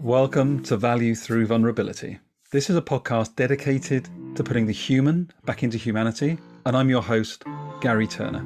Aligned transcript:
Welcome 0.00 0.62
to 0.64 0.76
Value 0.76 1.14
Through 1.14 1.46
Vulnerability. 1.46 2.18
This 2.52 2.70
is 2.70 2.76
a 2.76 2.82
podcast 2.82 3.36
dedicated 3.36 4.08
to 4.34 4.42
putting 4.42 4.66
the 4.66 4.72
human 4.72 5.30
back 5.44 5.62
into 5.62 5.76
humanity, 5.76 6.38
and 6.64 6.76
I'm 6.76 6.88
your 6.88 7.02
host, 7.02 7.44
Gary 7.80 8.06
Turner. 8.06 8.44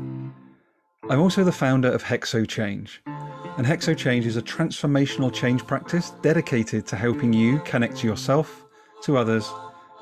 I'm 1.09 1.21
also 1.21 1.45
the 1.45 1.53
founder 1.53 1.91
of 1.93 2.03
Hexo 2.03 2.47
Change, 2.49 3.03
and 3.07 3.67
Hexo 3.67 3.97
Change 3.97 4.27
is 4.27 4.37
a 4.37 4.43
transformational 4.43 5.33
change 5.33 5.67
practice 5.67 6.11
dedicated 6.23 6.87
to 6.89 6.97
helping 6.97 7.33
you 7.33 7.61
connect 7.61 7.99
to 7.99 8.07
yourself, 8.07 8.65
to 9.03 9.17
others, 9.17 9.51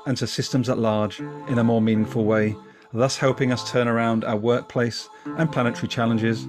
and 0.05 0.17
to 0.17 0.27
systems 0.27 0.69
at 0.69 0.79
large 0.79 1.19
in 1.19 1.59
a 1.59 1.63
more 1.63 1.81
meaningful 1.81 2.25
way, 2.25 2.55
thus 2.93 3.17
helping 3.17 3.51
us 3.51 3.69
turn 3.71 3.87
around 3.87 4.25
our 4.25 4.37
workplace 4.37 5.07
and 5.37 5.51
planetary 5.51 5.87
challenges 5.87 6.47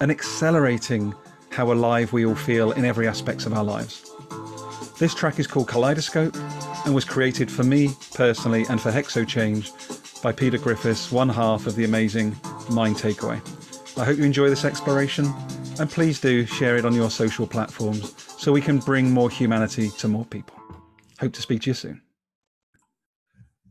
and 0.00 0.10
accelerating 0.10 1.14
how 1.50 1.72
alive 1.72 2.12
we 2.12 2.24
all 2.24 2.34
feel 2.34 2.72
in 2.72 2.84
every 2.84 3.08
aspects 3.08 3.46
of 3.46 3.52
our 3.52 3.64
lives. 3.64 4.10
This 4.98 5.14
track 5.14 5.38
is 5.38 5.46
called 5.46 5.68
Kaleidoscope 5.68 6.36
and 6.84 6.94
was 6.94 7.04
created 7.04 7.50
for 7.50 7.64
me 7.64 7.90
personally 8.14 8.64
and 8.68 8.80
for 8.80 8.90
Hexo 8.90 9.26
Change 9.26 9.72
by 10.22 10.32
Peter 10.32 10.58
Griffiths, 10.58 11.12
one 11.12 11.28
half 11.28 11.66
of 11.66 11.76
the 11.76 11.84
amazing 11.84 12.36
Mind 12.70 12.96
Takeaway. 12.96 13.40
I 13.98 14.04
hope 14.04 14.18
you 14.18 14.24
enjoy 14.24 14.48
this 14.48 14.64
exploration 14.64 15.32
and 15.78 15.88
please 15.88 16.20
do 16.20 16.46
share 16.46 16.76
it 16.76 16.84
on 16.84 16.94
your 16.94 17.10
social 17.10 17.46
platforms 17.46 18.14
so 18.26 18.52
we 18.52 18.60
can 18.60 18.78
bring 18.78 19.10
more 19.10 19.30
humanity 19.30 19.90
to 19.98 20.08
more 20.08 20.24
people. 20.24 20.56
Hope 21.20 21.32
to 21.32 21.42
speak 21.42 21.62
to 21.62 21.70
you 21.70 21.74
soon. 21.74 22.02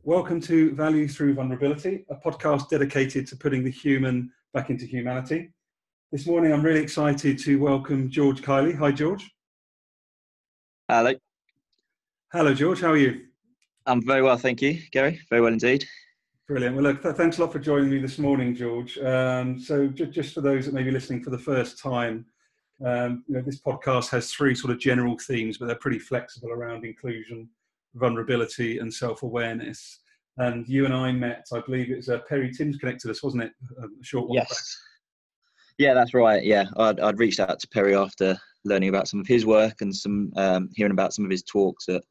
Welcome 0.04 0.40
to 0.42 0.74
Value 0.74 1.08
Through 1.08 1.34
Vulnerability, 1.34 2.06
a 2.10 2.16
podcast 2.16 2.70
dedicated 2.70 3.28
to 3.28 3.36
putting 3.36 3.66
the 3.66 3.70
human 3.70 4.32
back 4.54 4.70
into 4.70 4.86
humanity. 4.86 5.52
This 6.10 6.26
morning, 6.26 6.54
I'm 6.54 6.64
really 6.64 6.80
excited 6.80 7.38
to 7.40 7.60
welcome 7.60 8.10
George 8.10 8.42
Kiley. 8.42 8.74
Hi, 8.78 8.94
George. 8.94 9.30
Hello. 10.88 11.14
Hello, 12.32 12.54
George. 12.54 12.80
How 12.80 12.92
are 12.92 12.98
you? 12.98 13.26
I'm 13.86 14.02
very 14.06 14.22
well, 14.22 14.38
thank 14.38 14.62
you, 14.62 14.80
Gary. 14.94 15.20
Very 15.30 15.42
well 15.42 15.52
indeed. 15.52 15.86
Brilliant. 16.48 16.78
Well, 16.78 16.84
look, 16.84 17.04
th- 17.04 17.18
thanks 17.18 17.38
a 17.38 17.42
lot 17.42 17.52
for 17.52 17.60
joining 17.60 17.90
me 17.90 18.00
this 18.00 18.20
morning, 18.20 18.56
George. 18.56 18.98
Um, 19.00 19.60
so, 19.60 19.88
j- 19.88 20.06
just 20.06 20.34
for 20.34 20.40
those 20.40 20.64
that 20.66 20.74
may 20.74 20.84
be 20.84 20.92
listening 20.92 21.26
for 21.26 21.30
the 21.30 21.38
first 21.38 21.78
time, 21.78 22.26
um, 22.86 23.26
you 23.28 23.36
know, 23.36 23.42
this 23.42 23.60
podcast 23.60 24.10
has 24.12 24.32
three 24.32 24.56
sort 24.56 24.72
of 24.72 24.80
general 24.80 25.18
themes, 25.18 25.58
but 25.58 25.66
they're 25.66 25.76
pretty 25.76 26.00
flexible 26.00 26.52
around 26.52 26.86
inclusion, 26.86 27.50
vulnerability, 27.96 28.78
and 28.78 28.94
self-awareness. 28.94 30.00
And 30.38 30.66
you 30.70 30.86
and 30.86 30.94
I 30.94 31.12
met, 31.12 31.48
I 31.54 31.60
believe 31.60 31.92
it 31.92 31.98
was 31.98 32.08
uh, 32.08 32.20
Perry 32.30 32.50
Timms 32.50 32.78
connected 32.78 33.12
us, 33.12 33.22
wasn't 33.22 33.44
it? 33.44 33.52
A 33.84 33.88
short 34.04 34.30
while 34.30 34.36
yes. 34.36 34.48
back. 34.48 34.58
Yeah, 35.78 35.94
that's 35.94 36.14
right. 36.14 36.44
Yeah, 36.44 36.66
I'd, 36.78 37.00
I'd 37.00 37.20
reached 37.20 37.40
out 37.40 37.60
to 37.60 37.68
Perry 37.68 37.96
after 37.96 38.38
learning 38.66 38.90
about 38.90 39.08
some 39.08 39.20
of 39.20 39.28
his 39.28 39.46
work 39.46 39.76
and 39.82 39.96
some 39.96 40.32
um, 40.36 40.70
hearing 40.76 40.92
about 40.92 41.14
some 41.14 41.26
of 41.26 41.32
his 41.32 41.44
talks 41.44 41.88
at 41.88 42.04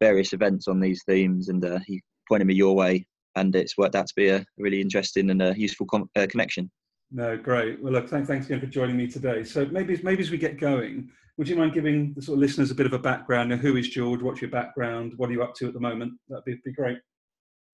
various 0.00 0.32
events 0.32 0.66
on 0.66 0.80
these 0.80 1.02
themes, 1.06 1.48
and 1.48 1.64
uh, 1.64 1.78
he 1.86 2.02
pointed 2.28 2.46
me 2.46 2.54
your 2.54 2.74
way, 2.74 3.06
and 3.36 3.54
it's 3.54 3.78
worked 3.78 3.94
out 3.94 4.08
to 4.08 4.14
be 4.16 4.28
a 4.28 4.44
really 4.58 4.80
interesting 4.80 5.30
and 5.30 5.40
a 5.40 5.54
useful 5.56 5.86
com- 5.86 6.10
uh, 6.16 6.26
connection. 6.28 6.70
No, 7.12 7.36
great. 7.36 7.80
Well, 7.82 7.92
look, 7.92 8.08
thanks, 8.08 8.26
thanks 8.26 8.46
again 8.46 8.60
for 8.60 8.66
joining 8.66 8.96
me 8.96 9.06
today. 9.06 9.44
So 9.44 9.66
maybe, 9.66 10.00
maybe 10.02 10.22
as 10.22 10.30
we 10.30 10.38
get 10.38 10.58
going, 10.58 11.10
would 11.36 11.48
you 11.48 11.56
mind 11.56 11.74
giving 11.74 12.14
the 12.14 12.22
sort 12.22 12.36
of 12.36 12.40
listeners 12.40 12.70
a 12.70 12.74
bit 12.74 12.86
of 12.86 12.92
a 12.94 12.98
background? 12.98 13.50
Now, 13.50 13.56
who 13.56 13.76
is 13.76 13.88
George? 13.88 14.22
What's 14.22 14.40
your 14.40 14.50
background? 14.50 15.12
What 15.16 15.28
are 15.28 15.32
you 15.32 15.42
up 15.42 15.54
to 15.56 15.68
at 15.68 15.74
the 15.74 15.80
moment? 15.80 16.14
That'd 16.28 16.44
be, 16.44 16.56
be 16.64 16.72
great. 16.72 16.98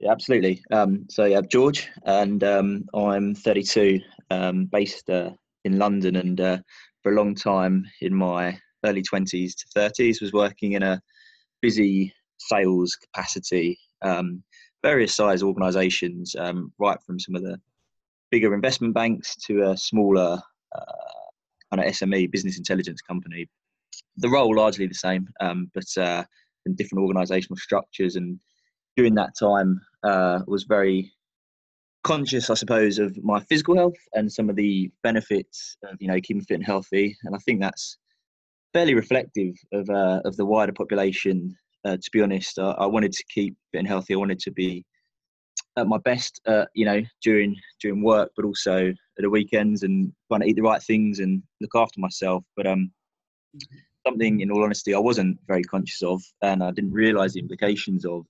Yeah, 0.00 0.12
absolutely. 0.12 0.62
Um, 0.70 1.06
so 1.10 1.24
yeah, 1.24 1.40
George, 1.40 1.88
and 2.04 2.42
um, 2.44 2.84
I'm 2.94 3.34
32, 3.34 4.00
um, 4.30 4.66
based 4.66 5.10
uh, 5.10 5.30
in 5.64 5.78
London, 5.78 6.16
and 6.16 6.40
uh, 6.40 6.58
for 7.02 7.12
a 7.12 7.16
long 7.16 7.34
time 7.34 7.84
in 8.00 8.14
my 8.14 8.58
early 8.84 9.02
20s 9.02 9.54
to 9.56 9.66
30s 9.76 10.20
was 10.20 10.32
working 10.32 10.72
in 10.72 10.84
a 10.84 11.02
busy 11.60 12.14
sales 12.38 12.94
capacity, 12.94 13.76
um, 14.02 14.42
various 14.84 15.16
size 15.16 15.42
organisations, 15.42 16.36
um, 16.38 16.72
right 16.78 16.98
from 17.04 17.18
some 17.18 17.34
of 17.34 17.42
the 17.42 17.60
bigger 18.30 18.54
investment 18.54 18.94
banks 18.94 19.34
to 19.46 19.68
a 19.70 19.76
smaller 19.76 20.40
uh, 20.76 20.92
kind 21.74 21.84
of 21.84 21.92
SME 21.92 22.30
business 22.30 22.56
intelligence 22.56 23.00
company. 23.00 23.48
The 24.18 24.28
role 24.30 24.54
largely 24.54 24.86
the 24.86 24.94
same, 24.94 25.26
um, 25.40 25.70
but 25.74 25.86
uh, 25.96 26.22
in 26.66 26.76
different 26.76 27.04
organisational 27.04 27.58
structures. 27.58 28.14
And 28.14 28.38
during 28.96 29.14
that 29.14 29.30
time, 29.38 29.80
uh, 30.02 30.40
was 30.46 30.64
very 30.64 31.12
conscious, 32.04 32.50
I 32.50 32.54
suppose, 32.54 32.98
of 32.98 33.16
my 33.22 33.40
physical 33.40 33.76
health 33.76 33.98
and 34.14 34.32
some 34.32 34.48
of 34.48 34.56
the 34.56 34.90
benefits 35.02 35.76
of 35.84 35.96
you 36.00 36.08
know 36.08 36.20
keeping 36.20 36.42
fit 36.42 36.54
and 36.54 36.64
healthy. 36.64 37.16
And 37.24 37.34
I 37.34 37.38
think 37.38 37.60
that's 37.60 37.98
fairly 38.72 38.94
reflective 38.94 39.54
of 39.72 39.88
uh, 39.90 40.20
of 40.24 40.36
the 40.36 40.46
wider 40.46 40.72
population. 40.72 41.56
Uh, 41.84 41.96
to 41.96 42.10
be 42.12 42.22
honest, 42.22 42.58
I, 42.58 42.70
I 42.72 42.86
wanted 42.86 43.12
to 43.12 43.24
keep 43.32 43.56
fit 43.72 43.78
and 43.78 43.88
healthy. 43.88 44.14
I 44.14 44.18
wanted 44.18 44.40
to 44.40 44.50
be 44.50 44.84
at 45.76 45.86
my 45.86 45.98
best, 45.98 46.40
uh, 46.46 46.64
you 46.74 46.84
know, 46.84 47.02
during 47.22 47.56
during 47.80 48.02
work, 48.02 48.30
but 48.36 48.44
also 48.44 48.88
at 48.88 49.22
the 49.22 49.30
weekends 49.30 49.82
and 49.82 50.12
trying 50.28 50.40
to 50.42 50.46
eat 50.46 50.56
the 50.56 50.62
right 50.62 50.82
things 50.82 51.20
and 51.20 51.42
look 51.60 51.74
after 51.74 52.00
myself. 52.00 52.44
But 52.56 52.66
um, 52.66 52.90
something, 54.06 54.40
in 54.40 54.50
all 54.50 54.64
honesty, 54.64 54.94
I 54.94 54.98
wasn't 54.98 55.38
very 55.46 55.62
conscious 55.62 56.02
of, 56.02 56.22
and 56.42 56.62
I 56.62 56.70
didn't 56.70 56.92
realise 56.92 57.34
the 57.34 57.40
implications 57.40 58.04
of 58.04 58.26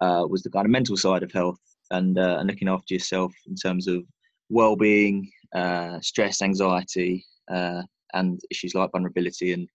uh, 0.00 0.24
was 0.28 0.42
the 0.42 0.50
kind 0.50 0.66
of 0.66 0.70
mental 0.70 0.96
side 0.96 1.22
of 1.22 1.32
health 1.32 1.58
and 1.90 2.18
uh, 2.18 2.36
and 2.38 2.48
looking 2.48 2.68
after 2.68 2.94
yourself 2.94 3.32
in 3.46 3.54
terms 3.54 3.86
of 3.88 4.02
well-being, 4.50 5.30
uh, 5.54 6.00
stress, 6.00 6.42
anxiety, 6.42 7.24
uh, 7.50 7.82
and 8.14 8.40
issues 8.50 8.74
like 8.74 8.90
vulnerability 8.92 9.52
and 9.52 9.68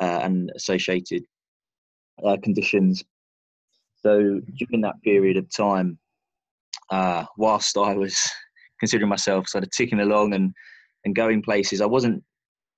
uh, 0.00 0.20
and 0.22 0.50
associated 0.56 1.22
uh, 2.24 2.36
conditions. 2.42 3.04
So 4.02 4.40
during 4.56 4.80
that 4.82 5.00
period 5.04 5.36
of 5.36 5.48
time, 5.50 5.98
whilst 7.36 7.76
I 7.76 7.94
was 7.94 8.30
considering 8.80 9.08
myself 9.08 9.48
sort 9.48 9.64
of 9.64 9.70
ticking 9.70 10.00
along 10.00 10.34
and 10.34 10.52
and 11.04 11.14
going 11.14 11.42
places, 11.42 11.80
I 11.80 11.86
wasn't 11.86 12.22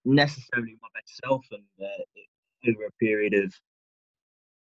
necessarily 0.05 0.77
my 0.81 0.89
best 0.95 1.21
self, 1.25 1.45
and 1.51 1.63
over 2.69 2.87
a 2.87 3.05
period 3.05 3.35
of 3.35 3.53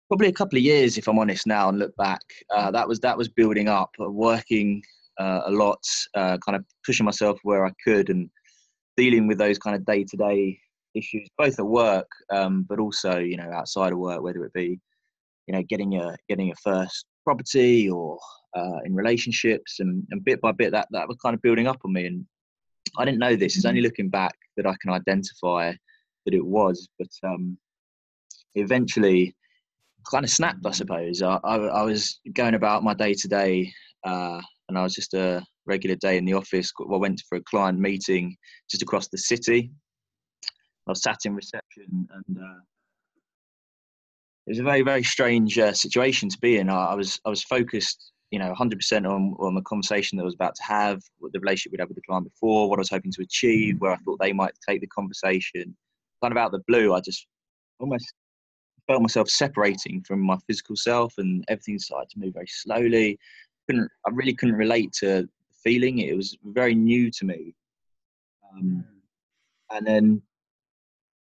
probably 0.09 0.28
a 0.28 0.33
couple 0.33 0.56
of 0.56 0.65
years, 0.65 0.99
if 0.99 1.09
I'm 1.09 1.19
honest 1.19 1.47
now, 1.47 1.69
and 1.69 1.78
look 1.78 1.94
back, 1.97 2.22
uh, 2.55 2.71
that 2.71 2.87
was 2.87 3.00
that 3.00 3.17
was 3.17 3.28
building 3.28 3.69
up, 3.69 3.91
uh, 4.00 4.11
working 4.11 4.83
uh, 5.19 5.43
a 5.47 5.50
lot, 5.50 5.83
uh, 6.15 6.39
kind 6.39 6.56
of 6.56 6.65
pushing 6.84 7.05
myself 7.06 7.39
where 7.43 7.67
I 7.67 7.72
could, 7.83 8.11
and 8.11 8.31
dealing 8.97 9.27
with 9.27 9.39
those 9.39 9.59
kind 9.59 9.77
of 9.77 9.84
day 9.84 10.05
to 10.05 10.16
day 10.16 10.59
issues, 10.95 11.28
both 11.37 11.59
at 11.59 11.66
work, 11.66 12.09
um, 12.31 12.65
but 12.69 12.78
also 12.78 13.19
you 13.19 13.37
know 13.37 13.50
outside 13.53 13.93
of 13.93 13.99
work, 13.99 14.22
whether 14.22 14.45
it 14.45 14.53
be 14.53 14.78
you 15.47 15.55
know 15.55 15.62
getting 15.62 15.93
your 15.93 16.16
getting 16.28 16.47
your 16.47 16.56
first 16.62 17.06
property 17.25 17.91
or 17.91 18.19
uh, 18.56 18.78
in 18.84 18.95
relationships, 18.95 19.81
and, 19.81 20.06
and 20.11 20.25
bit 20.25 20.41
by 20.41 20.53
bit 20.53 20.72
that 20.72 20.89
that 20.93 21.09
was 21.09 21.16
kind 21.22 21.34
of 21.34 21.43
building 21.43 21.66
up 21.66 21.81
on 21.84 21.93
me, 21.93 22.06
and 22.06 22.25
I 22.97 23.05
didn't 23.05 23.19
know 23.19 23.37
this. 23.37 23.56
It's 23.56 23.66
only 23.66 23.83
looking 23.83 24.09
back 24.09 24.34
that 24.56 24.66
I 24.66 24.75
can 24.81 24.93
identify 24.93 25.72
that 26.25 26.34
it 26.34 26.45
was, 26.45 26.89
but 26.99 27.09
um, 27.25 27.56
eventually 28.55 29.34
kind 30.11 30.25
of 30.25 30.31
snapped, 30.31 30.65
I 30.65 30.71
suppose. 30.72 31.22
I, 31.22 31.39
I, 31.44 31.56
I 31.56 31.83
was 31.83 32.21
going 32.34 32.55
about 32.55 32.84
my 32.84 32.94
day 32.94 33.15
to 33.15 33.28
day, 33.28 33.72
and 34.05 34.78
I 34.78 34.83
was 34.83 34.94
just 34.94 35.15
a 35.15 35.44
regular 35.67 35.97
day 35.97 36.17
in 36.17 36.25
the 36.25 36.34
office. 36.34 36.72
I 36.81 36.97
went 36.97 37.22
for 37.28 37.37
a 37.39 37.43
client 37.43 37.78
meeting 37.78 38.37
just 38.71 38.83
across 38.83 39.09
the 39.09 39.19
city. 39.19 39.71
I 40.87 40.93
was 40.93 41.03
sat 41.03 41.19
in 41.25 41.34
reception, 41.34 42.09
and 42.11 42.39
uh, 42.39 42.61
it 44.47 44.50
was 44.50 44.59
a 44.61 44.65
very, 44.65 44.83
very 44.83 45.03
strange 45.03 45.59
uh, 45.59 45.72
situation 45.72 46.28
to 46.28 46.39
be 46.39 46.59
in. 46.59 46.71
I, 46.71 46.87
I, 46.87 46.95
was, 46.95 47.21
I 47.27 47.31
was 47.31 47.43
focused, 47.43 48.12
you 48.31 48.39
know, 48.39 48.55
100% 48.55 49.09
on 49.09 49.34
on 49.41 49.55
the 49.55 49.62
conversation 49.62 50.16
that 50.16 50.22
I 50.22 50.27
was 50.27 50.34
about 50.34 50.55
to 50.55 50.62
have, 50.62 51.03
what 51.19 51.33
the 51.33 51.41
relationship 51.41 51.72
we'd 51.72 51.81
had 51.81 51.89
with 51.89 51.97
the 51.97 52.03
client 52.03 52.31
before, 52.33 52.71
what 52.71 52.78
I 52.78 52.81
was 52.81 52.91
hoping 52.91 53.12
to 53.12 53.22
achieve, 53.22 53.81
where 53.81 53.93
I 53.93 53.97
thought 53.97 54.19
they 54.21 54.33
might 54.33 54.55
take 54.69 54.81
the 54.81 54.87
conversation. 54.87 55.77
Kind 56.22 56.33
of 56.33 56.39
out 56.39 56.47
of 56.47 56.53
the 56.53 56.65
blue, 56.69 56.95
I 56.95 57.00
just 57.00 57.27
almost 57.81 58.13
felt 58.86 59.03
myself 59.03 59.28
separating 59.28 60.03
from 60.03 60.21
my 60.21 60.36
physical 60.47 60.77
self 60.77 61.15
and 61.18 61.44
everything 61.48 61.78
started 61.78 62.10
to 62.10 62.18
move 62.18 62.34
very 62.34 62.47
slowly. 62.47 63.18
Couldn't, 63.68 63.91
I 64.06 64.10
really 64.12 64.34
couldn't 64.34 64.56
relate 64.56 64.92
to 65.00 65.06
the 65.06 65.28
feeling. 65.65 65.98
It 65.98 66.16
was 66.16 66.36
very 66.44 66.74
new 66.74 67.10
to 67.10 67.24
me. 67.24 67.54
Um, 68.53 68.84
and 69.72 69.86
then 69.86 70.22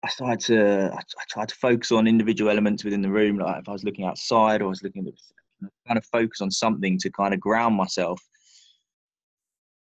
I 0.03 0.09
started 0.09 0.39
to, 0.48 0.92
I, 0.94 0.98
I, 0.98 1.24
tried 1.30 1.50
to 1.50 1.56
focus 1.56 1.92
on 1.92 2.07
individual 2.07 2.50
elements 2.50 2.83
within 2.83 3.01
the 3.01 3.09
room. 3.09 3.38
Like 3.38 3.62
if 3.62 3.69
I 3.69 3.74
was 3.74 3.83
looking 3.83 4.06
outside 4.06 4.62
or 4.62 4.65
I 4.65 4.69
was 4.69 4.83
looking 4.83 5.07
at 5.07 5.13
the 5.62 5.69
kind 5.88 5.98
of 5.98 6.06
focus 6.06 6.42
on 6.42 6.50
something 6.50 6.98
to 7.00 7.12
kind 7.12 7.33
of 7.33 7.39
ground 7.39 7.75
myself. 7.75 8.21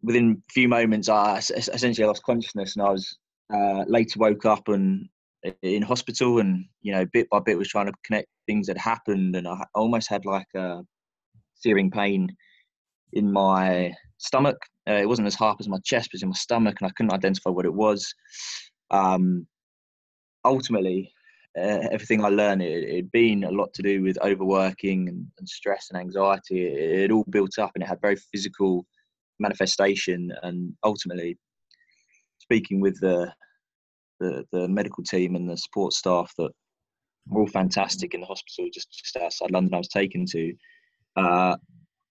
Within 0.02 0.42
a 0.48 0.52
few 0.52 0.68
moments, 0.68 1.08
I 1.08 1.38
essentially 1.38 2.06
lost 2.06 2.22
consciousness 2.22 2.76
and 2.76 2.86
I 2.86 2.90
was 2.90 3.18
uh, 3.52 3.84
later 3.86 4.18
woke 4.18 4.44
up 4.44 4.68
and 4.68 5.08
in 5.62 5.82
hospital 5.82 6.38
and 6.38 6.64
you 6.82 6.92
know 6.92 7.04
bit 7.12 7.28
by 7.30 7.38
bit 7.38 7.58
was 7.58 7.68
trying 7.68 7.86
to 7.86 7.92
connect 8.04 8.28
things 8.46 8.66
that 8.66 8.78
happened 8.78 9.36
and 9.36 9.46
i 9.46 9.64
almost 9.74 10.08
had 10.08 10.24
like 10.24 10.46
a 10.56 10.82
searing 11.54 11.90
pain 11.90 12.28
in 13.12 13.32
my 13.32 13.92
stomach 14.18 14.56
uh, 14.88 14.94
it 14.94 15.08
wasn't 15.08 15.26
as 15.26 15.34
hard 15.34 15.56
as 15.60 15.68
my 15.68 15.78
chest 15.84 16.08
but 16.12 16.22
in 16.22 16.28
my 16.28 16.34
stomach 16.34 16.76
and 16.80 16.88
i 16.88 16.92
couldn't 16.96 17.12
identify 17.12 17.50
what 17.50 17.66
it 17.66 17.74
was 17.74 18.12
um, 18.90 19.46
ultimately 20.44 21.12
uh, 21.56 21.88
everything 21.90 22.22
I 22.22 22.28
learned, 22.28 22.62
it 22.62 22.94
had 22.94 23.10
been 23.12 23.44
a 23.44 23.50
lot 23.50 23.72
to 23.74 23.82
do 23.82 24.02
with 24.02 24.18
overworking 24.22 25.08
and, 25.08 25.26
and 25.38 25.48
stress 25.48 25.88
and 25.90 25.98
anxiety. 25.98 26.66
It, 26.66 27.04
it, 27.04 27.10
all 27.10 27.24
built 27.30 27.58
up 27.58 27.70
and 27.74 27.82
it 27.82 27.86
had 27.86 28.00
very 28.02 28.16
physical 28.16 28.84
manifestation. 29.38 30.30
And 30.42 30.74
ultimately, 30.84 31.38
speaking 32.38 32.80
with 32.80 33.00
the, 33.00 33.32
the, 34.20 34.44
the 34.52 34.68
medical 34.68 35.04
team 35.04 35.36
and 35.36 35.48
the 35.48 35.56
support 35.56 35.92
staff 35.92 36.32
that 36.38 36.50
were 37.28 37.42
all 37.42 37.48
fantastic 37.48 38.14
in 38.14 38.20
the 38.20 38.26
hospital 38.26 38.68
just, 38.72 38.90
just 38.92 39.16
outside 39.16 39.50
London, 39.50 39.74
I 39.74 39.78
was 39.78 39.88
taken 39.88 40.24
to. 40.26 40.52
Uh, 41.16 41.56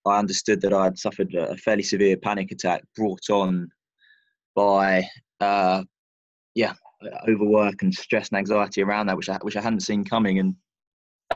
I 0.05 0.19
understood 0.19 0.61
that 0.61 0.73
I 0.73 0.85
had 0.85 0.99
suffered 0.99 1.33
a 1.33 1.57
fairly 1.57 1.83
severe 1.83 2.17
panic 2.17 2.51
attack 2.51 2.83
brought 2.95 3.29
on 3.31 3.69
by, 4.55 5.07
uh, 5.41 5.83
yeah, 6.53 6.73
overwork 7.27 7.81
and 7.81 7.93
stress 7.93 8.29
and 8.29 8.37
anxiety 8.37 8.81
around 8.83 9.07
that, 9.07 9.17
which 9.17 9.29
I 9.29 9.37
which 9.41 9.57
I 9.57 9.61
hadn't 9.61 9.81
seen 9.81 10.03
coming, 10.03 10.39
and 10.39 10.55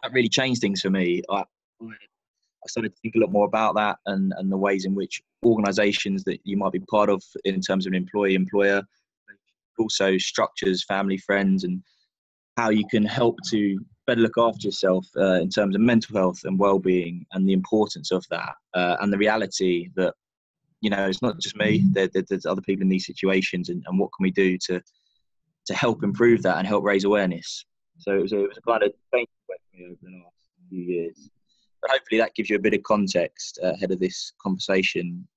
that 0.02 0.12
really 0.14 0.30
changed 0.30 0.62
things 0.62 0.82
for 0.82 0.90
me. 0.90 1.22
I 1.30 1.44
I 1.82 2.68
started 2.68 2.94
to 2.94 3.02
think 3.02 3.16
a 3.16 3.20
lot 3.20 3.32
more 3.32 3.46
about 3.46 3.76
that 3.76 3.98
and 4.06 4.34
and 4.38 4.52
the 4.52 4.58
ways 4.58 4.86
in 4.86 4.96
which 4.96 5.22
organisations 5.44 6.24
that 6.26 6.40
you 6.44 6.58
might 6.58 6.72
be 6.72 6.80
part 6.80 7.10
of 7.10 7.24
in 7.46 7.62
terms 7.62 7.86
of 7.86 7.92
an 7.92 7.98
employee 7.98 8.36
employer, 8.36 8.84
also 9.80 10.18
structures, 10.18 10.84
family, 10.86 11.18
friends, 11.18 11.64
and 11.64 11.82
how 12.58 12.70
you 12.70 12.86
can 12.90 13.06
help 13.06 13.38
to 13.50 13.80
better 14.06 14.22
look 14.22 14.38
after 14.38 14.68
yourself 14.68 15.06
uh, 15.18 15.36
in 15.36 15.50
terms 15.50 15.76
of 15.76 15.82
mental 15.82 16.18
health 16.18 16.40
and 16.44 16.58
well-being 16.58 17.26
and 17.34 17.48
the 17.48 17.54
importance 17.54 18.12
of 18.12 18.26
that 18.30 18.54
uh, 18.74 18.98
and 19.02 19.14
the 19.14 19.18
reality 19.18 19.90
that 19.96 20.14
you 20.82 20.90
know 20.90 21.06
it's 21.06 21.22
not 21.22 21.40
just 21.40 21.56
me 21.56 21.84
there, 21.92 22.08
there's 22.08 22.46
other 22.46 22.62
people 22.62 22.82
in 22.82 22.90
these 22.90 23.06
situations 23.06 23.70
and, 23.70 23.84
and 23.88 24.00
what 24.00 24.10
can 24.18 24.24
we 24.24 24.32
do 24.32 24.58
to 24.58 24.82
to 25.70 25.76
help 25.76 26.04
improve 26.04 26.42
that 26.42 26.58
and 26.58 26.68
help 26.68 26.84
raise 26.84 27.04
awareness. 27.04 27.64
So 28.00 28.18
it 28.18 28.22
was 28.24 28.34
a, 28.34 28.44
it 28.44 28.50
was 28.50 28.58
a 28.58 28.62
kind 28.62 28.84
of 28.84 28.92
you 29.14 29.26
for 29.46 29.58
me 29.78 29.86
over 29.86 29.96
the 30.02 30.18
last 30.18 30.36
few 30.70 30.82
years. 30.82 31.30
But 31.82 31.92
hopefully 31.92 32.20
that 32.20 32.34
gives 32.34 32.50
you 32.50 32.56
a 32.56 32.60
bit 32.60 32.74
of 32.74 32.84
context 32.84 33.60
uh, 33.64 33.74
ahead 33.74 33.92
of 33.92 34.00
this 34.00 34.34
conversation. 34.42 35.28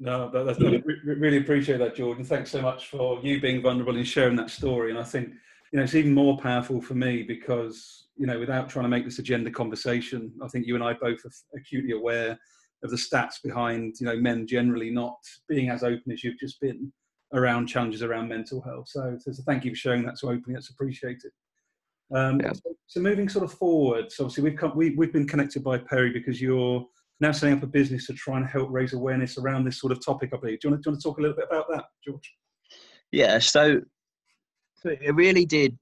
No, 0.00 0.30
that's, 0.32 0.58
that's, 0.58 0.84
really 1.04 1.38
appreciate 1.38 1.78
that, 1.78 1.96
Jordan. 1.96 2.24
thanks 2.24 2.50
so 2.50 2.62
much 2.62 2.88
for 2.88 3.20
you 3.22 3.40
being 3.40 3.60
vulnerable 3.60 3.96
and 3.96 4.06
sharing 4.06 4.36
that 4.36 4.50
story. 4.50 4.90
And 4.90 4.98
I 4.98 5.02
think 5.02 5.30
you 5.72 5.76
know 5.76 5.82
it's 5.82 5.94
even 5.94 6.14
more 6.14 6.38
powerful 6.38 6.80
for 6.80 6.94
me 6.94 7.24
because 7.24 8.06
you 8.16 8.26
know 8.26 8.38
without 8.38 8.68
trying 8.68 8.84
to 8.84 8.88
make 8.88 9.04
this 9.04 9.18
a 9.18 9.22
gender 9.22 9.50
conversation, 9.50 10.32
I 10.42 10.48
think 10.48 10.66
you 10.66 10.76
and 10.76 10.84
I 10.84 10.92
both 10.92 11.24
are 11.24 11.58
acutely 11.58 11.92
aware 11.92 12.38
of 12.84 12.90
the 12.90 12.96
stats 12.96 13.42
behind 13.42 13.96
you 13.98 14.06
know 14.06 14.16
men 14.16 14.46
generally 14.46 14.90
not 14.90 15.18
being 15.48 15.68
as 15.68 15.82
open 15.82 16.12
as 16.12 16.22
you've 16.22 16.38
just 16.38 16.60
been 16.60 16.92
around 17.34 17.66
challenges 17.66 18.02
around 18.02 18.28
mental 18.28 18.60
health. 18.62 18.88
So, 18.88 19.16
so, 19.18 19.32
so 19.32 19.42
thank 19.46 19.64
you 19.64 19.72
for 19.72 19.76
sharing 19.76 20.04
that 20.04 20.18
so 20.18 20.28
openly. 20.28 20.54
That's 20.54 20.70
appreciated. 20.70 21.30
Um, 22.14 22.40
yeah. 22.40 22.52
so, 22.52 22.74
so, 22.86 23.00
moving 23.00 23.28
sort 23.28 23.44
of 23.44 23.52
forward, 23.52 24.10
so 24.10 24.24
obviously 24.24 24.44
we've 24.44 24.58
come, 24.58 24.72
we, 24.74 24.90
we've 24.90 25.12
been 25.12 25.28
connected 25.28 25.62
by 25.62 25.76
Perry 25.76 26.10
because 26.10 26.40
you're 26.40 26.86
now 27.20 27.32
setting 27.32 27.56
up 27.56 27.62
a 27.62 27.66
business 27.66 28.06
to 28.06 28.12
try 28.14 28.36
and 28.36 28.46
help 28.46 28.68
raise 28.70 28.92
awareness 28.92 29.38
around 29.38 29.64
this 29.64 29.80
sort 29.80 29.92
of 29.92 30.04
topic. 30.04 30.30
I 30.32 30.36
believe. 30.36 30.60
Do 30.60 30.68
you 30.68 30.72
want 30.72 30.82
to, 30.82 30.88
you 30.88 30.92
want 30.92 31.00
to 31.00 31.08
talk 31.08 31.18
a 31.18 31.20
little 31.20 31.36
bit 31.36 31.46
about 31.50 31.66
that, 31.70 31.84
George? 32.04 32.32
Yeah. 33.12 33.38
So, 33.38 33.80
so 34.76 34.90
it 34.90 35.14
really 35.14 35.44
did. 35.44 35.78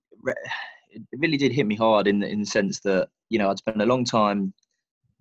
It 0.90 1.02
really 1.18 1.36
did 1.36 1.52
hit 1.52 1.66
me 1.66 1.76
hard 1.76 2.06
in 2.06 2.20
the, 2.20 2.28
in 2.28 2.40
the 2.40 2.46
sense 2.46 2.80
that 2.80 3.08
you 3.28 3.38
know 3.38 3.50
I'd 3.50 3.58
spent 3.58 3.82
a 3.82 3.86
long 3.86 4.04
time 4.04 4.54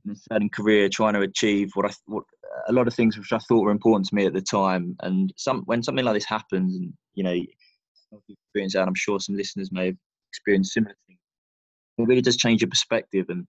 in 0.06 0.12
a 0.12 0.16
certain 0.32 0.50
career 0.50 0.88
trying 0.88 1.16
to 1.16 1.22
achieve 1.22 1.72
what 1.74 1.86
I 1.86 1.94
what 2.06 2.24
a 2.68 2.74
lot 2.74 2.88
of 2.88 2.94
things 2.94 3.18
which 3.18 3.34
I 3.34 3.40
thought 3.40 3.64
were 3.64 3.72
important 3.72 4.08
to 4.08 4.16
me 4.16 4.26
at 4.26 4.34
the 4.34 4.42
time. 4.42 4.96
And 5.02 5.34
some 5.38 5.64
when 5.66 5.84
something 5.84 6.06
like 6.06 6.16
this 6.16 6.26
happens, 6.26 6.76
and 6.76 6.94
you 7.14 7.24
know, 7.24 7.36
experience 8.30 8.74
that, 8.74 8.88
I'm 8.88 8.96
sure 8.96 9.20
some 9.20 9.36
listeners 9.36 9.72
may 9.72 9.88
have 9.88 9.98
experienced 10.32 10.74
similar 10.74 10.96
things. 11.08 11.20
It 11.98 12.08
really 12.08 12.22
does 12.22 12.38
change 12.38 12.62
your 12.62 12.70
perspective. 12.70 13.26
And 13.30 13.48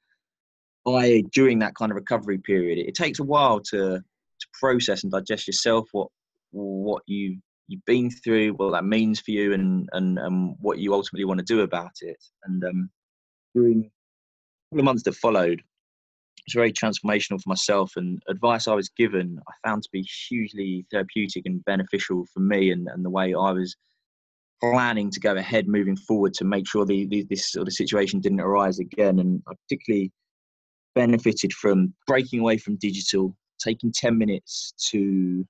by 0.87 1.23
during 1.33 1.59
that 1.59 1.75
kind 1.75 1.91
of 1.91 1.97
recovery 1.97 2.39
period, 2.39 2.79
it, 2.79 2.89
it 2.89 2.95
takes 2.95 3.19
a 3.19 3.25
while 3.25 3.61
to 3.61 4.01
to 4.39 4.47
process 4.61 5.03
and 5.03 5.13
digest 5.13 5.47
yourself 5.47 5.89
what 5.93 6.09
what 6.53 7.03
you 7.07 7.39
you've 7.69 7.85
been 7.85 8.11
through, 8.11 8.53
what 8.53 8.71
that 8.71 8.85
means 8.85 9.21
for 9.21 9.33
you, 9.33 9.53
and 9.53 9.89
and 9.93 10.19
and 10.19 10.55
what 10.61 10.79
you 10.79 10.95
ultimately 10.95 11.25
want 11.25 11.39
to 11.39 11.45
do 11.45 11.61
about 11.61 11.93
it. 12.01 12.23
And 12.45 12.65
um, 12.65 12.91
during 13.55 13.91
the 14.73 14.83
months 14.83 15.03
that 15.03 15.15
followed, 15.15 15.59
it 15.59 16.45
was 16.47 16.55
very 16.55 16.73
transformational 16.73 17.43
for 17.43 17.49
myself 17.49 17.93
and 17.97 18.23
advice 18.29 18.69
I 18.69 18.75
was 18.75 18.89
given 18.91 19.41
I 19.49 19.69
found 19.69 19.83
to 19.83 19.89
be 19.93 20.03
hugely 20.29 20.87
therapeutic 20.93 21.45
and 21.47 21.65
beneficial 21.65 22.25
for 22.33 22.41
me 22.41 22.71
and, 22.71 22.89
and 22.89 23.05
the 23.05 23.11
way 23.11 23.35
I 23.35 23.53
was 23.53 23.77
planning 24.61 25.11
to 25.11 25.21
go 25.21 25.35
ahead 25.35 25.67
moving 25.67 25.97
forward 25.97 26.35
to 26.35 26.45
make 26.45 26.69
sure 26.69 26.85
the, 26.85 27.07
the, 27.07 27.27
this 27.29 27.51
sort 27.51 27.69
of 27.69 27.75
situation 27.75 28.21
didn't 28.21 28.41
arise 28.41 28.79
again 28.79 29.19
and 29.19 29.43
I 29.49 29.53
particularly 29.69 30.13
benefited 30.97 31.53
from 31.53 31.95
breaking 32.09 32.41
away 32.41 32.59
from 32.59 32.75
digital 32.77 33.37
taking 33.61 33.93
10 33.93 34.19
minutes 34.19 34.75
to 34.91 35.47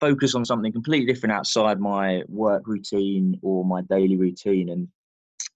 focus 0.00 0.36
on 0.36 0.44
something 0.44 0.72
completely 0.72 1.12
different 1.12 1.32
outside 1.32 1.80
my 1.80 2.22
work 2.28 2.62
routine 2.66 3.36
or 3.42 3.64
my 3.64 3.82
daily 3.90 4.16
routine 4.16 4.68
and 4.68 4.86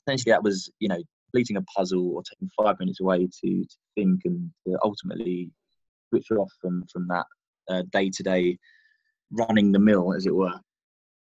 essentially 0.04 0.32
that 0.32 0.42
was 0.42 0.68
you 0.80 0.88
know 0.88 1.00
completing 1.26 1.56
a 1.56 1.62
puzzle 1.62 2.10
or 2.16 2.22
taking 2.24 2.50
five 2.60 2.78
minutes 2.80 3.00
away 3.00 3.20
to, 3.26 3.62
to 3.62 3.76
think 3.94 4.20
and 4.24 4.50
to 4.66 4.76
ultimately 4.82 5.50
switch 6.08 6.26
off 6.32 6.50
from 6.60 6.84
from 6.92 7.06
that 7.08 7.24
day 7.92 8.10
to 8.10 8.22
day 8.22 8.58
running 9.32 9.72
the 9.72 9.78
mill, 9.78 10.12
as 10.12 10.26
it 10.26 10.34
were. 10.34 10.58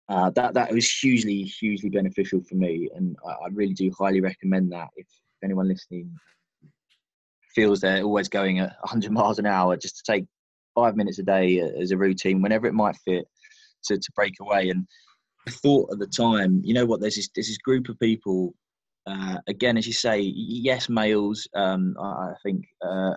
Uh, 0.07 0.29
that 0.31 0.53
that 0.55 0.71
was 0.71 0.89
hugely 0.89 1.43
hugely 1.43 1.89
beneficial 1.89 2.41
for 2.41 2.55
me, 2.55 2.89
and 2.95 3.15
I, 3.27 3.31
I 3.31 3.47
really 3.51 3.73
do 3.73 3.91
highly 3.97 4.21
recommend 4.21 4.71
that 4.71 4.87
if 4.95 5.07
anyone 5.43 5.67
listening 5.67 6.11
feels 7.53 7.79
they're 7.79 8.03
always 8.03 8.29
going 8.29 8.59
at 8.59 8.75
100 8.81 9.11
miles 9.11 9.39
an 9.39 9.45
hour, 9.45 9.77
just 9.77 9.97
to 9.97 10.11
take 10.11 10.25
five 10.75 10.95
minutes 10.95 11.19
a 11.19 11.23
day 11.23 11.59
as 11.59 11.91
a 11.91 11.97
routine, 11.97 12.41
whenever 12.41 12.67
it 12.67 12.73
might 12.73 12.95
fit, 13.05 13.25
to, 13.85 13.97
to 13.97 14.11
break 14.15 14.33
away. 14.41 14.69
And 14.69 14.85
I 15.47 15.51
thought 15.51 15.91
at 15.91 15.99
the 15.99 16.07
time, 16.07 16.61
you 16.63 16.73
know 16.73 16.85
what, 16.85 17.01
there's 17.01 17.15
this, 17.15 17.29
there's 17.35 17.47
this 17.47 17.57
group 17.57 17.89
of 17.89 17.99
people 17.99 18.53
uh, 19.07 19.37
again, 19.47 19.77
as 19.77 19.87
you 19.87 19.93
say, 19.93 20.19
yes, 20.19 20.89
males. 20.89 21.47
Um, 21.55 21.95
I 21.99 22.33
think 22.43 22.65
uh, 22.85 23.15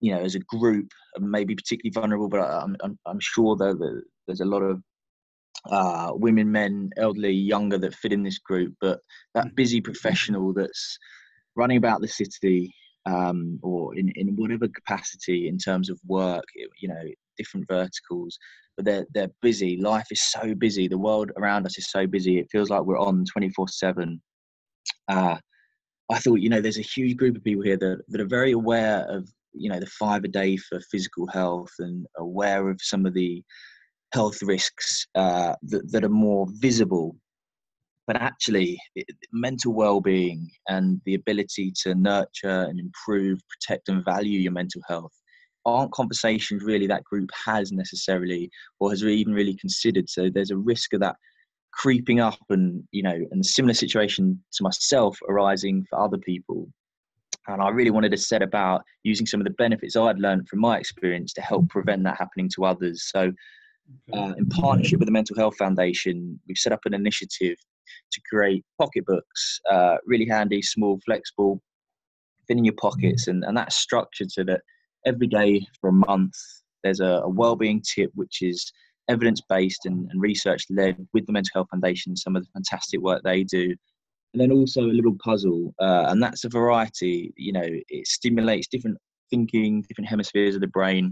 you 0.00 0.14
know, 0.14 0.20
as 0.20 0.34
a 0.34 0.40
group, 0.40 0.90
maybe 1.18 1.54
particularly 1.54 1.92
vulnerable, 1.92 2.28
but 2.28 2.40
I'm 2.40 2.76
I'm, 2.82 2.98
I'm 3.06 3.20
sure 3.20 3.56
that 3.56 4.02
there's 4.26 4.40
a 4.40 4.46
lot 4.46 4.62
of 4.62 4.82
uh, 5.70 6.12
women, 6.14 6.50
men, 6.50 6.90
elderly, 6.96 7.32
younger 7.32 7.78
that 7.78 7.94
fit 7.94 8.12
in 8.12 8.22
this 8.22 8.38
group. 8.38 8.74
But 8.80 9.00
that 9.34 9.46
mm. 9.46 9.54
busy 9.54 9.80
professional 9.80 10.52
that's 10.52 10.98
running 11.56 11.76
about 11.76 12.00
the 12.00 12.08
city 12.08 12.74
um, 13.06 13.58
or 13.62 13.96
in, 13.96 14.10
in 14.16 14.36
whatever 14.36 14.68
capacity 14.68 15.48
in 15.48 15.58
terms 15.58 15.90
of 15.90 16.00
work, 16.06 16.44
you 16.80 16.88
know, 16.88 17.02
different 17.36 17.66
verticals, 17.68 18.38
but 18.76 18.84
they're, 18.84 19.06
they're 19.14 19.30
busy. 19.42 19.76
Life 19.80 20.06
is 20.10 20.22
so 20.22 20.54
busy. 20.54 20.88
The 20.88 20.98
world 20.98 21.30
around 21.36 21.66
us 21.66 21.78
is 21.78 21.90
so 21.90 22.06
busy. 22.06 22.38
It 22.38 22.48
feels 22.50 22.70
like 22.70 22.82
we're 22.82 22.98
on 22.98 23.24
24 23.32 23.68
7 23.68 24.20
uh, 25.08 25.36
I 26.10 26.18
thought, 26.18 26.40
you 26.40 26.48
know, 26.48 26.60
there's 26.60 26.78
a 26.78 26.82
huge 26.82 27.16
group 27.16 27.36
of 27.36 27.44
people 27.44 27.62
here 27.62 27.76
that, 27.78 28.02
that 28.08 28.20
are 28.20 28.26
very 28.26 28.52
aware 28.52 29.06
of, 29.08 29.28
you 29.52 29.70
know, 29.70 29.80
the 29.80 29.86
five 29.86 30.24
a 30.24 30.28
day 30.28 30.56
for 30.56 30.80
physical 30.90 31.26
health 31.26 31.72
and 31.78 32.06
aware 32.18 32.68
of 32.68 32.80
some 32.82 33.06
of 33.06 33.14
the 33.14 33.42
health 34.12 34.42
risks 34.42 35.06
uh, 35.14 35.54
that, 35.62 35.90
that 35.90 36.04
are 36.04 36.10
more 36.10 36.46
visible. 36.50 37.16
But 38.06 38.16
actually, 38.16 38.78
it, 38.94 39.06
mental 39.32 39.72
well 39.72 40.00
being 40.00 40.50
and 40.68 41.00
the 41.06 41.14
ability 41.14 41.72
to 41.82 41.94
nurture 41.94 42.62
and 42.68 42.78
improve, 42.78 43.40
protect, 43.48 43.88
and 43.88 44.04
value 44.04 44.40
your 44.40 44.52
mental 44.52 44.82
health 44.86 45.12
aren't 45.66 45.92
conversations 45.92 46.62
really 46.62 46.86
that 46.86 47.04
group 47.04 47.30
has 47.46 47.72
necessarily 47.72 48.50
or 48.80 48.90
has 48.90 49.02
even 49.02 49.32
really 49.32 49.56
considered. 49.56 50.08
So 50.08 50.28
there's 50.28 50.50
a 50.50 50.56
risk 50.56 50.92
of 50.92 51.00
that 51.00 51.16
creeping 51.72 52.20
up 52.20 52.38
and 52.50 52.84
you 52.92 53.02
know 53.02 53.18
and 53.30 53.40
a 53.40 53.44
similar 53.44 53.74
situation 53.74 54.40
to 54.52 54.62
myself 54.62 55.18
arising 55.28 55.84
for 55.90 56.00
other 56.00 56.18
people. 56.18 56.68
And 57.46 57.60
i 57.60 57.68
really 57.68 57.90
wanted 57.90 58.10
to 58.12 58.16
set 58.16 58.42
about 58.42 58.82
using 59.02 59.26
some 59.26 59.40
of 59.40 59.44
the 59.44 59.50
benefits 59.50 59.96
i'd 59.96 60.18
learned 60.18 60.48
from 60.48 60.60
my 60.60 60.78
experience 60.78 61.32
to 61.34 61.42
help 61.42 61.68
prevent 61.68 62.04
that 62.04 62.16
happening 62.18 62.48
to 62.54 62.64
others. 62.64 63.10
So 63.10 63.32
uh, 64.14 64.32
in 64.38 64.46
partnership 64.48 64.98
with 64.98 65.06
the 65.06 65.12
mental 65.12 65.36
health 65.36 65.56
foundation 65.56 66.38
we've 66.46 66.56
set 66.56 66.72
up 66.72 66.80
an 66.84 66.94
initiative 66.94 67.56
to 68.12 68.20
create 68.28 68.64
pocketbooks 68.80 69.60
uh, 69.70 69.96
really 70.06 70.26
handy 70.26 70.62
small 70.62 70.98
flexible 71.04 71.60
fit 72.46 72.56
in 72.56 72.64
your 72.64 72.74
pockets 72.74 73.28
and, 73.28 73.44
and 73.44 73.56
that's 73.56 73.76
structured 73.76 74.30
so 74.30 74.44
that 74.44 74.60
every 75.06 75.26
day 75.26 75.66
for 75.80 75.88
a 75.88 75.92
month 75.92 76.34
there's 76.82 77.00
a, 77.00 77.22
a 77.24 77.28
well-being 77.28 77.82
tip 77.82 78.10
which 78.14 78.42
is 78.42 78.70
evidence 79.08 79.40
based 79.48 79.86
and, 79.86 80.08
and 80.10 80.20
research 80.20 80.64
led 80.70 80.96
with 81.12 81.26
the 81.26 81.32
Mental 81.32 81.50
Health 81.54 81.68
Foundation, 81.70 82.16
some 82.16 82.36
of 82.36 82.44
the 82.44 82.50
fantastic 82.52 83.00
work 83.00 83.22
they 83.22 83.44
do. 83.44 83.74
And 84.32 84.40
then 84.40 84.52
also 84.52 84.82
a 84.82 84.86
little 84.86 85.16
puzzle, 85.22 85.74
uh, 85.80 86.06
and 86.08 86.22
that's 86.22 86.44
a 86.44 86.48
variety. 86.48 87.32
You 87.36 87.52
know, 87.52 87.62
it 87.64 88.06
stimulates 88.06 88.66
different 88.66 88.98
thinking, 89.30 89.82
different 89.88 90.08
hemispheres 90.08 90.56
of 90.56 90.60
the 90.60 90.66
brain, 90.66 91.04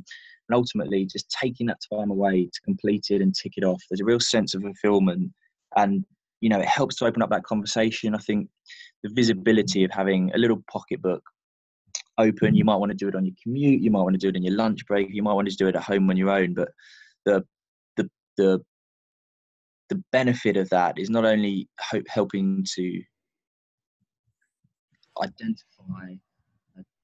and 0.49 0.57
ultimately 0.57 1.07
just 1.07 1.31
taking 1.31 1.67
that 1.67 1.79
time 1.93 2.11
away 2.11 2.47
to 2.53 2.61
complete 2.65 3.07
it 3.11 3.23
and 3.23 3.33
tick 3.33 3.53
it 3.57 3.65
off. 3.65 3.81
There's 3.89 4.01
a 4.01 4.05
real 4.05 4.19
sense 4.19 4.55
of 4.55 4.63
fulfillment, 4.63 5.31
and 5.77 6.05
you 6.43 6.49
know, 6.49 6.59
it 6.59 6.67
helps 6.67 6.97
to 6.97 7.07
open 7.07 7.23
up 7.23 7.31
that 7.31 7.45
conversation. 7.45 8.15
I 8.15 8.19
think 8.19 8.49
the 9.03 9.11
visibility 9.11 9.85
of 9.85 9.93
having 9.93 10.33
a 10.35 10.39
little 10.39 10.63
pocketbook 10.71 11.23
open, 12.19 12.55
you 12.55 12.63
mm-hmm. 12.63 12.67
might 12.67 12.77
want 12.77 12.91
to 12.91 12.97
do 12.97 13.09
it 13.09 13.15
on 13.15 13.25
your 13.25 13.35
commute, 13.43 13.81
you 13.81 13.91
might 13.91 14.03
want 14.03 14.15
to 14.15 14.19
do 14.19 14.29
it 14.29 14.37
in 14.37 14.43
your 14.43 14.57
lunch 14.57 14.85
break, 14.87 15.09
you 15.11 15.23
might 15.23 15.35
want 15.35 15.49
to 15.49 15.57
do 15.57 15.69
it 15.69 15.77
at 15.77 15.85
home 15.85 16.11
on 16.11 16.17
your 16.17 16.31
own. 16.31 16.53
But 16.53 16.69
the 17.25 17.45
the 17.97 18.11
the 18.37 18.61
the 19.89 20.03
benefit 20.11 20.57
of 20.57 20.69
that 20.71 20.99
is 20.99 21.09
not 21.09 21.25
only 21.25 21.69
helping 22.09 22.65
to 22.75 23.03
identify 25.23 26.15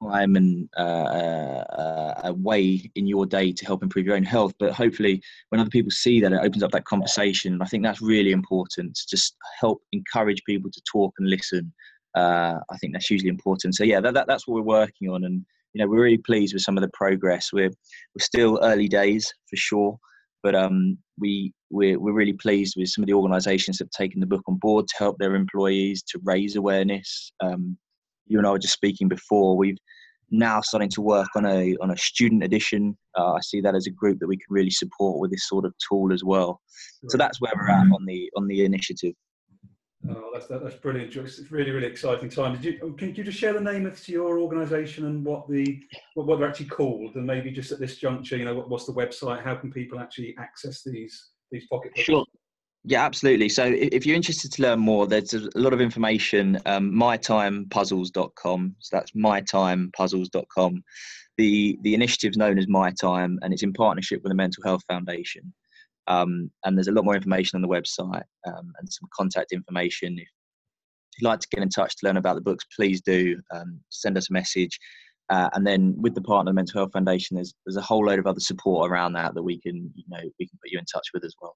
time 0.03 0.37
and 0.37 0.69
uh, 0.77 0.81
uh, 0.81 2.21
a 2.25 2.33
way 2.33 2.91
in 2.95 3.07
your 3.07 3.27
day 3.27 3.53
to 3.53 3.67
help 3.67 3.83
improve 3.83 4.07
your 4.07 4.17
own 4.17 4.25
health. 4.25 4.53
But 4.59 4.73
hopefully, 4.73 5.23
when 5.49 5.61
other 5.61 5.71
people 5.71 5.91
see 5.91 6.21
that, 6.21 6.33
it 6.33 6.41
opens 6.43 6.63
up 6.63 6.71
that 6.73 6.85
conversation. 6.85 7.53
And 7.53 7.63
I 7.63 7.67
think 7.67 7.83
that's 7.83 8.03
really 8.03 8.33
important 8.33 8.95
to 8.97 9.07
just 9.09 9.37
help 9.61 9.83
encourage 9.93 10.43
people 10.45 10.71
to 10.71 10.83
talk 10.91 11.15
and 11.19 11.29
listen. 11.29 11.73
Uh, 12.15 12.59
I 12.71 12.77
think 12.79 12.93
that's 12.93 13.07
hugely 13.07 13.29
important. 13.29 13.75
So 13.75 13.85
yeah, 13.85 14.01
that, 14.01 14.15
that, 14.15 14.27
that's 14.27 14.47
what 14.47 14.55
we're 14.55 14.63
working 14.63 15.09
on, 15.11 15.25
and 15.25 15.45
you 15.73 15.81
know 15.81 15.89
we're 15.89 16.03
really 16.03 16.19
pleased 16.19 16.55
with 16.55 16.63
some 16.63 16.77
of 16.77 16.83
the 16.83 16.91
progress. 16.95 17.53
We're 17.53 17.71
we're 17.71 18.21
still 18.21 18.59
early 18.63 18.89
days 18.89 19.33
for 19.49 19.57
sure, 19.57 19.99
but 20.43 20.55
um, 20.55 20.99
we 21.19 21.53
we're, 21.71 21.99
we're 21.99 22.13
really 22.13 22.33
pleased 22.33 22.75
with 22.77 22.89
some 22.89 23.03
of 23.05 23.09
the 23.09 23.15
organisations 23.15 23.79
that 23.79 23.85
have 23.85 23.91
taken 23.91 24.21
the 24.21 24.27
book 24.27 24.43
on 24.49 24.57
board 24.57 24.89
to 24.89 24.95
help 24.99 25.19
their 25.19 25.35
employees 25.35 26.03
to 26.05 26.21
raise 26.25 26.57
awareness. 26.57 27.31
Um, 27.41 27.77
you 28.29 28.39
and 28.39 28.47
I 28.47 28.51
were 28.51 28.59
just 28.59 28.75
speaking 28.75 29.09
before. 29.09 29.57
We've 29.57 29.79
now 30.31 30.61
starting 30.61 30.91
to 30.91 31.01
work 31.01 31.29
on 31.37 31.47
a 31.47 31.77
on 31.81 31.91
a 31.91 31.97
student 31.97 32.45
edition. 32.45 32.97
Uh, 33.17 33.33
I 33.33 33.41
see 33.41 33.61
that 33.61 33.75
as 33.75 33.87
a 33.87 33.91
group 33.91 34.19
that 34.21 34.29
we 34.29 34.37
can 34.37 34.47
really 34.51 34.71
support 34.71 35.19
with 35.19 35.31
this 35.31 35.49
sort 35.49 35.65
of 35.65 35.75
tool 35.89 36.13
as 36.13 36.23
well. 36.25 36.61
Right. 37.03 37.11
So 37.11 37.19
that's 37.19 37.41
where 37.41 37.53
we're 37.57 37.71
at 37.71 37.87
on 37.93 38.05
the 38.07 38.31
on 38.37 38.47
the 38.47 38.65
initiative. 38.65 39.15
Oh, 40.09 40.31
that's 40.33 40.47
that, 40.47 40.63
that's 40.63 40.77
brilliant, 40.77 41.15
It's 41.17 41.51
really 41.51 41.73
really 41.73 41.87
exciting 41.87 42.29
time. 42.29 42.55
Did 42.55 42.65
you 42.65 42.95
can 42.97 43.15
you 43.15 43.25
just 43.25 43.39
share 43.39 43.53
the 43.53 43.61
name 43.61 43.85
of 43.85 44.09
your 44.09 44.39
organisation 44.39 45.07
and 45.07 45.25
what 45.25 45.49
the 45.49 45.83
what, 46.15 46.27
what, 46.27 46.39
they're 46.39 46.49
actually 46.49 46.67
called, 46.67 47.17
and 47.17 47.27
maybe 47.27 47.51
just 47.51 47.73
at 47.73 47.81
this 47.81 47.97
juncture, 47.97 48.37
you 48.37 48.45
know, 48.45 48.55
what, 48.55 48.71
what's 48.71 48.87
the 48.87 48.93
website? 48.93 49.43
How 49.43 49.57
can 49.57 49.73
people 49.73 49.99
actually 49.99 50.37
access 50.39 50.83
these 50.85 51.31
these 51.51 51.67
pocket? 51.67 51.93
Sure. 51.97 52.25
Yeah, 52.89 53.05
absolutely. 53.05 53.51
So 53.51 53.65
if 53.67 54.07
you're 54.07 54.17
interested 54.17 54.51
to 54.53 54.63
learn 54.63 54.81
more, 54.81 55.07
there's 55.07 55.35
a 55.35 55.51
lot 55.57 55.75
of 55.75 55.81
information, 55.83 56.59
um, 56.65 56.91
mytimepuzzles.com. 56.91 58.77
So 58.79 58.97
that's 58.97 59.11
mytimepuzzles.com. 59.11 60.83
The, 61.37 61.79
the 61.83 61.93
initiative 61.93 62.31
is 62.31 62.39
known 62.39 62.59
as 62.59 62.67
My 62.67 62.91
Time 62.99 63.39
and 63.43 63.53
it's 63.53 63.63
in 63.63 63.75
partnership 63.75 64.23
with 64.23 64.31
the 64.31 64.37
Mental 64.37 64.63
Health 64.65 64.81
Foundation. 64.89 65.53
Um, 66.07 66.51
and 66.65 66.79
there's 66.79 66.89
a 66.89 66.93
lot 66.93 67.05
more 67.05 67.15
information 67.15 67.59
on 67.59 67.61
the 67.63 67.69
website 67.69 68.23
um, 68.47 68.73
and 68.79 68.91
some 68.91 69.07
contact 69.15 69.53
information. 69.53 70.19
If 70.19 70.29
you'd 71.19 71.29
like 71.29 71.41
to 71.41 71.49
get 71.53 71.63
in 71.63 71.69
touch 71.69 71.95
to 71.97 72.07
learn 72.07 72.17
about 72.17 72.37
the 72.37 72.41
books, 72.41 72.65
please 72.75 73.03
do 73.03 73.39
um, 73.55 73.81
send 73.91 74.17
us 74.17 74.31
a 74.31 74.33
message. 74.33 74.79
Uh, 75.29 75.51
and 75.53 75.67
then 75.67 75.95
with 75.99 76.15
the 76.15 76.23
partner 76.23 76.53
the 76.53 76.55
Mental 76.55 76.81
Health 76.81 76.93
Foundation, 76.95 77.35
there's 77.35 77.53
there's 77.67 77.77
a 77.77 77.83
whole 77.83 78.07
load 78.07 78.19
of 78.19 78.27
other 78.27 78.41
support 78.41 78.91
around 78.91 79.13
that 79.13 79.35
that 79.35 79.43
we 79.43 79.61
can 79.61 79.93
you 79.95 80.05
know 80.09 80.23
we 80.39 80.49
can 80.49 80.59
put 80.63 80.71
you 80.71 80.79
in 80.79 80.87
touch 80.87 81.09
with 81.13 81.23
as 81.23 81.35
well. 81.43 81.55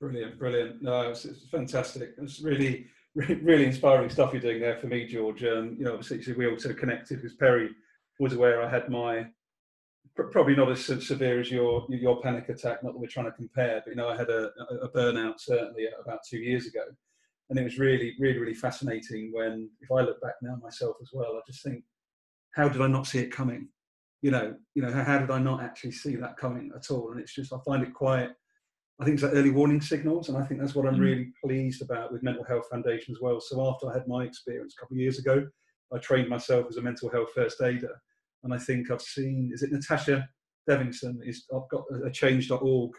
Brilliant, 0.00 0.38
brilliant. 0.38 0.82
No, 0.82 1.10
it's, 1.10 1.24
it's 1.24 1.48
fantastic. 1.48 2.14
It's 2.18 2.40
really, 2.40 2.86
really, 3.14 3.64
inspiring 3.64 4.10
stuff 4.10 4.32
you're 4.32 4.42
doing 4.42 4.60
there 4.60 4.76
for 4.76 4.88
me, 4.88 5.06
George. 5.06 5.42
Um, 5.44 5.76
you 5.78 5.84
know, 5.84 5.94
obviously 5.94 6.34
we 6.34 6.50
also 6.50 6.74
connected 6.74 7.16
because 7.16 7.36
Perry 7.36 7.70
was 8.20 8.34
aware 8.34 8.62
I 8.62 8.70
had 8.70 8.88
my 8.90 9.26
probably 10.32 10.56
not 10.56 10.70
as 10.70 10.84
severe 10.84 11.40
as 11.40 11.50
your 11.50 11.86
your 11.88 12.20
panic 12.22 12.48
attack. 12.48 12.82
Not 12.82 12.92
that 12.92 12.98
we're 12.98 13.06
trying 13.06 13.26
to 13.26 13.32
compare, 13.32 13.82
but 13.84 13.90
you 13.90 13.96
know, 13.96 14.08
I 14.08 14.16
had 14.16 14.30
a, 14.30 14.50
a 14.82 14.88
burnout 14.90 15.34
certainly 15.38 15.86
about 16.02 16.20
two 16.28 16.38
years 16.38 16.66
ago, 16.66 16.82
and 17.50 17.58
it 17.58 17.64
was 17.64 17.78
really, 17.78 18.14
really, 18.18 18.38
really 18.38 18.54
fascinating. 18.54 19.30
When 19.32 19.70
if 19.80 19.90
I 19.90 20.02
look 20.02 20.20
back 20.20 20.34
now 20.42 20.56
myself 20.62 20.96
as 21.02 21.10
well, 21.12 21.36
I 21.36 21.40
just 21.46 21.62
think, 21.62 21.84
how 22.54 22.68
did 22.68 22.82
I 22.82 22.86
not 22.86 23.06
see 23.06 23.18
it 23.18 23.30
coming? 23.30 23.68
You 24.22 24.30
know, 24.30 24.54
you 24.74 24.82
know, 24.82 24.92
how, 24.92 25.04
how 25.04 25.18
did 25.18 25.30
I 25.30 25.38
not 25.38 25.62
actually 25.62 25.92
see 25.92 26.16
that 26.16 26.36
coming 26.36 26.70
at 26.74 26.90
all? 26.90 27.12
And 27.12 27.20
it's 27.20 27.34
just 27.34 27.52
I 27.52 27.58
find 27.64 27.82
it 27.82 27.94
quite 27.94 28.30
I 28.98 29.04
think 29.04 29.14
it's 29.14 29.22
like 29.22 29.34
early 29.34 29.50
warning 29.50 29.80
signals, 29.80 30.28
and 30.28 30.38
I 30.38 30.44
think 30.44 30.60
that's 30.60 30.74
what 30.74 30.86
I'm 30.86 30.96
mm. 30.96 31.00
really 31.00 31.32
pleased 31.44 31.82
about 31.82 32.12
with 32.12 32.22
Mental 32.22 32.44
Health 32.44 32.66
Foundation 32.70 33.14
as 33.14 33.20
well. 33.20 33.40
So 33.40 33.68
after 33.68 33.90
I 33.90 33.94
had 33.94 34.08
my 34.08 34.24
experience 34.24 34.74
a 34.76 34.80
couple 34.80 34.94
of 34.96 35.00
years 35.00 35.18
ago, 35.18 35.46
I 35.92 35.98
trained 35.98 36.28
myself 36.28 36.66
as 36.68 36.78
a 36.78 36.82
mental 36.82 37.10
health 37.10 37.28
first 37.34 37.60
aider, 37.60 37.94
and 38.42 38.54
I 38.54 38.58
think 38.58 38.90
I've 38.90 39.02
seen 39.02 39.50
is 39.52 39.62
it 39.62 39.72
Natasha 39.72 40.26
Devinson 40.68 41.18
is 41.24 41.44
I've 41.54 41.68
got 41.70 41.84
a 42.04 42.10
Change.org 42.10 42.92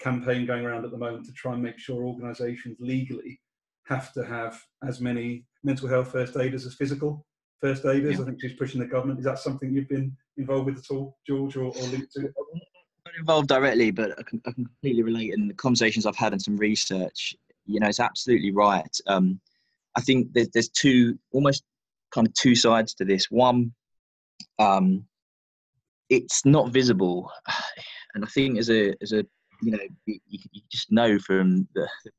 campaign 0.00 0.44
going 0.44 0.64
around 0.64 0.84
at 0.84 0.90
the 0.90 0.98
moment 0.98 1.24
to 1.26 1.32
try 1.32 1.52
and 1.52 1.62
make 1.62 1.78
sure 1.78 2.04
organisations 2.04 2.76
legally 2.80 3.40
have 3.86 4.12
to 4.12 4.24
have 4.24 4.60
as 4.86 5.00
many 5.00 5.44
mental 5.62 5.88
health 5.88 6.10
first 6.10 6.36
aiders 6.36 6.66
as 6.66 6.74
physical 6.74 7.24
first 7.60 7.84
aiders. 7.84 8.16
Yeah. 8.16 8.22
I 8.22 8.24
think 8.24 8.40
she's 8.40 8.54
pushing 8.54 8.80
the 8.80 8.86
government. 8.86 9.20
Is 9.20 9.24
that 9.24 9.38
something 9.38 9.72
you've 9.72 9.88
been 9.88 10.16
involved 10.36 10.66
with 10.66 10.78
at 10.78 10.90
all, 10.90 11.16
George, 11.26 11.56
or, 11.56 11.66
or 11.66 11.86
linked 11.88 12.12
to? 12.12 12.28
Not 13.14 13.20
involved 13.20 13.48
directly, 13.48 13.90
but 13.90 14.18
I 14.18 14.22
can, 14.22 14.40
I 14.46 14.52
can 14.52 14.64
completely 14.64 15.02
relate. 15.02 15.32
In 15.34 15.48
the 15.48 15.54
conversations 15.54 16.06
I've 16.06 16.16
had 16.16 16.32
and 16.32 16.42
some 16.42 16.56
research, 16.56 17.34
you 17.66 17.80
know, 17.80 17.88
it's 17.88 18.00
absolutely 18.00 18.50
right. 18.50 18.96
Um, 19.06 19.40
I 19.96 20.00
think 20.00 20.32
there's, 20.32 20.48
there's 20.50 20.68
two, 20.68 21.18
almost 21.32 21.64
kind 22.12 22.26
of 22.26 22.34
two 22.34 22.54
sides 22.54 22.94
to 22.94 23.04
this. 23.04 23.30
One, 23.30 23.72
um, 24.58 25.04
it's 26.10 26.44
not 26.44 26.70
visible, 26.70 27.30
and 28.14 28.24
I 28.24 28.28
think 28.28 28.58
as 28.58 28.70
a 28.70 28.94
as 29.02 29.12
a 29.12 29.24
you 29.62 29.72
know 29.72 29.78
you, 30.06 30.18
you 30.26 30.60
just 30.70 30.92
know 30.92 31.18
from 31.18 31.66
the, 31.74 31.88
the 32.04 32.10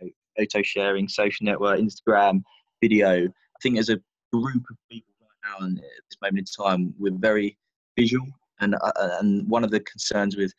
you 0.00 0.08
know, 0.08 0.10
photo 0.38 0.62
sharing, 0.62 1.08
social 1.08 1.44
network, 1.44 1.80
Instagram, 1.80 2.42
video. 2.80 3.24
I 3.26 3.58
think 3.62 3.78
as 3.78 3.88
a 3.88 3.98
group 4.32 4.64
of 4.70 4.76
people 4.90 5.14
right 5.20 5.50
now 5.50 5.66
and 5.66 5.78
at 5.78 5.84
this 5.84 6.18
moment 6.22 6.50
in 6.58 6.64
time, 6.64 6.94
we're 6.98 7.12
very 7.12 7.58
visual 7.98 8.26
and 8.60 8.74
uh, 8.74 8.92
uh, 8.96 9.16
and 9.20 9.48
one 9.48 9.64
of 9.64 9.70
the 9.70 9.80
concerns 9.80 10.36
with 10.36 10.52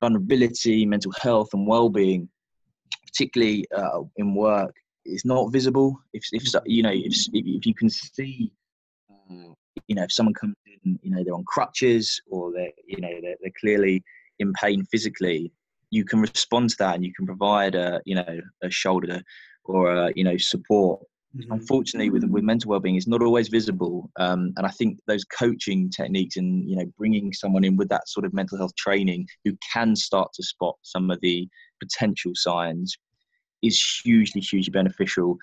vulnerability, 0.00 0.86
mental 0.86 1.12
health, 1.20 1.50
and 1.52 1.66
well-being, 1.66 2.28
particularly 3.06 3.66
uh, 3.76 4.00
in 4.16 4.34
work, 4.34 4.74
is 5.04 5.24
not 5.24 5.52
visible. 5.52 5.98
If, 6.12 6.24
if 6.32 6.44
you 6.66 6.82
know, 6.82 6.92
if, 6.92 7.14
if 7.32 7.66
you 7.66 7.74
can 7.74 7.90
see, 7.90 8.52
uh, 9.10 9.52
you 9.86 9.94
know, 9.94 10.04
if 10.04 10.12
someone 10.12 10.34
comes 10.34 10.56
in, 10.84 10.98
you 11.02 11.10
know, 11.10 11.22
they're 11.22 11.34
on 11.34 11.44
crutches 11.44 12.20
or 12.30 12.52
they're, 12.52 12.72
you 12.86 13.00
know, 13.00 13.12
they're, 13.22 13.36
they're 13.40 13.52
clearly 13.60 14.02
in 14.38 14.52
pain 14.54 14.84
physically, 14.86 15.52
you 15.90 16.04
can 16.04 16.20
respond 16.20 16.70
to 16.70 16.76
that 16.78 16.94
and 16.94 17.04
you 17.04 17.12
can 17.12 17.26
provide 17.26 17.74
a, 17.74 18.00
you 18.06 18.14
know, 18.14 18.40
a 18.62 18.70
shoulder 18.70 19.22
or 19.64 19.92
a, 19.92 20.12
you 20.16 20.24
know, 20.24 20.36
support 20.36 21.00
Mm-hmm. 21.36 21.52
Unfortunately, 21.52 22.10
with 22.10 22.24
with 22.24 22.42
mental 22.42 22.70
well-being, 22.70 22.96
it's 22.96 23.06
not 23.06 23.22
always 23.22 23.48
visible, 23.48 24.10
um, 24.18 24.52
and 24.56 24.66
I 24.66 24.70
think 24.70 24.98
those 25.06 25.24
coaching 25.24 25.88
techniques 25.88 26.36
and 26.36 26.68
you 26.68 26.74
know 26.74 26.86
bringing 26.98 27.32
someone 27.32 27.62
in 27.62 27.76
with 27.76 27.88
that 27.90 28.08
sort 28.08 28.26
of 28.26 28.34
mental 28.34 28.58
health 28.58 28.74
training 28.76 29.26
who 29.44 29.56
can 29.72 29.94
start 29.94 30.32
to 30.34 30.42
spot 30.42 30.74
some 30.82 31.08
of 31.08 31.20
the 31.20 31.48
potential 31.80 32.32
signs 32.34 32.96
is 33.62 33.80
hugely, 34.04 34.40
hugely 34.40 34.72
beneficial. 34.72 35.36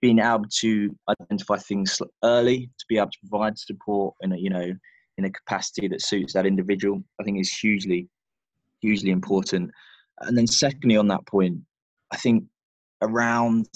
Being 0.00 0.20
able 0.20 0.44
to 0.60 0.96
identify 1.08 1.56
things 1.56 2.00
early, 2.22 2.70
to 2.78 2.84
be 2.88 2.96
able 2.96 3.10
to 3.10 3.28
provide 3.28 3.58
support 3.58 4.14
in 4.20 4.32
a 4.32 4.36
you 4.36 4.50
know 4.50 4.72
in 5.18 5.24
a 5.24 5.30
capacity 5.30 5.88
that 5.88 6.02
suits 6.02 6.34
that 6.34 6.46
individual, 6.46 7.02
I 7.20 7.24
think 7.24 7.40
is 7.40 7.52
hugely, 7.52 8.08
hugely 8.80 9.10
important. 9.10 9.72
And 10.20 10.38
then 10.38 10.46
secondly, 10.46 10.96
on 10.96 11.08
that 11.08 11.26
point, 11.26 11.58
I 12.12 12.16
think 12.16 12.44
around 13.02 13.68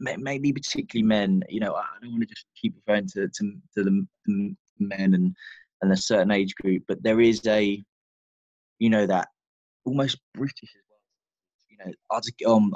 maybe 0.00 0.52
particularly 0.52 1.06
men 1.06 1.42
you 1.48 1.60
know 1.60 1.74
i 1.74 1.84
don't 2.00 2.12
want 2.12 2.22
to 2.22 2.28
just 2.28 2.46
keep 2.60 2.74
referring 2.76 3.06
to, 3.06 3.28
to, 3.28 3.52
to 3.76 3.84
the, 3.84 4.54
men 4.80 5.14
and 5.14 5.36
and 5.82 5.92
a 5.92 5.96
certain 5.96 6.30
age 6.30 6.54
group 6.56 6.82
but 6.88 7.02
there 7.02 7.20
is 7.20 7.40
a 7.46 7.82
you 8.78 8.90
know 8.90 9.06
that 9.06 9.28
almost 9.84 10.18
british 10.34 10.70
as 10.74 10.82
well. 10.90 11.90
You 12.30 12.46
know 12.46 12.52
um 12.52 12.72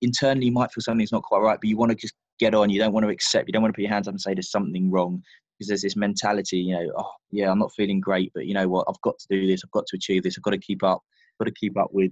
internally 0.00 0.46
you 0.46 0.52
might 0.52 0.72
feel 0.72 0.82
something's 0.82 1.12
not 1.12 1.22
quite 1.22 1.40
right 1.40 1.58
but 1.60 1.68
you 1.68 1.76
want 1.76 1.90
to 1.90 1.96
just 1.96 2.14
get 2.38 2.54
on 2.54 2.70
you 2.70 2.80
don't 2.80 2.92
want 2.92 3.04
to 3.04 3.10
accept 3.10 3.46
you 3.46 3.52
don't 3.52 3.62
want 3.62 3.72
to 3.72 3.76
put 3.76 3.82
your 3.82 3.92
hands 3.92 4.08
up 4.08 4.12
and 4.12 4.20
say 4.20 4.34
there's 4.34 4.50
something 4.50 4.90
wrong 4.90 5.22
because 5.56 5.68
there's 5.68 5.82
this 5.82 5.96
mentality 5.96 6.58
you 6.58 6.74
know 6.74 6.90
oh 6.96 7.10
yeah 7.30 7.50
i'm 7.50 7.58
not 7.58 7.72
feeling 7.76 8.00
great 8.00 8.32
but 8.34 8.46
you 8.46 8.54
know 8.54 8.68
what? 8.68 8.86
I've 8.88 9.00
got 9.02 9.18
to 9.18 9.26
do 9.30 9.46
this 9.46 9.62
i've 9.64 9.70
got 9.70 9.86
to 9.86 9.96
achieve 9.96 10.22
this 10.22 10.36
i've 10.36 10.42
got 10.42 10.50
to 10.50 10.58
keep 10.58 10.82
up 10.82 11.02
I've 11.34 11.46
got 11.46 11.54
to 11.54 11.60
keep 11.60 11.78
up 11.78 11.90
with 11.92 12.10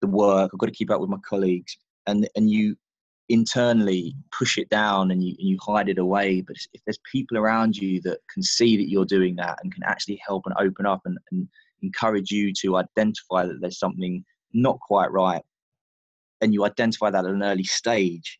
the 0.00 0.08
work 0.08 0.50
i've 0.52 0.58
got 0.58 0.66
to 0.66 0.72
keep 0.72 0.90
up 0.90 1.00
with 1.00 1.10
my 1.10 1.18
colleagues 1.28 1.76
and 2.06 2.28
and 2.36 2.50
you 2.50 2.76
internally 3.28 4.14
push 4.36 4.56
it 4.56 4.68
down 4.68 5.10
and 5.10 5.22
you, 5.24 5.34
and 5.38 5.48
you 5.48 5.58
hide 5.60 5.88
it 5.88 5.98
away. 5.98 6.40
But 6.40 6.56
if 6.72 6.80
there's 6.84 7.00
people 7.10 7.36
around 7.36 7.76
you 7.76 8.00
that 8.02 8.18
can 8.32 8.42
see 8.42 8.76
that 8.76 8.88
you're 8.88 9.04
doing 9.04 9.36
that 9.36 9.58
and 9.62 9.74
can 9.74 9.82
actually 9.82 10.20
help 10.26 10.44
and 10.46 10.54
open 10.60 10.86
up 10.86 11.00
and, 11.04 11.18
and 11.32 11.48
encourage 11.82 12.30
you 12.30 12.52
to 12.60 12.76
identify 12.76 13.46
that 13.46 13.60
there's 13.60 13.78
something 13.78 14.24
not 14.52 14.78
quite 14.80 15.10
right 15.10 15.42
and 16.40 16.54
you 16.54 16.64
identify 16.64 17.10
that 17.10 17.24
at 17.24 17.30
an 17.30 17.42
early 17.42 17.64
stage 17.64 18.38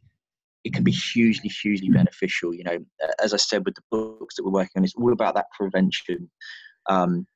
it 0.64 0.72
can 0.72 0.82
be 0.82 0.92
hugely 0.92 1.48
hugely 1.48 1.88
beneficial 1.90 2.54
you 2.54 2.64
know. 2.64 2.78
As 3.22 3.34
i 3.34 3.36
said 3.36 3.64
with 3.64 3.74
the 3.74 3.82
books 3.90 4.36
that 4.36 4.44
we're 4.44 4.50
working 4.50 4.72
on 4.76 4.84
it's 4.84 4.94
all 4.94 5.12
about 5.12 5.34
that 5.34 5.50
prevention. 5.56 6.30
Um, 6.88 7.26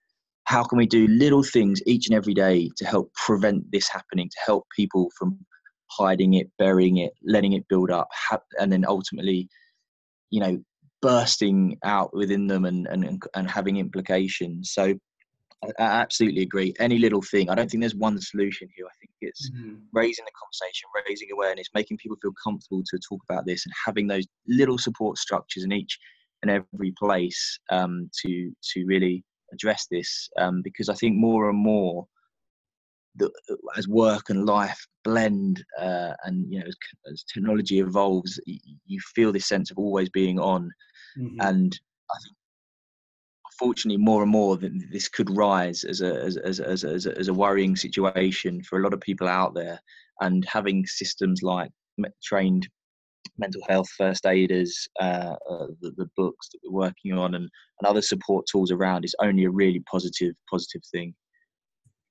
how 0.44 0.64
can 0.64 0.78
we 0.78 0.86
do 0.86 1.06
little 1.06 1.42
things 1.42 1.80
each 1.86 2.08
and 2.08 2.16
every 2.16 2.34
day 2.34 2.70
to 2.76 2.84
help 2.84 3.12
prevent 3.14 3.70
this 3.70 3.88
happening 3.88 4.28
to 4.28 4.36
help 4.44 4.66
people 4.74 5.10
from 5.18 5.38
hiding 5.90 6.34
it, 6.34 6.50
burying 6.58 6.98
it, 6.98 7.12
letting 7.24 7.52
it 7.52 7.68
build 7.68 7.90
up, 7.90 8.08
and 8.58 8.72
then 8.72 8.84
ultimately, 8.86 9.48
you 10.30 10.40
know, 10.40 10.58
bursting 11.02 11.78
out 11.84 12.14
within 12.14 12.46
them 12.46 12.64
and 12.64 12.86
and 12.86 13.22
and 13.34 13.50
having 13.50 13.76
implications. 13.76 14.72
So 14.72 14.94
I 15.62 15.84
absolutely 15.84 16.42
agree. 16.42 16.74
Any 16.80 16.98
little 16.98 17.20
thing. 17.22 17.50
I 17.50 17.54
don't 17.54 17.70
think 17.70 17.82
there's 17.82 17.94
one 17.94 18.18
solution 18.20 18.68
here. 18.74 18.86
I 18.86 18.96
think 18.98 19.10
it's 19.20 19.50
mm-hmm. 19.50 19.74
raising 19.92 20.24
the 20.24 20.32
conversation, 20.40 20.88
raising 21.06 21.28
awareness, 21.32 21.68
making 21.74 21.98
people 21.98 22.16
feel 22.22 22.32
comfortable 22.42 22.82
to 22.86 22.98
talk 23.06 23.20
about 23.28 23.44
this, 23.46 23.66
and 23.66 23.74
having 23.86 24.06
those 24.06 24.26
little 24.48 24.78
support 24.78 25.18
structures 25.18 25.64
in 25.64 25.72
each 25.72 25.98
and 26.42 26.50
every 26.50 26.94
place 26.98 27.58
um, 27.70 28.10
to 28.22 28.50
to 28.72 28.84
really 28.86 29.22
address 29.52 29.86
this. 29.90 30.30
Um, 30.38 30.62
because 30.62 30.88
I 30.88 30.94
think 30.94 31.16
more 31.16 31.50
and 31.50 31.58
more, 31.58 32.06
the, 33.20 33.58
as 33.76 33.86
work 33.86 34.30
and 34.30 34.46
life 34.46 34.86
blend, 35.04 35.62
uh, 35.78 36.12
and 36.24 36.52
you 36.52 36.60
know, 36.60 36.66
as, 36.66 36.76
as, 37.10 37.24
technology 37.24 37.78
evolves, 37.78 38.40
you 38.46 39.00
feel 39.14 39.32
this 39.32 39.46
sense 39.46 39.70
of 39.70 39.78
always 39.78 40.08
being 40.08 40.38
on, 40.38 40.70
mm-hmm. 41.18 41.40
and 41.40 41.78
I 42.10 42.16
think 42.24 42.36
unfortunately, 43.60 44.02
more 44.02 44.22
and 44.22 44.30
more 44.30 44.56
that 44.56 44.72
this 44.90 45.08
could 45.08 45.36
rise 45.36 45.84
as 45.84 46.00
a 46.00 46.22
as, 46.22 46.36
as, 46.38 46.60
as, 46.60 46.84
as, 46.84 47.06
a, 47.06 47.16
as 47.18 47.28
a 47.28 47.34
worrying 47.34 47.76
situation 47.76 48.62
for 48.62 48.78
a 48.78 48.82
lot 48.82 48.94
of 48.94 49.00
people 49.00 49.28
out 49.28 49.54
there. 49.54 49.78
And 50.20 50.46
having 50.50 50.86
systems 50.86 51.42
like 51.42 51.70
trained 52.22 52.68
mental 53.38 53.62
health 53.68 53.88
first 53.96 54.26
aiders, 54.26 54.86
uh, 55.00 55.34
uh, 55.50 55.66
the, 55.80 55.92
the, 55.96 56.10
books 56.16 56.48
that 56.50 56.58
we're 56.64 56.86
working 56.86 57.12
on, 57.12 57.34
and, 57.34 57.44
and 57.44 57.86
other 57.86 58.02
support 58.02 58.46
tools 58.50 58.70
around 58.70 59.04
is 59.04 59.14
only 59.22 59.44
a 59.44 59.50
really 59.50 59.82
positive 59.90 60.34
positive 60.50 60.82
thing. 60.92 61.14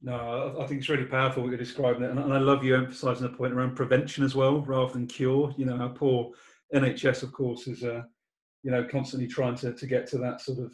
No, 0.01 0.56
I 0.60 0.65
think 0.65 0.79
it's 0.79 0.89
really 0.89 1.06
powerful 1.06 1.44
what 1.44 1.50
you're 1.50 1.58
describing 1.58 2.03
it, 2.03 2.12
and 2.12 2.20
I 2.20 2.38
love 2.38 2.63
you 2.63 2.75
emphasising 2.75 3.24
the 3.24 3.38
point 3.38 3.53
around 3.53 3.75
prevention 3.75 4.24
as 4.24 4.34
well, 4.34 4.62
rather 4.62 4.94
than 4.94 5.08
cure. 5.08 5.53
You 5.58 5.65
know, 5.65 5.75
our 5.75 5.89
poor 5.89 6.32
NHS, 6.74 7.24
of 7.24 7.34
course, 7.34 7.68
is 7.68 7.84
uh, 7.84 8.03
you 8.63 8.72
know 8.72 8.86
constantly 8.86 9.27
trying 9.27 9.56
to 9.56 9.74
to 9.74 9.88
get 9.88 10.08
to 10.08 10.18
that 10.20 10.39
sort 10.39 10.60
of 10.60 10.74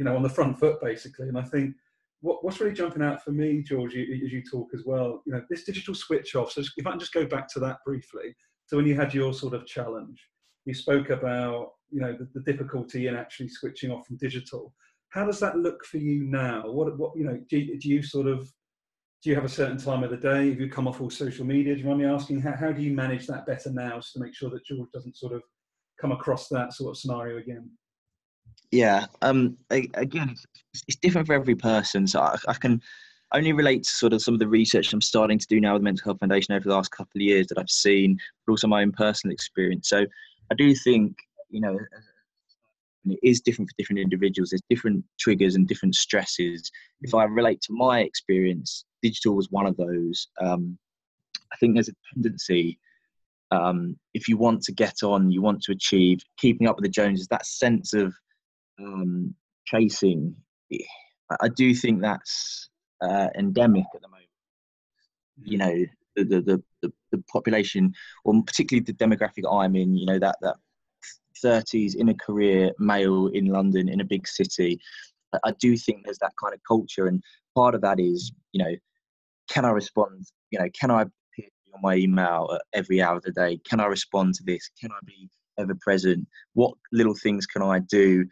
you 0.00 0.04
know, 0.04 0.16
on 0.16 0.22
the 0.22 0.28
front 0.30 0.58
foot 0.58 0.80
basically. 0.80 1.28
And 1.28 1.36
I 1.36 1.42
think 1.42 1.74
what, 2.22 2.42
what's 2.42 2.58
really 2.58 2.72
jumping 2.72 3.02
out 3.02 3.22
for 3.22 3.32
me, 3.32 3.62
George, 3.62 3.94
as 3.94 4.32
you 4.32 4.42
talk 4.42 4.68
as 4.74 4.82
well, 4.86 5.22
you 5.26 5.32
know, 5.32 5.42
this 5.50 5.64
digital 5.64 5.94
switch 5.94 6.34
off. 6.34 6.52
So 6.52 6.62
if 6.62 6.86
I 6.86 6.90
can 6.90 6.98
just 6.98 7.12
go 7.12 7.26
back 7.26 7.46
to 7.52 7.60
that 7.60 7.78
briefly. 7.84 8.34
So 8.66 8.78
when 8.78 8.86
you 8.86 8.94
had 8.94 9.12
your 9.12 9.34
sort 9.34 9.52
of 9.52 9.66
challenge, 9.66 10.18
you 10.64 10.72
spoke 10.72 11.10
about, 11.10 11.72
you 11.90 12.00
know, 12.00 12.14
the, 12.14 12.26
the 12.32 12.50
difficulty 12.50 13.08
in 13.08 13.14
actually 13.14 13.48
switching 13.48 13.90
off 13.90 14.06
from 14.06 14.16
digital. 14.16 14.72
How 15.10 15.26
does 15.26 15.38
that 15.40 15.58
look 15.58 15.84
for 15.84 15.98
you 15.98 16.24
now? 16.24 16.62
What, 16.70 16.96
what 16.98 17.12
you 17.14 17.24
know, 17.24 17.38
do 17.50 17.78
do 17.78 17.88
you 17.88 18.02
sort 18.02 18.26
of 18.26 18.50
do 19.22 19.28
you 19.28 19.34
have 19.34 19.44
a 19.44 19.48
certain 19.48 19.76
time 19.76 20.02
of 20.02 20.10
the 20.10 20.16
day? 20.16 20.48
Have 20.50 20.60
you 20.60 20.70
come 20.70 20.88
off 20.88 21.00
all 21.00 21.10
social 21.10 21.44
media? 21.44 21.74
Do 21.74 21.80
you 21.80 21.86
mind 21.86 22.00
me 22.00 22.06
asking 22.06 22.40
how, 22.40 22.54
how 22.58 22.72
do 22.72 22.82
you 22.82 22.92
manage 22.92 23.26
that 23.26 23.46
better 23.46 23.70
now 23.70 24.00
to 24.00 24.20
make 24.20 24.34
sure 24.34 24.48
that 24.50 24.64
George 24.64 24.88
doesn't 24.94 25.16
sort 25.16 25.34
of 25.34 25.42
come 26.00 26.12
across 26.12 26.48
that 26.48 26.72
sort 26.72 26.90
of 26.90 26.98
scenario 26.98 27.36
again? 27.36 27.70
Yeah. 28.70 29.06
Um. 29.20 29.58
Again, 29.70 30.30
it's, 30.30 30.82
it's 30.88 30.96
different 30.96 31.26
for 31.26 31.34
every 31.34 31.54
person. 31.54 32.06
So 32.06 32.20
I, 32.20 32.36
I, 32.48 32.54
can 32.54 32.80
only 33.32 33.52
relate 33.52 33.82
to 33.82 33.90
sort 33.90 34.12
of 34.12 34.22
some 34.22 34.34
of 34.34 34.40
the 34.40 34.48
research 34.48 34.92
I'm 34.92 35.00
starting 35.00 35.38
to 35.38 35.46
do 35.48 35.60
now 35.60 35.74
with 35.74 35.82
the 35.82 35.84
Mental 35.84 36.04
Health 36.04 36.20
Foundation 36.20 36.54
over 36.54 36.68
the 36.68 36.74
last 36.74 36.90
couple 36.90 37.18
of 37.18 37.22
years 37.22 37.48
that 37.48 37.58
I've 37.58 37.70
seen, 37.70 38.16
but 38.46 38.52
also 38.52 38.68
my 38.68 38.82
own 38.82 38.92
personal 38.92 39.34
experience. 39.34 39.88
So 39.88 40.06
I 40.50 40.54
do 40.56 40.74
think 40.74 41.16
you 41.50 41.60
know 41.60 41.78
it 43.06 43.18
is 43.22 43.40
different 43.40 43.70
for 43.70 43.74
different 43.78 44.00
individuals. 44.00 44.50
There's 44.50 44.62
different 44.68 45.04
triggers 45.18 45.54
and 45.54 45.66
different 45.66 45.94
stresses. 45.94 46.70
If 47.02 47.14
I 47.14 47.24
relate 47.24 47.60
to 47.62 47.72
my 47.72 48.00
experience, 48.00 48.84
digital 49.02 49.36
was 49.36 49.50
one 49.50 49.66
of 49.66 49.76
those. 49.76 50.28
Um, 50.40 50.78
I 51.52 51.56
think 51.56 51.74
there's 51.74 51.88
a 51.88 52.14
tendency 52.14 52.78
um, 53.50 53.96
if 54.14 54.28
you 54.28 54.36
want 54.36 54.62
to 54.62 54.72
get 54.72 55.02
on, 55.02 55.30
you 55.30 55.42
want 55.42 55.62
to 55.62 55.72
achieve, 55.72 56.20
keeping 56.36 56.68
up 56.68 56.76
with 56.76 56.84
the 56.84 56.90
Joneses, 56.90 57.28
that 57.28 57.46
sense 57.46 57.92
of 57.92 58.14
um, 58.78 59.34
chasing, 59.66 60.34
I 61.40 61.48
do 61.48 61.74
think 61.74 62.00
that's 62.00 62.68
uh, 63.00 63.28
endemic 63.36 63.84
at 63.94 64.02
the 64.02 64.08
moment. 64.08 64.26
You 65.42 65.58
know, 65.58 65.86
the, 66.16 66.24
the, 66.24 66.62
the, 66.82 66.92
the 67.12 67.24
population, 67.32 67.92
or 68.24 68.42
particularly 68.44 68.84
the 68.84 68.92
demographic 68.92 69.42
I'm 69.50 69.74
in, 69.74 69.96
you 69.96 70.06
know, 70.06 70.18
that, 70.18 70.36
that 70.42 70.56
30s 71.44 71.94
in 71.96 72.08
a 72.08 72.14
career 72.14 72.72
male 72.78 73.28
in 73.28 73.46
London, 73.46 73.88
in 73.88 74.00
a 74.00 74.04
big 74.04 74.26
city, 74.26 74.78
I 75.44 75.52
do 75.60 75.76
think 75.76 76.04
there's 76.04 76.18
that 76.18 76.32
kind 76.42 76.54
of 76.54 76.60
culture. 76.66 77.06
And 77.06 77.22
part 77.54 77.74
of 77.74 77.80
that 77.82 78.00
is, 78.00 78.32
you 78.52 78.62
know, 78.62 78.74
can 79.48 79.64
I 79.64 79.70
respond? 79.70 80.26
You 80.50 80.58
know, 80.58 80.68
can 80.78 80.90
I 80.90 81.02
appear 81.02 81.48
on 81.74 81.80
my 81.82 81.94
email 81.94 82.58
every 82.72 83.00
hour 83.00 83.16
of 83.16 83.22
the 83.22 83.32
day? 83.32 83.60
Can 83.68 83.80
I 83.80 83.86
respond 83.86 84.34
to 84.34 84.44
this? 84.44 84.70
Can 84.80 84.90
I 84.90 84.98
be 85.06 85.28
ever 85.58 85.76
present? 85.80 86.26
What 86.54 86.74
little 86.92 87.14
things 87.14 87.46
can 87.46 87.62
I 87.62 87.80
do 87.80 88.24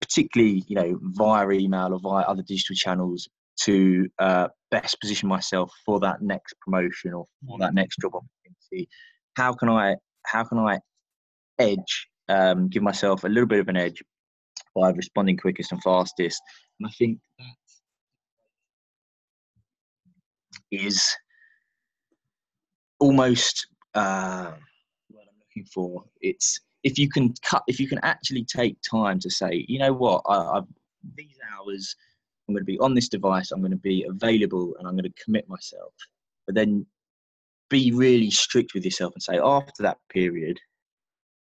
particularly 0.00 0.64
you 0.66 0.74
know 0.74 0.98
via 1.02 1.48
email 1.50 1.92
or 1.92 2.00
via 2.00 2.24
other 2.24 2.42
digital 2.42 2.74
channels 2.74 3.28
to 3.60 4.08
uh, 4.18 4.48
best 4.70 5.00
position 5.00 5.28
myself 5.28 5.70
for 5.84 6.00
that 6.00 6.22
next 6.22 6.54
promotion 6.60 7.12
or 7.12 7.26
for 7.46 7.58
that 7.58 7.74
next 7.74 7.98
job 8.00 8.12
opportunity 8.14 8.88
how 9.36 9.52
can 9.52 9.68
i 9.68 9.94
how 10.26 10.42
can 10.42 10.58
i 10.58 10.78
edge 11.60 12.08
um, 12.28 12.68
give 12.68 12.82
myself 12.82 13.24
a 13.24 13.28
little 13.28 13.46
bit 13.46 13.60
of 13.60 13.68
an 13.68 13.76
edge 13.76 14.02
by 14.74 14.90
responding 14.90 15.36
quickest 15.36 15.72
and 15.72 15.82
fastest. 15.82 16.40
And 16.78 16.86
i 16.86 16.90
think 16.98 17.18
that 17.38 17.46
is 20.70 21.16
almost 23.00 23.66
uh, 23.94 24.52
what 25.08 25.22
i'm 25.22 25.38
looking 25.40 25.66
for. 25.74 26.04
It's 26.20 26.60
if 26.82 26.98
you 26.98 27.08
can 27.08 27.34
cut, 27.42 27.62
if 27.66 27.78
you 27.78 27.88
can 27.88 28.00
actually 28.02 28.44
take 28.44 28.76
time 28.88 29.18
to 29.20 29.30
say, 29.30 29.64
you 29.68 29.78
know 29.78 29.92
what, 29.92 30.22
I, 30.26 30.58
I've 30.58 30.64
these 31.16 31.38
hours, 31.58 31.94
I'm 32.48 32.54
going 32.54 32.62
to 32.62 32.72
be 32.72 32.78
on 32.78 32.94
this 32.94 33.08
device, 33.08 33.50
I'm 33.50 33.60
going 33.60 33.70
to 33.70 33.76
be 33.76 34.06
available, 34.08 34.74
and 34.78 34.86
I'm 34.86 34.94
going 34.94 35.10
to 35.10 35.24
commit 35.24 35.48
myself. 35.48 35.92
But 36.46 36.54
then 36.54 36.86
be 37.68 37.92
really 37.92 38.30
strict 38.30 38.74
with 38.74 38.84
yourself 38.84 39.14
and 39.14 39.22
say, 39.22 39.38
after 39.38 39.82
that 39.82 39.98
period, 40.12 40.58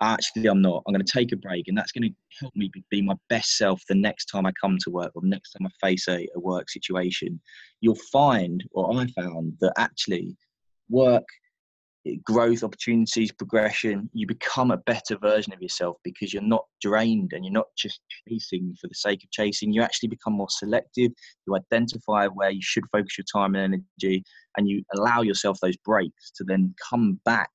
actually 0.01 0.47
I'm 0.47 0.61
not. 0.61 0.83
I'm 0.85 0.93
going 0.93 1.05
to 1.05 1.11
take 1.11 1.31
a 1.31 1.37
break, 1.37 1.67
and 1.67 1.77
that's 1.77 1.91
going 1.91 2.09
to 2.09 2.15
help 2.39 2.55
me 2.55 2.71
be 2.89 3.01
my 3.01 3.15
best 3.29 3.57
self 3.57 3.81
the 3.87 3.95
next 3.95 4.25
time 4.25 4.45
I 4.45 4.51
come 4.59 4.77
to 4.81 4.89
work 4.89 5.11
or 5.15 5.21
the 5.21 5.29
next 5.29 5.51
time 5.51 5.67
I 5.67 5.87
face 5.87 6.07
a, 6.07 6.27
a 6.35 6.39
work 6.39 6.69
situation. 6.69 7.39
You'll 7.81 7.95
find, 8.11 8.63
or 8.71 8.93
I 8.93 9.07
found, 9.07 9.53
that 9.61 9.73
actually 9.77 10.35
work 10.89 11.23
eh, 12.05 12.15
growth 12.25 12.63
opportunities 12.63 13.31
progression 13.31 14.09
you 14.13 14.27
become 14.27 14.71
a 14.71 14.77
better 14.77 15.17
version 15.17 15.53
of 15.53 15.61
yourself 15.61 15.95
because 16.03 16.33
you're 16.33 16.43
not 16.43 16.65
drained 16.81 17.31
and 17.33 17.45
you're 17.45 17.53
not 17.53 17.67
just 17.77 18.01
chasing 18.27 18.75
for 18.79 18.87
the 18.87 18.95
sake 18.95 19.23
of 19.23 19.31
chasing 19.31 19.71
you 19.71 19.81
actually 19.81 20.09
become 20.09 20.33
more 20.33 20.49
selective 20.49 21.11
you 21.47 21.55
identify 21.55 22.27
where 22.27 22.49
you 22.49 22.61
should 22.61 22.83
focus 22.91 23.17
your 23.17 23.25
time 23.33 23.55
and 23.55 23.73
energy 24.01 24.21
and 24.57 24.67
you 24.67 24.83
allow 24.95 25.21
yourself 25.21 25.57
those 25.61 25.77
breaks 25.77 26.31
to 26.31 26.43
then 26.43 26.75
come 26.89 27.17
back 27.23 27.51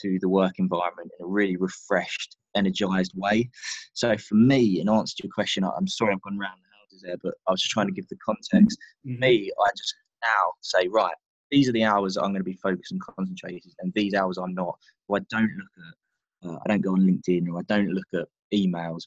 to 0.00 0.18
the 0.20 0.28
work 0.28 0.54
environment 0.58 1.10
in 1.18 1.24
a 1.24 1.28
really 1.28 1.56
refreshed 1.56 2.36
energized 2.54 3.12
way 3.14 3.48
so 3.92 4.16
for 4.16 4.34
me 4.34 4.80
in 4.80 4.88
answer 4.88 5.14
to 5.16 5.24
your 5.24 5.32
question 5.32 5.64
i'm 5.64 5.88
sorry 5.88 6.12
i've 6.12 6.22
gone 6.22 6.38
around 6.40 6.56
the 6.62 6.76
houses 6.80 7.02
there 7.02 7.16
but 7.22 7.34
i 7.46 7.50
was 7.50 7.60
just 7.60 7.72
trying 7.72 7.86
to 7.86 7.92
give 7.92 8.08
the 8.08 8.16
context 8.16 8.78
mm-hmm. 9.06 9.20
me 9.20 9.50
i 9.64 9.70
just 9.76 9.94
now 10.22 10.52
say 10.62 10.88
right 10.88 11.14
these 11.50 11.68
are 11.68 11.72
the 11.72 11.84
hours 11.84 12.16
I'm 12.16 12.32
going 12.32 12.36
to 12.36 12.44
be 12.44 12.54
focused 12.54 12.92
and 12.92 13.00
concentrated, 13.00 13.72
and 13.80 13.92
these 13.94 14.14
hours 14.14 14.38
I'm 14.38 14.54
not. 14.54 14.78
I 15.12 15.20
don't 15.30 15.52
look 15.56 15.68
at, 15.78 16.50
uh, 16.50 16.58
I 16.64 16.68
don't 16.68 16.80
go 16.80 16.92
on 16.92 17.00
LinkedIn, 17.00 17.48
or 17.48 17.58
I 17.58 17.62
don't 17.68 17.90
look 17.90 18.06
at 18.14 18.28
emails. 18.52 19.04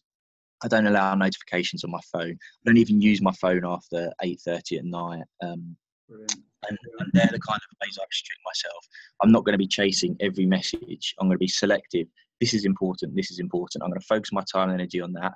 I 0.63 0.67
don't 0.67 0.87
allow 0.87 1.15
notifications 1.15 1.83
on 1.83 1.91
my 1.91 1.99
phone. 2.11 2.31
I 2.31 2.61
don't 2.65 2.77
even 2.77 3.01
use 3.01 3.21
my 3.21 3.33
phone 3.33 3.65
after 3.65 4.11
eight 4.21 4.41
thirty 4.41 4.77
at 4.77 4.85
night. 4.85 5.23
Um, 5.41 5.75
and, 6.09 6.77
and, 6.99 7.09
they're 7.13 7.29
the 7.31 7.39
kind 7.39 7.59
of 7.59 7.77
ways 7.81 7.97
I 7.99 8.05
restrict 8.09 8.41
myself. 8.45 8.87
I'm 9.21 9.31
not 9.31 9.45
going 9.45 9.53
to 9.53 9.59
be 9.59 9.67
chasing 9.67 10.15
every 10.19 10.45
message. 10.45 11.15
I'm 11.19 11.27
going 11.27 11.35
to 11.35 11.39
be 11.39 11.47
selective. 11.47 12.07
This 12.39 12.53
is 12.53 12.65
important. 12.65 13.15
This 13.15 13.31
is 13.31 13.39
important. 13.39 13.83
I'm 13.83 13.89
going 13.89 13.99
to 13.99 14.05
focus 14.05 14.31
my 14.31 14.43
time 14.51 14.69
and 14.69 14.79
energy 14.79 15.01
on 15.01 15.13
that. 15.13 15.33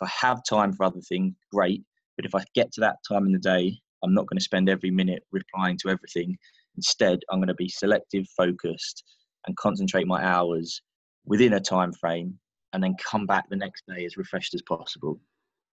If 0.00 0.08
I 0.08 0.26
have 0.26 0.42
time 0.48 0.72
for 0.72 0.84
other 0.84 1.00
things, 1.00 1.34
great. 1.52 1.82
But 2.16 2.26
if 2.26 2.34
I 2.34 2.44
get 2.54 2.72
to 2.72 2.80
that 2.82 2.96
time 3.08 3.26
in 3.26 3.32
the 3.32 3.38
day 3.38 3.78
I'm 4.02 4.14
not 4.14 4.26
going 4.26 4.38
to 4.38 4.44
spend 4.44 4.68
every 4.68 4.90
minute 4.90 5.22
replying 5.30 5.78
to 5.78 5.88
everything. 5.88 6.36
Instead, 6.76 7.20
I'm 7.30 7.38
going 7.38 7.48
to 7.48 7.54
be 7.54 7.68
selective, 7.68 8.26
focused, 8.36 9.04
and 9.46 9.56
concentrate 9.56 10.06
my 10.06 10.24
hours 10.24 10.80
within 11.24 11.52
a 11.52 11.60
time 11.60 11.92
frame, 11.92 12.38
and 12.72 12.82
then 12.82 12.96
come 13.02 13.26
back 13.26 13.48
the 13.48 13.56
next 13.56 13.84
day 13.86 14.04
as 14.04 14.16
refreshed 14.16 14.54
as 14.54 14.62
possible. 14.62 15.20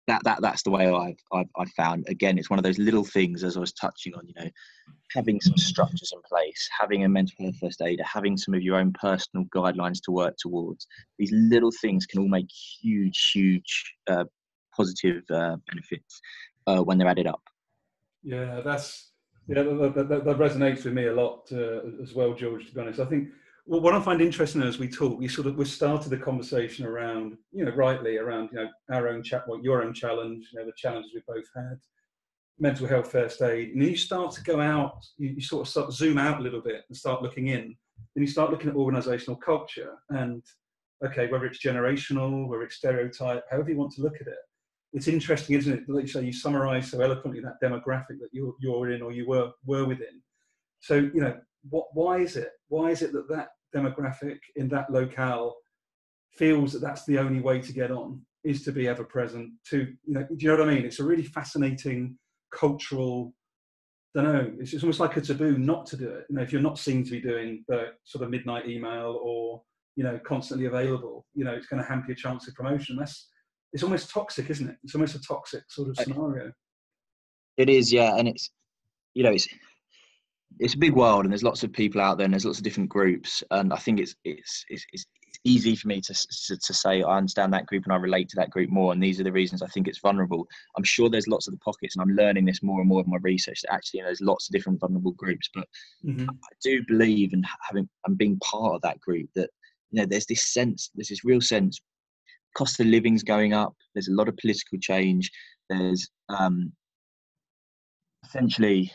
That, 0.09 0.23
that 0.23 0.41
that's 0.41 0.63
the 0.63 0.71
way 0.71 0.87
I've, 0.87 1.19
I've, 1.31 1.49
I've 1.55 1.69
found. 1.77 2.05
Again, 2.09 2.39
it's 2.39 2.49
one 2.49 2.57
of 2.57 2.63
those 2.63 2.79
little 2.79 3.03
things, 3.03 3.43
as 3.43 3.55
I 3.55 3.59
was 3.59 3.73
touching 3.73 4.15
on. 4.15 4.25
You 4.25 4.33
know, 4.39 4.49
having 5.15 5.39
some 5.39 5.55
structures 5.55 6.11
in 6.11 6.19
place, 6.27 6.67
having 6.79 7.03
a 7.03 7.09
mental 7.09 7.35
health 7.39 7.57
first 7.61 7.79
aider, 7.79 8.03
having 8.03 8.35
some 8.35 8.55
of 8.55 8.63
your 8.63 8.77
own 8.77 8.91
personal 8.93 9.45
guidelines 9.55 10.01
to 10.05 10.11
work 10.11 10.33
towards. 10.39 10.87
These 11.19 11.31
little 11.31 11.71
things 11.79 12.07
can 12.07 12.21
all 12.21 12.27
make 12.27 12.49
huge, 12.81 13.31
huge 13.35 13.95
uh, 14.09 14.23
positive 14.75 15.21
uh, 15.29 15.57
benefits 15.67 16.19
uh, 16.65 16.81
when 16.81 16.97
they're 16.97 17.07
added 17.07 17.27
up. 17.27 17.43
Yeah, 18.23 18.61
that's 18.65 19.11
Yeah, 19.47 19.61
that, 19.61 19.93
that, 20.09 20.25
that, 20.25 20.37
resonates 20.39 20.85
with 20.85 20.93
me 20.93 21.05
a 21.05 21.13
lot 21.13 21.49
uh, 21.51 21.81
as 22.01 22.15
well, 22.15 22.33
George. 22.33 22.65
To 22.65 22.73
be 22.73 22.81
honest, 22.81 22.99
I 22.99 23.05
think 23.05 23.29
well, 23.69 23.81
what 23.81 23.93
I 23.93 24.01
find 24.01 24.19
interesting 24.19 24.63
as 24.63 24.79
we 24.79 24.89
talk, 24.89 25.19
we 25.19 25.27
sort 25.27 25.45
of 25.45 25.55
we 25.55 25.63
started 25.63 26.09
the 26.09 26.17
conversation 26.17 26.87
around, 26.87 27.37
you 27.51 27.63
know, 27.63 27.71
rightly 27.71 28.17
around, 28.17 28.49
you 28.51 28.57
know, 28.57 28.69
our 28.91 29.07
own 29.07 29.21
chat, 29.21 29.47
well, 29.47 29.61
your 29.61 29.83
own 29.83 29.93
challenge, 29.93 30.49
you 30.51 30.59
know, 30.59 30.65
the 30.65 30.71
challenges 30.75 31.11
we 31.13 31.21
both 31.27 31.45
had, 31.55 31.77
mental 32.57 32.87
health 32.87 33.11
first 33.11 33.43
aid, 33.43 33.69
and 33.69 33.79
then 33.79 33.89
you 33.89 33.95
start 33.95 34.31
to 34.31 34.41
go 34.41 34.59
out, 34.59 35.05
you, 35.19 35.29
you 35.35 35.41
sort 35.41 35.67
of 35.67 35.69
start 35.69 35.93
zoom 35.93 36.17
out 36.17 36.39
a 36.39 36.41
little 36.41 36.61
bit 36.61 36.81
and 36.89 36.97
start 36.97 37.21
looking 37.21 37.49
in, 37.49 37.61
and 37.61 37.75
you 38.15 38.25
start 38.25 38.49
looking 38.49 38.69
at 38.69 38.75
organisational 38.75 39.39
culture 39.39 39.97
and 40.09 40.41
okay, 41.05 41.27
whether 41.27 41.45
it's 41.45 41.63
generational, 41.63 42.47
whether 42.47 42.63
it's 42.63 42.75
stereotype, 42.75 43.43
however 43.51 43.69
you 43.69 43.77
want 43.77 43.91
to 43.91 44.01
look 44.01 44.15
at 44.15 44.27
it, 44.27 44.39
it's 44.93 45.07
interesting, 45.07 45.55
isn't 45.55 45.73
it? 45.73 45.83
Like 45.87 46.05
you 46.05 46.11
say, 46.11 46.23
you 46.23 46.33
summarise 46.33 46.89
so 46.89 47.01
eloquently 47.01 47.39
that 47.41 47.61
demographic 47.63 48.17
that 48.19 48.29
you're, 48.31 48.55
you're 48.59 48.89
in 48.89 49.03
or 49.03 49.11
you 49.11 49.27
were 49.27 49.51
were 49.63 49.85
within. 49.85 50.23
So 50.79 50.95
you 50.95 51.21
know, 51.21 51.37
what? 51.69 51.85
Why 51.93 52.17
is 52.17 52.35
it? 52.35 52.49
Why 52.69 52.89
is 52.89 53.03
it 53.03 53.13
that 53.13 53.29
that 53.29 53.49
demographic 53.75 54.39
in 54.55 54.67
that 54.69 54.91
locale 54.91 55.55
feels 56.33 56.73
that 56.73 56.79
that's 56.81 57.05
the 57.05 57.17
only 57.17 57.41
way 57.41 57.59
to 57.59 57.73
get 57.73 57.91
on 57.91 58.21
is 58.43 58.63
to 58.63 58.71
be 58.71 58.87
ever 58.87 59.03
present? 59.03 59.51
To 59.69 59.77
you 60.05 60.13
know, 60.13 60.23
do 60.23 60.35
you 60.37 60.47
know 60.47 60.57
what 60.57 60.69
I 60.69 60.73
mean? 60.73 60.85
It's 60.85 60.99
a 60.99 61.03
really 61.03 61.23
fascinating 61.23 62.17
cultural. 62.53 63.33
I 64.17 64.23
don't 64.23 64.33
know. 64.33 64.51
It's, 64.59 64.73
almost 64.81 64.99
like 64.99 65.17
a 65.17 65.21
taboo 65.21 65.57
not 65.57 65.85
to 65.87 65.97
do 65.97 66.09
it. 66.09 66.25
You 66.29 66.37
know, 66.37 66.41
if 66.41 66.51
you're 66.51 66.61
not 66.61 66.79
seen 66.79 67.03
to 67.03 67.11
be 67.11 67.21
doing 67.21 67.63
the 67.67 67.89
sort 68.05 68.23
of 68.23 68.31
midnight 68.31 68.67
email 68.67 69.19
or 69.21 69.61
you 69.95 70.03
know 70.03 70.19
constantly 70.25 70.65
available, 70.65 71.25
you 71.35 71.43
know, 71.43 71.53
it's 71.53 71.67
going 71.67 71.81
to 71.81 71.87
hamper 71.87 72.07
your 72.07 72.15
chance 72.15 72.47
of 72.47 72.55
promotion. 72.55 72.95
That's 72.97 73.29
it's 73.73 73.83
almost 73.83 74.09
toxic, 74.09 74.49
isn't 74.49 74.69
it? 74.69 74.77
It's 74.83 74.95
almost 74.95 75.15
a 75.15 75.21
toxic 75.21 75.63
sort 75.69 75.89
of 75.89 75.97
scenario. 75.97 76.51
It 77.57 77.69
is, 77.69 77.91
yeah, 77.91 78.15
and 78.17 78.27
it's 78.27 78.49
you 79.13 79.23
know 79.23 79.31
it's 79.31 79.47
it's 80.59 80.73
a 80.73 80.79
big 80.79 80.93
world, 80.93 81.25
and 81.25 81.31
there's 81.31 81.43
lots 81.43 81.63
of 81.63 81.71
people 81.71 82.01
out 82.01 82.17
there, 82.17 82.25
and 82.25 82.33
there's 82.33 82.45
lots 82.45 82.57
of 82.57 82.63
different 82.63 82.89
groups, 82.89 83.43
and 83.51 83.71
I 83.71 83.77
think 83.77 83.99
it's 83.99 84.15
it's 84.23 84.65
it's, 84.69 84.85
it's 84.91 85.05
easy 85.45 85.75
for 85.75 85.87
me 85.87 86.01
to, 86.01 86.13
to, 86.13 86.57
to 86.57 86.73
say 86.73 87.01
I 87.01 87.17
understand 87.17 87.53
that 87.53 87.65
group 87.65 87.85
and 87.85 87.93
I 87.93 87.95
relate 87.95 88.27
to 88.29 88.35
that 88.37 88.49
group 88.49 88.69
more, 88.69 88.91
and 88.91 89.01
these 89.01 89.19
are 89.19 89.23
the 89.23 89.31
reasons 89.31 89.61
I 89.61 89.67
think 89.67 89.87
it's 89.87 89.99
vulnerable. 89.99 90.47
I'm 90.75 90.83
sure 90.83 91.09
there's 91.09 91.27
lots 91.27 91.47
of 91.47 91.53
the 91.53 91.59
pockets, 91.59 91.95
and 91.95 92.01
I'm 92.01 92.15
learning 92.15 92.45
this 92.45 92.63
more 92.63 92.79
and 92.79 92.89
more 92.89 93.01
in 93.01 93.09
my 93.09 93.17
research. 93.21 93.61
That 93.61 93.73
actually, 93.73 93.99
you 93.99 94.03
know, 94.03 94.09
there's 94.09 94.21
lots 94.21 94.49
of 94.49 94.53
different 94.53 94.79
vulnerable 94.79 95.13
groups, 95.13 95.49
but 95.53 95.67
mm-hmm. 96.05 96.29
I 96.29 96.53
do 96.63 96.83
believe 96.87 97.33
in 97.33 97.43
having 97.61 97.87
and 98.05 98.17
being 98.17 98.39
part 98.39 98.75
of 98.75 98.81
that 98.81 98.99
group 98.99 99.29
that 99.35 99.49
you 99.91 100.01
know 100.01 100.05
there's 100.07 100.25
this 100.25 100.51
sense, 100.51 100.89
there's 100.95 101.09
this 101.09 101.23
real 101.23 101.41
sense 101.41 101.79
cost 102.55 102.79
of 102.79 102.87
living's 102.87 103.23
going 103.23 103.53
up. 103.53 103.75
There's 103.93 104.07
a 104.07 104.13
lot 104.13 104.27
of 104.27 104.37
political 104.37 104.79
change. 104.79 105.31
There's 105.69 106.09
um, 106.29 106.71
essentially, 108.25 108.91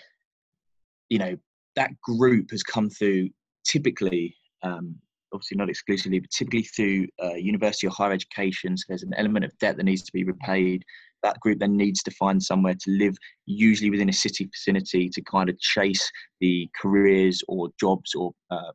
you 1.15 1.21
know, 1.21 1.37
that 1.77 1.93
group 2.01 2.51
has 2.51 2.65
come 2.65 2.91
through 2.91 3.29
typically, 3.65 4.35
um, 4.65 4.97
obviously 5.33 5.57
not 5.57 5.71
exclusively, 5.71 6.19
but 6.19 6.29
typically 6.31 6.63
through 6.63 7.07
uh, 7.23 7.35
university 7.35 7.87
or 7.87 7.91
higher 7.91 8.11
education. 8.11 8.77
So 8.77 8.87
there's 8.89 9.05
an 9.05 9.15
element 9.17 9.45
of 9.45 9.57
debt 9.61 9.77
that 9.77 9.85
needs 9.85 10.03
to 10.03 10.13
be 10.13 10.25
repaid. 10.25 10.85
That 11.23 11.39
group 11.39 11.61
then 11.61 11.77
needs 11.77 12.03
to 12.03 12.11
find 12.11 12.43
somewhere 12.43 12.75
to 12.75 12.91
live, 12.91 13.17
usually 13.47 13.91
within 13.91 14.09
a 14.09 14.13
city 14.13 14.47
vicinity, 14.47 15.09
to 15.11 15.23
kind 15.23 15.49
of 15.49 15.57
chase 15.61 16.11
the 16.41 16.69
careers 16.83 17.45
or 17.47 17.69
jobs 17.79 18.13
or 18.17 18.33
uh, 18.51 18.73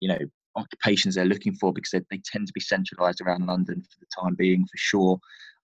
you 0.00 0.10
know 0.10 0.18
occupations 0.56 1.14
they're 1.14 1.24
looking 1.24 1.54
for 1.54 1.72
because 1.72 1.92
they, 1.92 2.02
they 2.10 2.20
tend 2.30 2.46
to 2.48 2.52
be 2.52 2.60
centralised 2.60 3.22
around 3.22 3.46
London 3.46 3.80
for 3.80 3.98
the 3.98 4.22
time 4.22 4.34
being, 4.34 4.60
for 4.60 4.76
sure. 4.76 5.18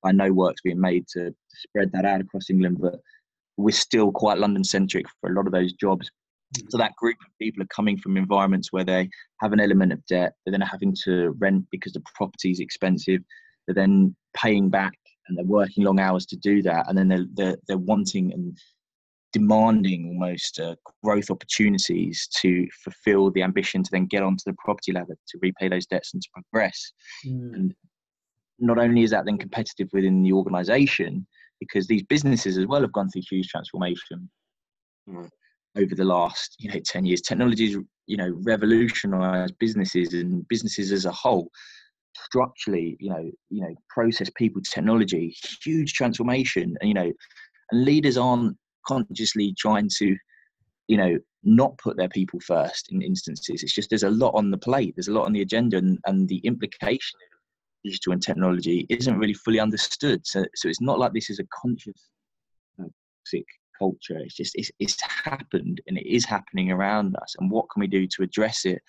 I 0.06 0.12
know 0.12 0.32
work's 0.32 0.62
being 0.62 0.80
made 0.80 1.06
to 1.08 1.34
spread 1.52 1.92
that 1.92 2.06
out 2.06 2.22
across 2.22 2.48
England, 2.48 2.78
but 2.80 2.98
we're 3.56 3.72
still 3.72 4.10
quite 4.10 4.38
London 4.38 4.64
centric 4.64 5.06
for 5.20 5.30
a 5.30 5.34
lot 5.34 5.46
of 5.46 5.52
those 5.52 5.72
jobs. 5.74 6.10
Mm. 6.56 6.66
So 6.70 6.78
that 6.78 6.96
group 6.96 7.16
of 7.26 7.32
people 7.40 7.62
are 7.62 7.68
coming 7.74 7.96
from 7.98 8.16
environments 8.16 8.72
where 8.72 8.84
they 8.84 9.08
have 9.40 9.52
an 9.52 9.60
element 9.60 9.92
of 9.92 10.04
debt, 10.06 10.32
they're 10.44 10.52
then 10.52 10.60
having 10.60 10.94
to 11.04 11.30
rent 11.38 11.64
because 11.70 11.92
the 11.92 12.02
property 12.14 12.50
is 12.50 12.60
expensive, 12.60 13.20
they're 13.66 13.74
then 13.74 14.14
paying 14.36 14.68
back 14.68 14.94
and 15.28 15.38
they're 15.38 15.44
working 15.44 15.84
long 15.84 16.00
hours 16.00 16.26
to 16.26 16.36
do 16.36 16.62
that, 16.62 16.86
and 16.88 16.98
then 16.98 17.08
they're 17.08 17.26
they're, 17.34 17.56
they're 17.66 17.78
wanting 17.78 18.32
and 18.32 18.58
demanding 19.32 20.06
almost 20.06 20.60
uh, 20.60 20.76
growth 21.02 21.28
opportunities 21.28 22.28
to 22.40 22.68
fulfill 22.84 23.32
the 23.32 23.42
ambition 23.42 23.82
to 23.82 23.90
then 23.90 24.06
get 24.06 24.22
onto 24.22 24.44
the 24.46 24.54
property 24.64 24.92
ladder 24.92 25.16
to 25.26 25.38
repay 25.42 25.68
those 25.68 25.86
debts 25.86 26.14
and 26.14 26.22
to 26.22 26.28
progress. 26.32 26.92
Mm. 27.26 27.54
And 27.54 27.74
not 28.60 28.78
only 28.78 29.02
is 29.02 29.10
that 29.10 29.24
then 29.24 29.36
competitive 29.36 29.88
within 29.92 30.22
the 30.22 30.32
organization, 30.32 31.26
because 31.68 31.86
these 31.86 32.02
businesses 32.04 32.58
as 32.58 32.66
well 32.66 32.80
have 32.80 32.92
gone 32.92 33.08
through 33.10 33.22
huge 33.28 33.48
transformation 33.48 34.30
mm. 35.08 35.28
over 35.76 35.94
the 35.94 36.04
last 36.04 36.56
you 36.58 36.72
know 36.72 36.80
10 36.84 37.06
years. 37.06 37.20
Technology's 37.20 37.76
you 38.06 38.16
know 38.16 38.32
revolutionized 38.42 39.54
businesses 39.58 40.12
and 40.14 40.46
businesses 40.48 40.92
as 40.92 41.04
a 41.06 41.12
whole 41.12 41.48
structurally 42.16 42.96
you 43.00 43.10
know 43.10 43.28
you 43.50 43.60
know 43.60 43.74
process 43.90 44.30
people 44.36 44.62
technology 44.62 45.34
huge 45.64 45.94
transformation 45.94 46.76
and 46.80 46.88
you 46.88 46.94
know 46.94 47.10
and 47.70 47.84
leaders 47.84 48.16
aren't 48.16 48.56
consciously 48.86 49.54
trying 49.58 49.88
to, 49.98 50.16
you 50.88 50.96
know, 50.96 51.18
not 51.42 51.76
put 51.78 51.96
their 51.96 52.08
people 52.08 52.40
first 52.40 52.90
in 52.92 53.02
instances. 53.02 53.62
It's 53.62 53.74
just 53.74 53.90
there's 53.90 54.02
a 54.02 54.10
lot 54.10 54.32
on 54.34 54.50
the 54.50 54.58
plate, 54.58 54.94
there's 54.96 55.08
a 55.08 55.12
lot 55.12 55.26
on 55.26 55.32
the 55.32 55.42
agenda, 55.42 55.78
and, 55.78 55.98
and 56.06 56.28
the 56.28 56.38
implication 56.38 57.18
digital 57.84 58.12
and 58.12 58.22
technology 58.22 58.86
isn't 58.88 59.18
really 59.18 59.34
fully 59.34 59.60
understood. 59.60 60.26
So, 60.26 60.44
so 60.54 60.68
it's 60.68 60.80
not 60.80 60.98
like 60.98 61.12
this 61.12 61.30
is 61.30 61.38
a 61.38 61.46
conscious 61.52 62.08
toxic 62.78 63.46
culture. 63.78 64.18
It's 64.18 64.34
just 64.34 64.52
it's, 64.54 64.70
it's 64.78 64.96
happened 65.02 65.80
and 65.86 65.98
it 65.98 66.06
is 66.06 66.24
happening 66.24 66.70
around 66.70 67.16
us. 67.22 67.34
And 67.38 67.50
what 67.50 67.66
can 67.72 67.80
we 67.80 67.86
do 67.86 68.06
to 68.06 68.22
address 68.22 68.64
it? 68.64 68.80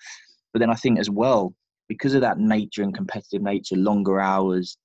But 0.52 0.60
then 0.60 0.70
I 0.70 0.74
think 0.74 0.98
as 0.98 1.10
well, 1.10 1.54
because 1.88 2.14
of 2.14 2.20
that 2.22 2.38
nature 2.38 2.82
and 2.82 2.94
competitive 2.94 3.42
nature, 3.42 3.76
longer 3.76 4.20
hours, 4.20 4.76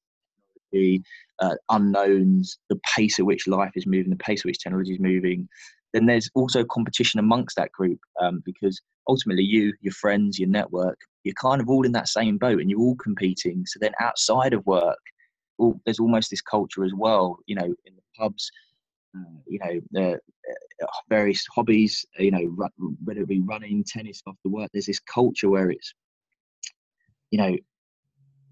the 0.72 1.02
uh, 1.40 1.56
unknowns, 1.70 2.58
the 2.70 2.80
pace 2.96 3.20
at 3.20 3.26
which 3.26 3.48
life 3.48 3.72
is 3.76 3.88
moving, 3.88 4.10
the 4.10 4.16
pace 4.18 4.42
at 4.42 4.46
which 4.46 4.60
technology 4.60 4.94
is 4.94 5.00
moving. 5.00 5.48
Then 5.94 6.06
there's 6.06 6.30
also 6.36 6.64
competition 6.64 7.20
amongst 7.20 7.58
that 7.58 7.72
group 7.72 8.00
um, 8.22 8.42
because 8.46 8.80
ultimately 9.08 9.44
you, 9.44 9.74
your 9.82 9.94
friends, 9.94 10.40
your 10.40 10.50
network, 10.50 10.98
you're 11.24 11.36
kind 11.36 11.62
of 11.62 11.70
all 11.70 11.86
in 11.86 11.92
that 11.92 12.08
same 12.08 12.38
boat 12.38 12.60
and 12.60 12.70
you're 12.70 12.80
all 12.80 12.96
competing. 12.96 13.66
So 13.66 13.80
then 13.80 13.94
outside 14.00 14.54
of 14.54 14.66
work, 14.66 15.00
all, 15.58 15.80
there's 15.86 16.00
almost 16.00 16.30
this 16.30 16.42
culture 16.42 16.84
as 16.84 16.94
well. 16.96 17.38
You 17.46 17.56
know, 17.56 17.66
in 17.66 17.96
the 17.96 18.02
pubs, 18.18 18.50
uh, 19.16 19.40
you 19.48 19.60
know, 19.60 20.02
uh, 20.02 20.18
various 21.10 21.46
hobbies. 21.54 22.06
You 22.18 22.32
know, 22.32 22.68
whether 23.04 23.22
it 23.22 23.28
be 23.28 23.42
running, 23.42 23.84
tennis, 23.84 24.22
after 24.28 24.50
work. 24.50 24.70
There's 24.74 24.88
this 24.88 25.00
culture 25.00 25.50
where 25.50 25.70
it's, 25.70 25.94
you 27.30 27.38
know, 27.38 27.56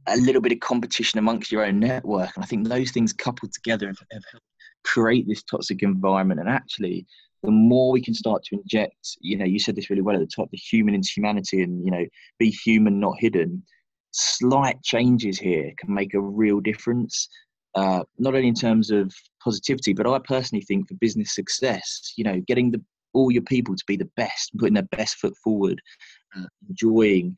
a 0.07 0.17
little 0.17 0.41
bit 0.41 0.51
of 0.51 0.59
competition 0.59 1.19
amongst 1.19 1.51
your 1.51 1.65
own 1.65 1.79
network. 1.79 2.29
And 2.35 2.43
I 2.43 2.47
think 2.47 2.67
those 2.67 2.91
things 2.91 3.13
coupled 3.13 3.53
together 3.53 3.87
have, 3.87 3.99
have 4.11 4.23
helped 4.31 4.45
create 4.83 5.27
this 5.27 5.43
toxic 5.43 5.83
environment. 5.83 6.39
And 6.39 6.49
actually, 6.49 7.05
the 7.43 7.51
more 7.51 7.91
we 7.91 8.01
can 8.01 8.13
start 8.13 8.43
to 8.45 8.55
inject, 8.55 9.17
you 9.21 9.37
know, 9.37 9.45
you 9.45 9.59
said 9.59 9.75
this 9.75 9.89
really 9.89 10.01
well 10.01 10.15
at 10.15 10.21
the 10.21 10.27
top, 10.27 10.49
the 10.51 10.57
human 10.57 10.93
into 10.93 11.09
humanity 11.15 11.61
and, 11.61 11.83
you 11.85 11.91
know, 11.91 12.05
be 12.37 12.49
human, 12.49 12.99
not 12.99 13.15
hidden. 13.19 13.63
Slight 14.11 14.81
changes 14.83 15.39
here 15.39 15.71
can 15.77 15.93
make 15.93 16.13
a 16.13 16.19
real 16.21 16.59
difference, 16.59 17.29
uh, 17.75 18.03
not 18.17 18.35
only 18.35 18.47
in 18.47 18.55
terms 18.55 18.91
of 18.91 19.13
positivity, 19.43 19.93
but 19.93 20.07
I 20.07 20.19
personally 20.19 20.63
think 20.63 20.87
for 20.87 20.95
business 20.95 21.35
success, 21.35 22.13
you 22.17 22.23
know, 22.23 22.41
getting 22.47 22.71
the, 22.71 22.81
all 23.13 23.31
your 23.31 23.43
people 23.43 23.75
to 23.75 23.83
be 23.87 23.97
the 23.97 24.09
best, 24.17 24.51
putting 24.57 24.73
their 24.73 24.83
best 24.83 25.17
foot 25.17 25.33
forward, 25.43 25.81
uh, 26.37 26.45
enjoying 26.67 27.35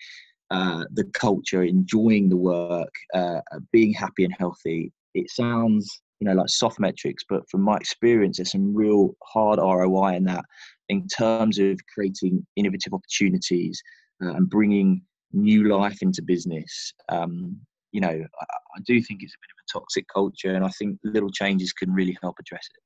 uh, 0.50 0.84
the 0.94 1.06
culture, 1.14 1.64
enjoying 1.64 2.28
the 2.28 2.38
work, 2.38 2.94
uh, 3.14 3.40
being 3.72 3.94
happy 3.94 4.24
and 4.26 4.36
healthy. 4.38 4.92
It 5.14 5.30
sounds, 5.30 6.02
you 6.22 6.28
know, 6.28 6.36
like 6.36 6.50
soft 6.50 6.80
metrics, 6.80 7.24
but 7.28 7.50
from 7.50 7.62
my 7.62 7.76
experience, 7.76 8.38
there's 8.38 8.52
some 8.52 8.76
real 8.76 9.16
hard 9.24 9.58
ROI 9.58 10.16
in 10.16 10.24
that 10.26 10.46
in 10.88 11.08
terms 11.08 11.58
of 11.58 11.80
creating 11.92 12.46
innovative 12.56 12.94
opportunities 12.94 13.82
uh, 14.24 14.34
and 14.36 14.48
bringing 14.48 15.02
new 15.34 15.68
life 15.68 15.98
into 16.04 16.22
business. 16.22 16.94
Um, 17.10 17.58
you 17.92 18.02
know, 18.02 18.10
I, 18.10 18.44
I, 18.44 18.80
do 18.86 19.02
think 19.02 19.24
it's 19.24 19.34
a 19.34 19.42
bit 19.42 19.50
of 19.52 19.64
a 19.64 19.80
toxic 19.80 20.06
culture, 20.14 20.54
and 20.54 20.64
I 20.64 20.70
think 20.70 21.00
little 21.04 21.32
changes 21.32 21.74
can 21.74 21.92
really 21.92 22.16
help 22.22 22.36
address 22.40 22.68
it. 22.76 22.84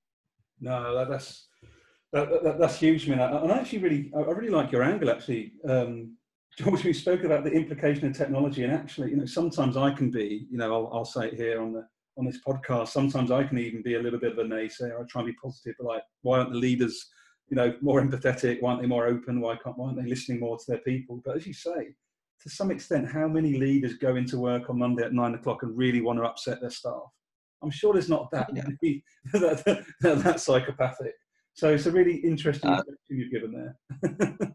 No, 0.62 1.06
that's 1.06 1.48
that, 2.14 2.42
that, 2.42 2.58
that's 2.58 2.80
huge. 2.80 3.06
I 3.08 3.10
mean, 3.10 3.20
and 3.20 3.52
I 3.52 3.58
actually 3.58 3.80
really, 3.80 4.12
I 4.16 4.22
really 4.22 4.50
like 4.50 4.72
your 4.72 4.82
angle. 4.82 5.10
Actually, 5.10 5.52
um, 5.68 6.16
George, 6.58 6.86
we 6.86 6.94
spoke 6.94 7.26
about 7.26 7.44
the 7.44 7.52
implication 7.52 8.08
of 8.08 8.16
technology, 8.16 8.64
and 8.64 8.72
actually, 8.72 9.10
you 9.10 9.18
know, 9.18 9.26
sometimes 9.26 9.76
I 9.76 9.92
can 9.92 10.10
be, 10.10 10.48
you 10.50 10.58
know, 10.58 10.74
I'll, 10.74 10.90
I'll 10.94 11.06
say 11.06 11.28
it 11.28 11.34
here 11.34 11.62
on 11.62 11.74
the 11.74 11.86
on 12.18 12.26
this 12.26 12.40
podcast. 12.46 12.90
Sometimes 12.90 13.32
I 13.32 13.44
can 13.44 13.58
even 13.58 13.82
be 13.82 13.96
a 13.96 14.02
little 14.02 14.20
bit 14.20 14.34
of 14.34 14.38
a 14.40 14.44
naysayer. 14.44 15.00
I 15.00 15.04
try 15.10 15.22
and 15.22 15.28
be 15.28 15.38
positive, 15.42 15.76
but 15.80 15.88
like, 15.88 16.04
why 16.22 16.40
aren't 16.40 16.52
the 16.52 16.58
leaders, 16.58 17.10
you 17.50 17.56
know, 17.56 17.74
more 17.82 18.02
empathetic? 18.02 18.62
Why 18.62 18.72
aren't 18.72 18.82
they 18.82 18.88
more 18.88 19.08
open? 19.08 19.42
Why 19.42 19.58
can't? 19.62 19.78
Why 19.78 19.88
aren't 19.88 20.02
they 20.02 20.10
listening 20.10 20.40
more 20.40 20.58
to 20.58 20.64
their 20.68 20.80
people? 20.80 21.22
But 21.26 21.38
as 21.38 21.48
you 21.48 21.54
say, 21.54 21.96
to 22.42 22.50
some 22.50 22.72
extent, 22.72 23.10
how 23.10 23.28
many 23.28 23.58
leaders 23.58 23.98
go 23.98 24.16
into 24.16 24.40
work 24.40 24.70
on 24.70 24.80
Monday 24.80 25.04
at 25.04 25.14
nine 25.14 25.34
o'clock 25.34 25.64
and 25.64 25.78
really 25.78 26.02
want 26.02 26.20
to 26.20 26.26
upset 26.26 26.62
their 26.62 26.70
staff? 26.70 27.04
I'm 27.64 27.72
sure 27.72 27.94
there's 27.94 28.10
not 28.10 28.30
that 28.32 28.54
many 28.54 29.04
that, 29.34 29.84
that, 30.02 30.24
that, 30.24 30.40
psychopathic. 30.40 31.14
So 31.54 31.70
it's 31.74 31.86
a 31.86 31.92
really 31.92 32.18
interesting 32.18 32.70
uh, 32.70 32.84
you've 33.10 33.32
given 33.32 33.52
there. 33.52 34.30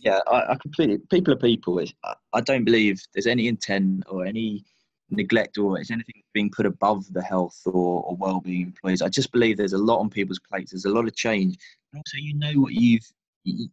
yeah, 0.00 0.18
I, 0.26 0.52
I, 0.52 0.56
completely. 0.60 0.98
People 1.10 1.34
are 1.34 1.38
people. 1.38 1.78
It's, 1.78 1.92
I, 2.04 2.14
I 2.32 2.40
don't 2.40 2.64
believe 2.64 3.00
there's 3.14 3.26
any 3.26 3.48
intent 3.48 4.04
or 4.08 4.24
any 4.24 4.64
neglect 5.12 5.58
or 5.58 5.80
is 5.80 5.90
anything 5.90 6.22
being 6.32 6.50
put 6.50 6.66
above 6.66 7.12
the 7.12 7.22
health 7.22 7.60
or, 7.66 8.02
or 8.02 8.16
well-being 8.16 8.62
employees. 8.62 9.02
I 9.02 9.08
just 9.08 9.32
believe 9.32 9.56
there's 9.56 9.72
a 9.72 9.78
lot 9.78 10.00
on 10.00 10.10
people's 10.10 10.40
plates. 10.40 10.72
There's 10.72 10.86
a 10.86 10.90
lot 10.90 11.06
of 11.06 11.14
change, 11.14 11.56
and 11.92 11.98
also 12.00 12.16
you 12.18 12.34
know 12.34 12.60
what 12.60 12.72
you've. 12.72 13.06
You, 13.44 13.68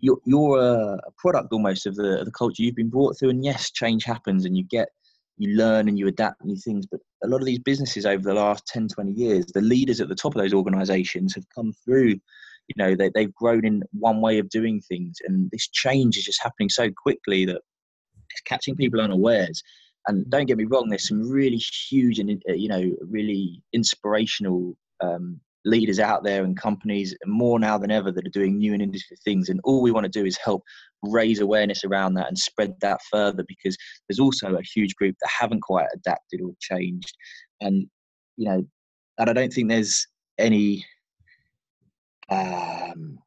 you're, 0.00 0.18
you're 0.26 0.60
a, 0.60 0.98
product 1.16 1.50
almost 1.50 1.86
of 1.86 1.94
the, 1.94 2.20
of 2.20 2.26
the 2.26 2.32
culture 2.32 2.62
you've 2.62 2.74
been 2.74 2.90
brought 2.90 3.18
through, 3.18 3.30
and 3.30 3.42
yes, 3.42 3.70
change 3.70 4.04
happens, 4.04 4.44
and 4.44 4.54
you 4.56 4.64
get 4.64 4.88
you 5.38 5.56
learn 5.56 5.88
and 5.88 5.98
you 5.98 6.06
adapt 6.06 6.44
new 6.44 6.56
things. 6.56 6.86
But 6.86 7.00
a 7.22 7.28
lot 7.28 7.40
of 7.40 7.46
these 7.46 7.58
businesses 7.58 8.06
over 8.06 8.22
the 8.22 8.34
last 8.34 8.66
10, 8.66 8.88
20 8.88 9.12
years, 9.12 9.46
the 9.46 9.60
leaders 9.60 10.00
at 10.00 10.08
the 10.08 10.14
top 10.14 10.34
of 10.34 10.40
those 10.40 10.54
organizations 10.54 11.34
have 11.34 11.48
come 11.54 11.72
through, 11.84 12.20
you 12.68 12.74
know, 12.76 12.94
they, 12.94 13.10
they've 13.14 13.34
grown 13.34 13.64
in 13.64 13.82
one 13.92 14.20
way 14.20 14.38
of 14.38 14.48
doing 14.48 14.80
things. 14.80 15.18
And 15.26 15.50
this 15.50 15.68
change 15.68 16.16
is 16.16 16.24
just 16.24 16.42
happening 16.42 16.68
so 16.68 16.90
quickly 16.90 17.44
that 17.46 17.60
it's 18.30 18.40
catching 18.44 18.76
people 18.76 19.00
unawares. 19.00 19.62
And 20.06 20.28
don't 20.30 20.46
get 20.46 20.58
me 20.58 20.64
wrong, 20.64 20.88
there's 20.88 21.08
some 21.08 21.28
really 21.28 21.56
huge 21.56 22.18
and, 22.18 22.42
uh, 22.48 22.52
you 22.52 22.68
know, 22.68 22.94
really 23.00 23.62
inspirational 23.72 24.76
um, 25.02 25.40
leaders 25.64 25.98
out 25.98 26.24
there 26.24 26.44
and 26.44 26.60
companies 26.60 27.16
more 27.24 27.58
now 27.58 27.78
than 27.78 27.90
ever 27.90 28.12
that 28.12 28.26
are 28.26 28.30
doing 28.30 28.58
new 28.58 28.74
and 28.74 28.82
innovative 28.82 29.18
things. 29.24 29.48
And 29.48 29.60
all 29.64 29.80
we 29.80 29.92
want 29.92 30.04
to 30.04 30.10
do 30.10 30.26
is 30.26 30.36
help 30.36 30.62
raise 31.02 31.40
awareness 31.40 31.84
around 31.84 32.14
that 32.14 32.28
and 32.28 32.38
spread 32.38 32.74
that 32.80 33.00
further 33.10 33.44
because 33.48 33.76
there's 34.08 34.20
also 34.20 34.56
a 34.56 34.62
huge 34.62 34.94
group 34.94 35.16
that 35.20 35.30
haven't 35.40 35.62
quite 35.62 35.88
adapted 35.94 36.40
or 36.42 36.52
changed. 36.60 37.14
And 37.60 37.86
you 38.36 38.48
know 38.48 38.66
and 39.18 39.30
i 39.30 39.32
don't 39.32 39.52
think 39.52 39.68
there's 39.68 40.08
any 40.38 40.84
um, 42.30 43.18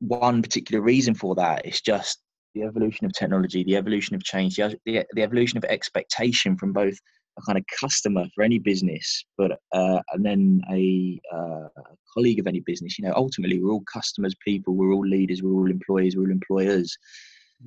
one 0.00 0.42
particular 0.42 0.82
reason 0.82 1.14
for 1.14 1.34
that. 1.34 1.64
It's 1.64 1.80
just 1.80 2.18
the 2.54 2.62
evolution 2.62 3.06
of 3.06 3.12
technology 3.12 3.62
the 3.64 3.76
evolution 3.76 4.16
of 4.16 4.22
change 4.24 4.56
the, 4.56 4.76
the, 4.84 5.04
the 5.14 5.22
evolution 5.22 5.56
of 5.56 5.64
expectation 5.64 6.56
from 6.56 6.72
both 6.72 6.96
a 7.38 7.42
kind 7.42 7.58
of 7.58 7.64
customer 7.78 8.26
for 8.34 8.42
any 8.42 8.58
business, 8.58 9.24
but 9.38 9.52
uh, 9.72 10.00
and 10.12 10.24
then 10.24 10.60
a, 10.70 11.20
uh, 11.34 11.68
colleague 12.14 12.40
of 12.40 12.46
any 12.46 12.60
business. 12.60 12.98
You 12.98 13.06
know, 13.06 13.14
ultimately 13.14 13.62
we're 13.62 13.72
all 13.72 13.84
customers, 13.92 14.34
people. 14.44 14.74
We're 14.74 14.92
all 14.92 15.06
leaders. 15.06 15.42
We're 15.42 15.54
all 15.54 15.70
employees. 15.70 16.16
We're 16.16 16.24
all 16.24 16.30
employers. 16.30 16.96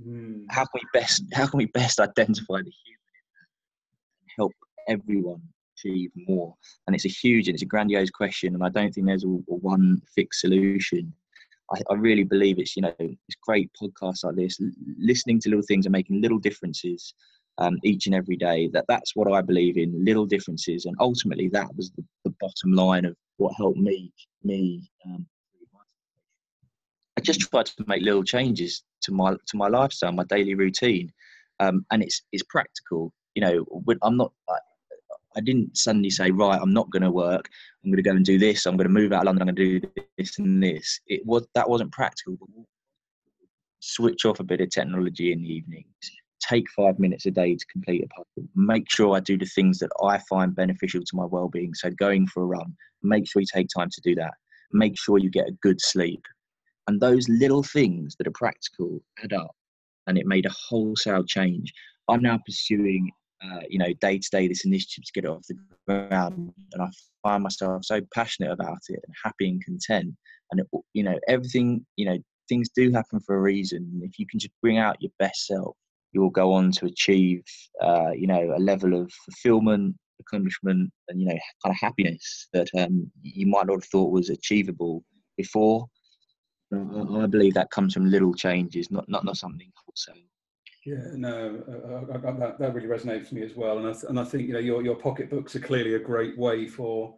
Mm. 0.08 0.46
How 0.50 0.66
can 0.66 0.82
we 0.82 1.00
best 1.00 1.24
How 1.34 1.48
can 1.48 1.58
we 1.58 1.68
best 1.68 2.00
identify 2.00 2.58
the 2.58 2.74
human 2.84 3.14
and 4.22 4.32
help 4.38 4.52
everyone 4.88 5.42
achieve 5.78 6.12
more? 6.28 6.56
And 6.88 6.96
it's 6.96 7.06
a 7.06 7.10
huge 7.10 7.48
and 7.48 7.56
it's 7.56 7.64
a 7.64 7.68
grandiose 7.68 8.10
question, 8.10 8.54
and 8.54 8.64
I 8.64 8.70
don't 8.70 8.92
think 8.92 9.08
there's 9.08 9.24
a, 9.24 9.28
a 9.28 9.56
one 9.56 10.02
fixed 10.16 10.42
solution. 10.42 11.14
I, 11.74 11.94
I, 11.94 11.96
really 11.96 12.24
believe 12.24 12.60
it's 12.60 12.76
you 12.76 12.82
know 12.82 12.94
it's 13.00 13.38
great 13.42 13.70
podcasts 13.82 14.24
like 14.24 14.36
this, 14.36 14.60
listening 15.00 15.40
to 15.42 15.50
little 15.50 15.66
things 15.68 15.86
and 15.86 15.94
making 15.94 16.22
little 16.22 16.40
differences 16.40 17.14
um, 17.58 17.78
each 17.84 18.06
and 18.06 18.16
every 18.16 18.36
day. 18.36 18.70
That 18.74 18.86
that's 18.88 19.16
what 19.16 19.32
I 19.32 19.42
believe 19.42 19.78
in. 19.78 20.04
Little 20.04 20.26
differences, 20.26 20.86
and 20.86 20.96
ultimately 21.00 21.50
that 21.50 21.76
was 21.76 21.92
the, 21.92 22.04
the 22.24 22.34
bottom 22.40 22.74
line 22.74 23.06
of 23.06 23.16
what 23.38 23.54
helped 23.56 23.80
me 23.80 24.12
me. 24.44 24.90
Um, 25.06 25.26
I 27.18 27.22
just 27.22 27.42
tried 27.42 27.68
to 27.68 27.86
make 27.88 28.02
little 28.02 28.24
changes 28.24 28.84
to 29.04 29.12
my 29.12 29.34
to 29.34 29.58
my 29.58 29.68
lifestyle, 29.68 30.12
my 30.12 30.26
daily 30.26 30.56
routine, 30.56 31.12
um, 31.60 31.86
and 31.92 32.04
it's 32.04 32.22
it's 32.32 32.44
practical. 32.50 33.12
You 33.36 33.42
know, 33.42 33.98
I'm 34.02 34.18
not. 34.18 34.32
I, 35.36 35.42
didn't 35.42 35.78
suddenly 35.78 36.10
say, 36.10 36.32
right, 36.32 36.60
I'm 36.62 36.74
not 36.74 36.90
going 36.90 37.04
to 37.04 37.12
work. 37.12 37.50
I'm 37.84 37.92
going 37.92 38.04
to 38.04 38.10
go 38.10 38.16
and 38.16 38.26
do 38.26 38.38
this. 38.38 38.66
I'm 38.66 38.78
going 38.78 38.88
to 38.88 38.94
move 38.94 39.12
out 39.12 39.22
of 39.22 39.26
London. 39.26 39.48
I'm 39.48 39.56
going 39.56 39.56
to 39.56 39.80
do 39.80 40.04
this 40.18 40.40
and 40.40 40.62
this. 40.62 41.00
It 41.08 41.26
was 41.26 41.48
that 41.56 41.70
wasn't 41.70 41.92
practical. 41.92 42.38
Switch 43.80 44.26
off 44.26 44.40
a 44.40 44.44
bit 44.44 44.62
of 44.62 44.70
technology 44.70 45.32
in 45.32 45.42
the 45.42 45.50
evenings 45.50 46.12
take 46.48 46.70
five 46.72 47.00
minutes 47.00 47.26
a 47.26 47.32
day 47.32 47.56
to 47.56 47.66
complete 47.72 48.04
a 48.04 48.08
puzzle. 48.08 48.50
Make 48.56 48.90
sure 48.90 49.16
I 49.16 49.20
do 49.20 49.38
the 49.38 49.46
things 49.46 49.80
that 49.80 49.92
I 50.04 50.20
find 50.30 50.56
beneficial 50.56 51.02
to 51.02 51.16
my 51.16 51.26
well-being. 51.26 51.74
So 51.74 51.90
going 51.92 52.28
for 52.28 52.44
a 52.44 52.48
run, 52.48 52.76
make 53.02 53.28
sure 53.28 53.42
you 53.42 53.48
take 53.52 53.68
time 53.74 53.90
to 53.92 54.02
do 54.02 54.16
that. 54.16 54.34
Make 54.72 54.98
sure 54.98 55.18
you 55.18 55.30
get 55.30 55.48
a 55.48 55.58
good 55.62 55.80
sleep. 55.80 56.22
And 56.88 57.00
those 57.00 57.30
little 57.30 57.64
things 57.64 58.16
that 58.18 58.28
are 58.28 58.32
practical 58.32 59.02
add 59.24 59.34
up. 59.34 59.56
And 60.08 60.18
it 60.18 60.26
made 60.26 60.46
a 60.46 60.52
wholesale 60.52 61.24
change. 61.24 61.72
I'm 62.10 62.22
now 62.22 62.40
pursuing, 62.46 63.10
uh, 63.44 63.60
you 63.70 63.80
know, 63.80 63.94
day 64.02 64.18
to 64.18 64.30
day 64.32 64.48
this 64.48 64.66
initiative 64.66 65.04
to 65.06 65.12
get 65.14 65.26
it 65.26 65.30
off 65.30 65.46
the 65.48 65.58
ground. 65.88 66.54
And 66.74 66.84
I 66.84 66.90
find 67.22 67.44
myself 67.44 67.86
so 67.86 68.02
passionate 68.14 68.52
about 68.52 68.80
it 68.90 69.00
and 69.06 69.16
happy 69.24 69.50
and 69.50 69.64
content. 69.64 70.16
And, 70.52 70.62
it, 70.62 70.68
you 70.94 71.04
know, 71.04 71.20
everything, 71.28 71.86
you 71.96 72.06
know, 72.06 72.18
things 72.48 72.70
do 72.76 72.92
happen 72.92 73.20
for 73.20 73.36
a 73.36 73.42
reason. 73.42 74.02
If 74.04 74.20
you 74.20 74.26
can 74.28 74.40
just 74.40 74.54
bring 74.62 74.78
out 74.78 75.02
your 75.02 75.12
best 75.20 75.48
self, 75.48 75.76
you 76.12 76.22
will 76.22 76.30
go 76.30 76.54
on 76.54 76.72
to 76.74 76.86
achieve, 76.86 77.44
uh, 77.82 78.12
you 78.12 78.28
know, 78.28 78.54
a 78.56 78.60
level 78.60 78.94
of 78.94 79.12
fulfillment, 79.26 79.96
accomplishment, 80.20 80.92
and 81.10 81.20
you 81.20 81.26
know, 81.26 81.38
kind 81.64 81.74
of 81.74 81.78
happiness 81.80 82.48
that 82.54 82.68
um, 82.78 83.12
you 83.22 83.48
might 83.48 83.66
not 83.66 83.76
have 83.76 83.86
thought 83.86 84.12
was 84.12 84.30
achievable 84.30 85.04
before. 85.38 85.88
I 86.72 87.28
believe 87.28 87.54
that 87.54 87.70
comes 87.72 87.94
from 87.94 88.10
little 88.10 88.34
changes, 88.34 88.90
not 88.90 89.08
not 89.08 89.26
not 89.26 89.38
something 89.38 89.72
wholesale. 89.86 90.24
Yeah, 90.86 91.04
no, 91.14 91.64
uh, 91.68 92.14
uh 92.14 92.32
that 92.38 92.60
that 92.60 92.74
really 92.74 92.88
resonates 92.88 93.22
with 93.22 93.34
me 93.34 93.44
as 93.44 93.56
well, 93.56 93.78
and 93.78 93.88
I 93.88 93.94
th- 93.94 94.04
and 94.10 94.20
I 94.20 94.26
think 94.26 94.48
you 94.48 94.54
know 94.54 94.60
your 94.60 94.84
your 94.84 94.96
pocketbooks 94.96 95.56
are 95.56 95.62
clearly 95.62 95.96
a 95.96 96.00
great 96.00 96.38
way 96.38 96.68
for 96.68 97.16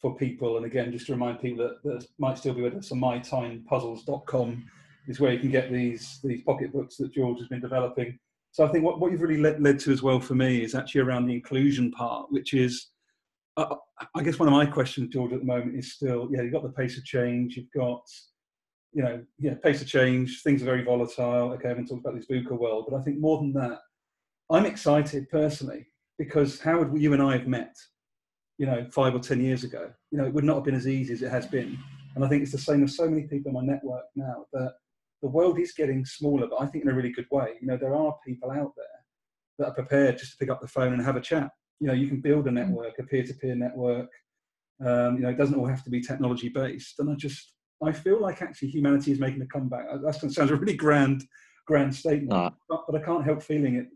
for 0.00 0.14
people. 0.16 0.58
And 0.58 0.66
again, 0.66 0.92
just 0.92 1.06
to 1.06 1.12
remind 1.12 1.40
people 1.40 1.66
that, 1.66 1.82
that 1.84 2.06
might 2.18 2.36
still 2.36 2.52
be 2.52 2.60
with 2.62 2.74
us, 2.74 2.90
mytimepuzzles.com 2.90 4.64
is 5.08 5.20
where 5.20 5.32
you 5.32 5.38
can 5.38 5.50
get 5.50 5.72
these 5.72 6.20
these 6.22 6.42
pocketbooks 6.42 6.96
that 6.98 7.14
George 7.14 7.38
has 7.38 7.48
been 7.48 7.60
developing. 7.60 8.18
So 8.56 8.64
I 8.64 8.68
think 8.68 8.84
what, 8.84 9.00
what 9.00 9.12
you've 9.12 9.20
really 9.20 9.40
led, 9.40 9.60
led 9.60 9.78
to 9.80 9.92
as 9.92 10.02
well 10.02 10.18
for 10.18 10.34
me 10.34 10.64
is 10.64 10.74
actually 10.74 11.02
around 11.02 11.26
the 11.26 11.34
inclusion 11.34 11.90
part, 11.90 12.32
which 12.32 12.54
is, 12.54 12.86
uh, 13.58 13.74
I 14.14 14.22
guess 14.22 14.38
one 14.38 14.48
of 14.48 14.54
my 14.54 14.64
questions, 14.64 15.12
George, 15.12 15.34
at 15.34 15.40
the 15.40 15.44
moment 15.44 15.76
is 15.76 15.92
still, 15.92 16.26
yeah, 16.30 16.40
you've 16.40 16.54
got 16.54 16.62
the 16.62 16.70
pace 16.70 16.96
of 16.96 17.04
change, 17.04 17.58
you've 17.58 17.70
got, 17.76 18.00
you 18.96 19.02
know, 19.02 19.22
yeah, 19.38 19.52
pace 19.62 19.82
of 19.82 19.86
change, 19.86 20.42
things 20.42 20.62
are 20.62 20.64
very 20.64 20.82
volatile. 20.82 21.52
Okay, 21.52 21.66
I 21.66 21.68
haven't 21.68 21.86
talked 21.86 22.00
about 22.00 22.16
this 22.16 22.28
VUCA 22.28 22.58
world, 22.58 22.86
but 22.88 22.96
I 22.98 23.02
think 23.02 23.20
more 23.20 23.36
than 23.36 23.52
that, 23.52 23.80
I'm 24.50 24.64
excited 24.64 25.28
personally 25.28 25.86
because 26.18 26.58
how 26.58 26.82
would 26.82 26.98
you 26.98 27.12
and 27.12 27.22
I 27.22 27.36
have 27.36 27.46
met, 27.46 27.76
you 28.56 28.64
know, 28.64 28.86
five 28.90 29.14
or 29.14 29.18
10 29.18 29.42
years 29.42 29.64
ago? 29.64 29.92
You 30.10 30.16
know, 30.16 30.24
it 30.24 30.32
would 30.32 30.44
not 30.44 30.54
have 30.54 30.64
been 30.64 30.74
as 30.74 30.88
easy 30.88 31.12
as 31.12 31.20
it 31.20 31.30
has 31.30 31.46
been. 31.46 31.78
And 32.14 32.24
I 32.24 32.28
think 32.28 32.42
it's 32.42 32.52
the 32.52 32.58
same 32.58 32.80
with 32.80 32.90
so 32.90 33.06
many 33.06 33.24
people 33.24 33.50
in 33.50 33.54
my 33.54 33.70
network 33.70 34.04
now 34.14 34.46
that 34.54 34.72
the 35.20 35.28
world 35.28 35.58
is 35.60 35.74
getting 35.74 36.06
smaller, 36.06 36.46
but 36.46 36.62
I 36.62 36.66
think 36.66 36.84
in 36.84 36.90
a 36.90 36.94
really 36.94 37.12
good 37.12 37.26
way. 37.30 37.50
You 37.60 37.66
know, 37.66 37.76
there 37.76 37.94
are 37.94 38.16
people 38.26 38.50
out 38.50 38.72
there 38.78 38.86
that 39.58 39.68
are 39.68 39.74
prepared 39.74 40.16
just 40.16 40.32
to 40.32 40.38
pick 40.38 40.48
up 40.48 40.62
the 40.62 40.68
phone 40.68 40.94
and 40.94 41.02
have 41.02 41.16
a 41.16 41.20
chat. 41.20 41.50
You 41.80 41.88
know, 41.88 41.92
you 41.92 42.08
can 42.08 42.22
build 42.22 42.46
a 42.46 42.50
mm. 42.50 42.54
network, 42.54 42.98
a 42.98 43.02
peer-to-peer 43.02 43.56
network. 43.56 44.08
Um, 44.80 45.16
you 45.16 45.22
know, 45.24 45.28
it 45.28 45.36
doesn't 45.36 45.58
all 45.58 45.66
have 45.66 45.84
to 45.84 45.90
be 45.90 46.00
technology 46.00 46.48
based. 46.48 46.94
And 46.98 47.10
I 47.10 47.14
just, 47.14 47.52
I 47.84 47.92
feel 47.92 48.20
like 48.20 48.42
actually 48.42 48.68
humanity 48.68 49.12
is 49.12 49.18
making 49.18 49.42
a 49.42 49.46
comeback. 49.46 49.86
That 50.02 50.14
sounds 50.14 50.50
a 50.50 50.56
really 50.56 50.76
grand, 50.76 51.24
grand 51.66 51.94
statement, 51.94 52.32
uh. 52.32 52.50
but, 52.68 52.84
but, 52.88 53.00
I 53.00 53.04
can't 53.04 53.24
help 53.24 53.42
feeling 53.42 53.76
it. 53.76 53.86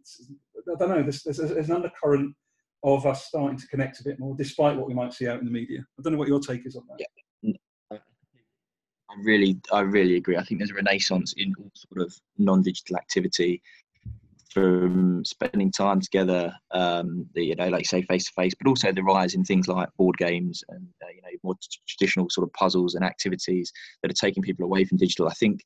I 0.70 0.78
don't 0.78 0.88
know. 0.90 1.02
There's, 1.02 1.22
there's, 1.22 1.38
there's 1.38 1.68
an 1.68 1.76
undercurrent 1.76 2.34
of 2.82 3.06
us 3.06 3.26
starting 3.26 3.58
to 3.58 3.66
connect 3.68 4.00
a 4.00 4.04
bit 4.04 4.18
more, 4.18 4.34
despite 4.36 4.76
what 4.76 4.86
we 4.86 4.94
might 4.94 5.12
see 5.12 5.28
out 5.28 5.38
in 5.38 5.44
the 5.44 5.50
media. 5.50 5.84
I 5.98 6.02
don't 6.02 6.12
know 6.12 6.18
what 6.18 6.28
your 6.28 6.40
take 6.40 6.66
is 6.66 6.76
on 6.76 6.82
that. 6.88 7.06
Yeah. 7.42 7.52
I 9.10 9.14
really, 9.22 9.58
I 9.72 9.80
really 9.80 10.16
agree. 10.16 10.36
I 10.36 10.44
think 10.44 10.60
there's 10.60 10.70
a 10.70 10.74
renaissance 10.74 11.34
in 11.36 11.52
all 11.58 11.70
sort 11.74 12.06
of 12.06 12.14
non-digital 12.38 12.96
activity, 12.96 13.60
from 14.50 15.24
spending 15.24 15.70
time 15.70 16.00
together, 16.00 16.52
um, 16.72 17.26
the, 17.34 17.44
you 17.44 17.54
know, 17.54 17.68
like 17.68 17.86
say 17.86 18.02
face 18.02 18.26
to 18.26 18.32
face, 18.32 18.52
but 18.60 18.68
also 18.68 18.92
the 18.92 19.02
rise 19.02 19.34
in 19.34 19.44
things 19.44 19.68
like 19.68 19.88
board 19.96 20.16
games 20.18 20.62
and 20.68 20.86
uh, 21.02 21.08
you 21.14 21.22
know 21.22 21.38
more 21.42 21.54
traditional 21.88 22.28
sort 22.30 22.46
of 22.46 22.52
puzzles 22.54 22.94
and 22.94 23.04
activities 23.04 23.72
that 24.02 24.10
are 24.10 24.14
taking 24.14 24.42
people 24.42 24.64
away 24.64 24.84
from 24.84 24.98
digital. 24.98 25.28
I 25.28 25.34
think 25.34 25.60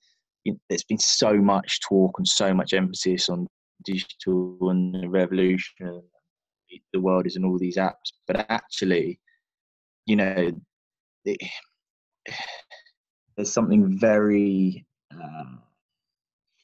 you 0.45 0.53
know, 0.53 0.59
there's 0.69 0.85
been 0.85 0.99
so 0.99 1.35
much 1.35 1.81
talk 1.81 2.19
and 2.19 2.29
so 2.29 2.53
much 2.53 2.75
emphasis 2.75 3.29
on 3.29 3.47
digital 3.85 4.59
and 4.71 4.95
the 4.95 5.09
revolution. 5.09 6.03
The 6.93 7.01
world 7.01 7.27
is 7.27 7.37
in 7.37 7.45
all 7.45 7.59
these 7.59 7.77
apps, 7.77 8.13
but 8.27 8.47
actually, 8.51 9.21
you 10.07 10.17
know, 10.17 10.53
it, 11.25 11.39
there's 13.37 13.53
something 13.53 13.99
very 13.99 14.85
uh, 15.13 15.45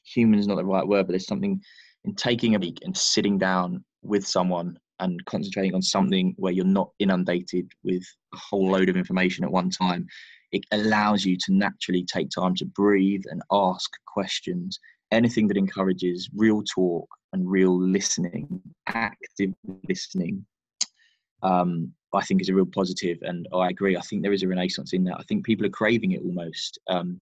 human 0.03 0.39
is 0.39 0.47
not 0.47 0.55
the 0.55 0.65
right 0.65 0.87
word, 0.87 1.07
but 1.07 1.13
there's 1.13 1.27
something 1.27 1.61
in 2.05 2.15
taking 2.15 2.55
a 2.55 2.59
week 2.59 2.79
and 2.83 2.95
sitting 2.95 3.37
down 3.37 3.83
with 4.03 4.25
someone 4.25 4.77
and 4.99 5.23
concentrating 5.25 5.73
on 5.73 5.81
something 5.81 6.33
where 6.37 6.53
you're 6.53 6.65
not 6.65 6.91
inundated 6.99 7.71
with 7.83 8.03
a 8.33 8.37
whole 8.37 8.71
load 8.71 8.89
of 8.89 8.95
information 8.95 9.43
at 9.43 9.51
one 9.51 9.69
time. 9.69 10.05
It 10.51 10.63
allows 10.71 11.25
you 11.25 11.37
to 11.37 11.53
naturally 11.53 12.05
take 12.05 12.29
time 12.29 12.55
to 12.55 12.65
breathe 12.65 13.23
and 13.29 13.41
ask 13.51 13.89
questions. 14.05 14.79
Anything 15.11 15.47
that 15.47 15.57
encourages 15.57 16.29
real 16.35 16.63
talk 16.63 17.07
and 17.33 17.49
real 17.49 17.77
listening, 17.79 18.61
active 18.87 19.53
listening, 19.87 20.45
um, 21.43 21.91
I 22.13 22.23
think 22.23 22.41
is 22.41 22.49
a 22.49 22.53
real 22.53 22.65
positive. 22.65 23.17
and 23.21 23.47
I 23.53 23.69
agree. 23.69 23.97
I 23.97 24.01
think 24.01 24.21
there 24.21 24.33
is 24.33 24.43
a 24.43 24.47
renaissance 24.47 24.93
in 24.93 25.03
that. 25.05 25.17
I 25.17 25.23
think 25.23 25.45
people 25.45 25.65
are 25.65 25.69
craving 25.69 26.11
it 26.11 26.21
almost. 26.21 26.79
Um, 26.89 27.19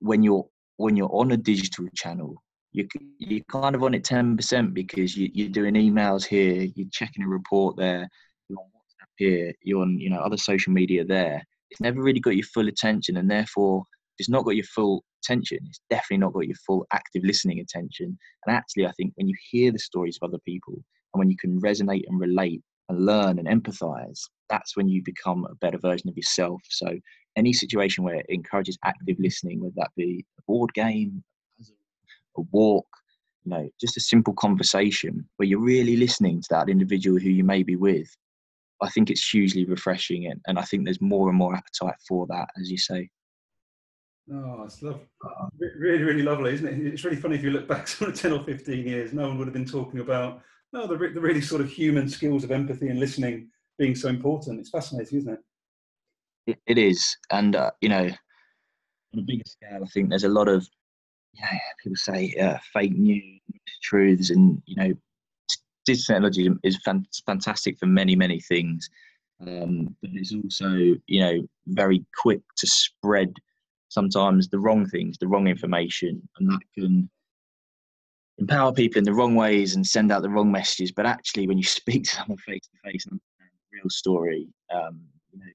when 0.00 0.22
you're 0.22 0.46
when 0.78 0.96
you're 0.96 1.12
on 1.12 1.32
a 1.32 1.36
digital 1.36 1.86
channel, 1.94 2.42
you 2.72 2.86
you're 3.18 3.44
kind 3.50 3.74
of 3.74 3.82
on 3.82 3.94
it 3.94 4.04
ten 4.04 4.36
percent 4.36 4.74
because 4.74 5.16
you, 5.16 5.30
you're 5.32 5.48
doing 5.48 5.74
emails 5.74 6.24
here, 6.24 6.68
you're 6.74 6.88
checking 6.92 7.24
a 7.24 7.28
report 7.28 7.76
there, 7.76 8.08
you're 8.48 8.58
on 8.58 8.66
WhatsApp 8.66 9.08
here, 9.16 9.52
you're 9.62 9.82
on 9.82 9.98
you 9.98 10.10
know 10.10 10.20
other 10.20 10.36
social 10.36 10.72
media 10.72 11.04
there. 11.04 11.42
It's 11.70 11.80
never 11.80 12.02
really 12.02 12.20
got 12.20 12.36
your 12.36 12.46
full 12.46 12.68
attention, 12.68 13.16
and 13.16 13.30
therefore 13.30 13.84
it's 14.18 14.28
not 14.28 14.44
got 14.44 14.56
your 14.56 14.64
full 14.64 15.04
attention. 15.22 15.58
It's 15.68 15.80
definitely 15.90 16.18
not 16.18 16.32
got 16.32 16.46
your 16.46 16.56
full 16.66 16.86
active 16.92 17.22
listening 17.24 17.60
attention. 17.60 18.18
And 18.46 18.56
actually, 18.56 18.86
I 18.86 18.92
think 18.92 19.12
when 19.14 19.28
you 19.28 19.34
hear 19.50 19.72
the 19.72 19.78
stories 19.78 20.18
of 20.20 20.28
other 20.28 20.40
people 20.44 20.74
and 20.74 21.18
when 21.18 21.30
you 21.30 21.36
can 21.36 21.60
resonate 21.60 22.04
and 22.08 22.20
relate 22.20 22.62
and 22.88 23.04
learn 23.04 23.38
and 23.38 23.48
empathize, 23.48 24.20
that's 24.48 24.76
when 24.76 24.88
you 24.88 25.02
become 25.04 25.46
a 25.46 25.54
better 25.56 25.78
version 25.78 26.08
of 26.08 26.16
yourself. 26.16 26.60
So, 26.68 26.98
any 27.36 27.52
situation 27.52 28.04
where 28.04 28.16
it 28.16 28.26
encourages 28.28 28.78
active 28.84 29.16
listening, 29.18 29.60
whether 29.60 29.74
that 29.76 29.90
be 29.96 30.24
a 30.38 30.42
board 30.46 30.72
game, 30.74 31.22
a 32.38 32.42
walk, 32.52 32.86
you 33.44 33.50
know, 33.50 33.68
just 33.80 33.96
a 33.96 34.00
simple 34.00 34.34
conversation 34.34 35.28
where 35.36 35.46
you're 35.46 35.60
really 35.60 35.96
listening 35.96 36.40
to 36.40 36.48
that 36.50 36.68
individual 36.68 37.18
who 37.18 37.30
you 37.30 37.44
may 37.44 37.62
be 37.62 37.76
with, 37.76 38.08
I 38.82 38.88
think 38.90 39.10
it's 39.10 39.28
hugely 39.28 39.64
refreshing. 39.64 40.26
And, 40.26 40.40
and 40.46 40.58
I 40.58 40.62
think 40.62 40.84
there's 40.84 41.00
more 41.00 41.28
and 41.28 41.38
more 41.38 41.54
appetite 41.54 41.96
for 42.06 42.26
that, 42.28 42.48
as 42.60 42.70
you 42.70 42.78
say. 42.78 43.08
Oh, 44.32 44.62
it's 44.64 44.82
lovely. 44.82 45.06
Really, 45.78 46.02
really 46.02 46.22
lovely, 46.22 46.52
isn't 46.52 46.68
it? 46.68 46.92
It's 46.92 47.04
really 47.04 47.16
funny 47.16 47.36
if 47.36 47.42
you 47.42 47.50
look 47.50 47.66
back 47.66 47.88
sort 47.88 48.10
of 48.10 48.20
10 48.20 48.32
or 48.32 48.44
15 48.44 48.86
years, 48.86 49.12
no 49.12 49.28
one 49.28 49.38
would 49.38 49.46
have 49.46 49.54
been 49.54 49.64
talking 49.64 50.00
about 50.00 50.42
no, 50.72 50.86
the, 50.86 50.96
the 50.96 51.20
really 51.20 51.40
sort 51.40 51.62
of 51.62 51.70
human 51.70 52.08
skills 52.08 52.44
of 52.44 52.50
empathy 52.50 52.88
and 52.88 53.00
listening 53.00 53.48
being 53.78 53.94
so 53.94 54.08
important. 54.08 54.60
It's 54.60 54.68
fascinating, 54.68 55.18
isn't 55.18 55.38
it? 56.46 56.58
It 56.66 56.78
is. 56.78 57.16
And, 57.30 57.56
uh, 57.56 57.70
you 57.80 57.88
know, 57.88 58.10
on 59.14 59.18
a 59.18 59.22
bigger 59.22 59.44
scale, 59.46 59.82
I 59.82 59.86
think 59.88 60.10
there's 60.10 60.24
a 60.24 60.28
lot 60.28 60.48
of, 60.48 60.68
you 61.32 61.42
know, 61.42 61.58
people 61.82 61.96
say 61.96 62.34
uh, 62.40 62.58
fake 62.72 62.96
news, 62.96 63.40
truths, 63.82 64.30
and, 64.30 64.62
you 64.66 64.76
know, 64.76 64.92
digital 65.86 66.14
technology 66.14 66.50
is 66.62 66.78
fantastic 67.26 67.78
for 67.78 67.86
many, 67.86 68.14
many 68.14 68.40
things. 68.40 68.88
Um, 69.40 69.96
but 70.02 70.10
it's 70.14 70.34
also, 70.34 70.68
you 71.06 71.20
know, 71.20 71.48
very 71.68 72.04
quick 72.16 72.40
to 72.56 72.66
spread 72.66 73.32
sometimes 73.88 74.48
the 74.48 74.58
wrong 74.58 74.86
things, 74.86 75.16
the 75.18 75.28
wrong 75.28 75.46
information, 75.46 76.28
and 76.38 76.50
that 76.50 76.60
can 76.74 77.08
empower 78.38 78.72
people 78.72 78.98
in 78.98 79.04
the 79.04 79.14
wrong 79.14 79.34
ways 79.34 79.74
and 79.74 79.86
send 79.86 80.12
out 80.12 80.22
the 80.22 80.30
wrong 80.30 80.50
messages. 80.50 80.92
But 80.92 81.06
actually, 81.06 81.46
when 81.46 81.58
you 81.58 81.64
speak 81.78 82.04
to 82.04 82.10
someone 82.10 82.38
face 82.38 82.68
to 82.68 82.90
face 82.90 83.06
and 83.06 83.20
real 83.72 83.88
story, 83.90 84.48
um, 84.72 85.00
you 85.32 85.38
know, 85.38 85.52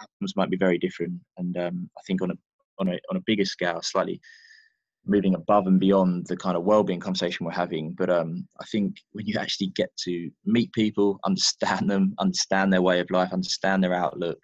outcomes 0.00 0.36
might 0.36 0.50
be 0.50 0.56
very 0.56 0.78
different. 0.78 1.20
And 1.36 1.56
um, 1.56 1.90
I 1.98 2.00
think 2.06 2.22
on 2.22 2.30
a 2.30 2.34
on 2.78 2.88
a 2.88 2.98
on 3.10 3.16
a 3.16 3.22
bigger 3.26 3.44
scale, 3.44 3.80
slightly 3.82 4.20
moving 5.06 5.34
above 5.34 5.66
and 5.66 5.78
beyond 5.78 6.26
the 6.26 6.36
kind 6.36 6.56
of 6.56 6.64
well-being 6.64 7.00
conversation 7.00 7.44
we're 7.44 7.52
having. 7.52 7.92
But 7.92 8.10
um, 8.10 8.46
I 8.60 8.64
think 8.64 8.96
when 9.12 9.26
you 9.26 9.36
actually 9.38 9.68
get 9.68 9.94
to 10.04 10.30
meet 10.44 10.72
people, 10.72 11.20
understand 11.24 11.90
them, 11.90 12.14
understand 12.18 12.72
their 12.72 12.82
way 12.82 13.00
of 13.00 13.10
life, 13.10 13.32
understand 13.32 13.84
their 13.84 13.94
outlook, 13.94 14.42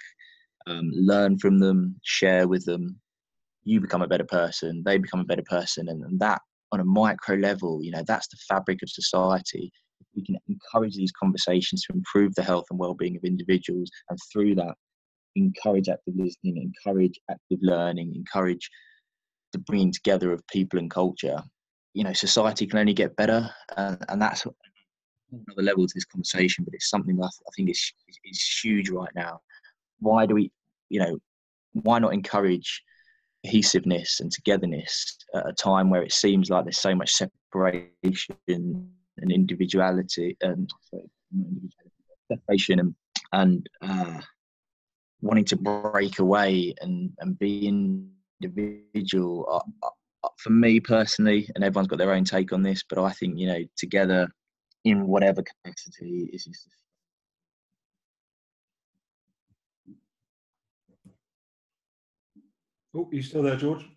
um, 0.66 0.90
learn 0.92 1.38
from 1.38 1.59
them, 1.59 1.96
share 2.05 2.46
with 2.46 2.64
them, 2.64 3.01
you 3.64 3.81
become 3.81 4.03
a 4.03 4.09
better 4.09 4.25
person, 4.25 4.83
they 4.85 4.99
become 4.99 5.20
a 5.20 5.25
better 5.25 5.44
person, 5.49 5.88
and, 5.88 6.03
and 6.05 6.20
that 6.20 6.40
on 6.73 6.81
a 6.81 6.85
micro 6.85 7.37
level, 7.37 7.83
you 7.83 7.90
know, 7.90 8.03
that's 8.07 8.29
the 8.29 8.38
fabric 8.49 8.79
of 8.83 8.90
society. 8.90 9.73
We 10.14 10.25
can 10.25 10.37
encourage 10.49 10.94
these 10.94 11.12
conversations 11.12 11.85
to 11.85 11.94
improve 11.94 12.35
the 12.35 12.42
health 12.42 12.66
and 12.70 12.79
well-being 12.79 13.16
of 13.16 13.25
individuals, 13.25 13.90
and 14.09 14.18
through 14.33 14.57
that, 14.57 14.75
encourage 15.37 15.88
active 15.88 16.14
listening, 16.16 16.73
encourage 16.85 17.18
active 17.31 17.59
learning, 17.62 18.14
encourage 18.14 18.68
the 19.53 19.59
bringing 19.59 19.93
together 19.93 20.33
of 20.33 20.47
people 20.49 20.79
and 20.79 20.91
culture. 20.91 21.43
You 21.95 22.05
know, 22.05 22.13
society 22.13 22.67
can 22.67 22.79
only 22.79 22.95
get 22.95 23.17
better, 23.17 23.51
and, 23.77 23.99
and 24.09 24.23
that's 24.23 24.47
another 25.33 25.63
level 25.63 25.87
to 25.87 25.93
this 25.95 26.05
conversation. 26.05 26.65
But 26.65 26.75
it's 26.75 26.91
something 26.91 27.17
that 27.17 27.33
I 27.47 27.51
think 27.57 27.71
is 27.71 27.93
is 28.25 28.61
huge 28.63 28.91
right 28.91 29.11
now. 29.15 29.41
Why 29.99 30.27
do 30.27 30.35
we, 30.35 30.51
you 30.89 31.01
know, 31.01 31.19
why 31.73 31.99
not 31.99 32.15
encourage 32.15 32.83
cohesiveness 33.45 34.21
and 34.21 34.31
togetherness 34.31 35.19
at 35.35 35.49
a 35.49 35.53
time 35.53 35.91
where 35.91 36.03
it 36.03 36.13
seems 36.13 36.51
like 36.51 36.65
there's 36.65 36.79
so 36.79 36.95
much 36.95 37.13
separation 37.13 38.37
and 38.49 39.33
individuality 39.33 40.37
and 40.43 40.71
sorry, 40.91 41.11
separation 42.31 42.81
and, 42.81 42.95
and 43.33 43.69
uh, 43.83 44.21
wanting 45.21 45.45
to 45.45 45.57
break 45.57 46.19
away 46.19 46.75
and, 46.81 47.13
and 47.21 47.39
be 47.39 47.67
individual. 48.42 49.46
Uh, 49.50 49.87
uh, 49.87 50.29
for 50.37 50.50
me 50.50 50.81
personally, 50.81 51.48
and 51.55 51.64
everyone's 51.64 51.88
got 51.88 51.98
their 51.98 52.12
own 52.12 52.24
take 52.24 52.53
on 52.53 52.62
this, 52.62 52.83
but 52.88 52.98
I 52.98 53.11
think 53.12 53.38
you 53.38 53.46
know 53.46 53.64
together 53.76 54.29
in 54.85 55.07
whatever 55.07 55.42
capacity 55.42 56.31
is 56.33 56.44
just 56.44 56.66
Oh, 62.94 63.09
you 63.12 63.22
still 63.22 63.42
there, 63.42 63.57
George? 63.57 63.88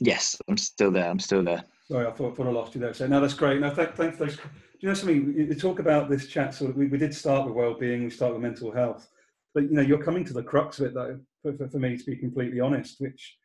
Yes, 0.00 0.36
I'm 0.48 0.56
still 0.56 0.92
there. 0.92 1.08
I'm 1.08 1.18
still 1.18 1.42
there. 1.42 1.64
Sorry, 1.90 2.06
I 2.06 2.12
thought, 2.12 2.36
thought 2.36 2.46
I 2.46 2.50
lost 2.50 2.74
you 2.74 2.80
there. 2.80 2.94
So 2.94 3.06
no, 3.06 3.20
that's 3.20 3.34
great. 3.34 3.60
No, 3.60 3.70
thank, 3.70 3.94
thanks 3.94 4.18
those. 4.18 4.36
Do 4.36 4.42
you 4.80 4.88
know 4.88 4.94
something? 4.94 5.34
You 5.36 5.54
talk 5.54 5.78
about 5.78 6.08
this 6.08 6.26
chat. 6.28 6.54
Sort 6.54 6.70
of, 6.70 6.76
we, 6.76 6.86
we 6.86 6.98
did 6.98 7.14
start 7.14 7.46
with 7.46 7.54
well-being. 7.54 8.04
We 8.04 8.10
start 8.10 8.32
with 8.32 8.42
mental 8.42 8.70
health, 8.70 9.08
but 9.54 9.64
you 9.64 9.70
know, 9.70 9.82
you're 9.82 10.02
coming 10.02 10.24
to 10.26 10.32
the 10.32 10.42
crux 10.42 10.78
of 10.78 10.86
it, 10.86 10.94
though. 10.94 11.18
For, 11.46 11.56
for, 11.56 11.68
for 11.68 11.78
me, 11.78 11.96
to 11.96 12.04
be 12.04 12.16
completely 12.16 12.58
honest, 12.58 12.96
which 12.98 13.36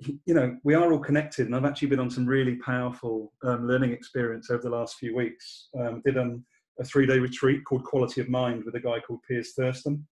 you 0.00 0.34
know, 0.34 0.56
we 0.64 0.74
are 0.74 0.92
all 0.92 0.98
connected, 0.98 1.46
and 1.46 1.54
I've 1.54 1.64
actually 1.64 1.86
been 1.86 2.00
on 2.00 2.10
some 2.10 2.26
really 2.26 2.56
powerful 2.56 3.32
um, 3.44 3.68
learning 3.68 3.92
experience 3.92 4.50
over 4.50 4.62
the 4.62 4.70
last 4.70 4.96
few 4.96 5.14
weeks. 5.14 5.68
Um, 5.78 6.02
did 6.04 6.18
um, 6.18 6.44
a 6.80 6.84
three-day 6.84 7.20
retreat 7.20 7.64
called 7.64 7.84
Quality 7.84 8.20
of 8.20 8.28
Mind 8.28 8.64
with 8.64 8.74
a 8.74 8.80
guy 8.80 8.98
called 8.98 9.20
Piers 9.28 9.52
Thurston, 9.56 10.04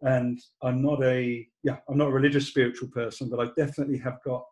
and 0.00 0.40
I'm 0.62 0.80
not 0.80 1.02
a 1.04 1.46
yeah 1.64 1.76
I'm 1.86 1.98
not 1.98 2.08
a 2.08 2.12
religious 2.12 2.48
spiritual 2.48 2.88
person, 2.88 3.28
but 3.28 3.40
I 3.40 3.50
definitely 3.58 3.98
have 3.98 4.18
got 4.24 4.44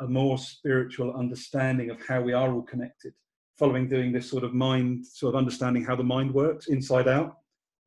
a 0.00 0.06
more 0.06 0.38
spiritual 0.38 1.12
understanding 1.14 1.90
of 1.90 1.98
how 2.06 2.20
we 2.20 2.34
are 2.34 2.52
all 2.52 2.62
connected. 2.62 3.14
Following 3.58 3.88
doing 3.88 4.12
this 4.12 4.30
sort 4.30 4.44
of 4.44 4.54
mind 4.54 5.04
sort 5.04 5.34
of 5.34 5.38
understanding 5.38 5.84
how 5.84 5.96
the 5.96 6.04
mind 6.04 6.32
works 6.32 6.68
inside 6.68 7.08
out 7.08 7.34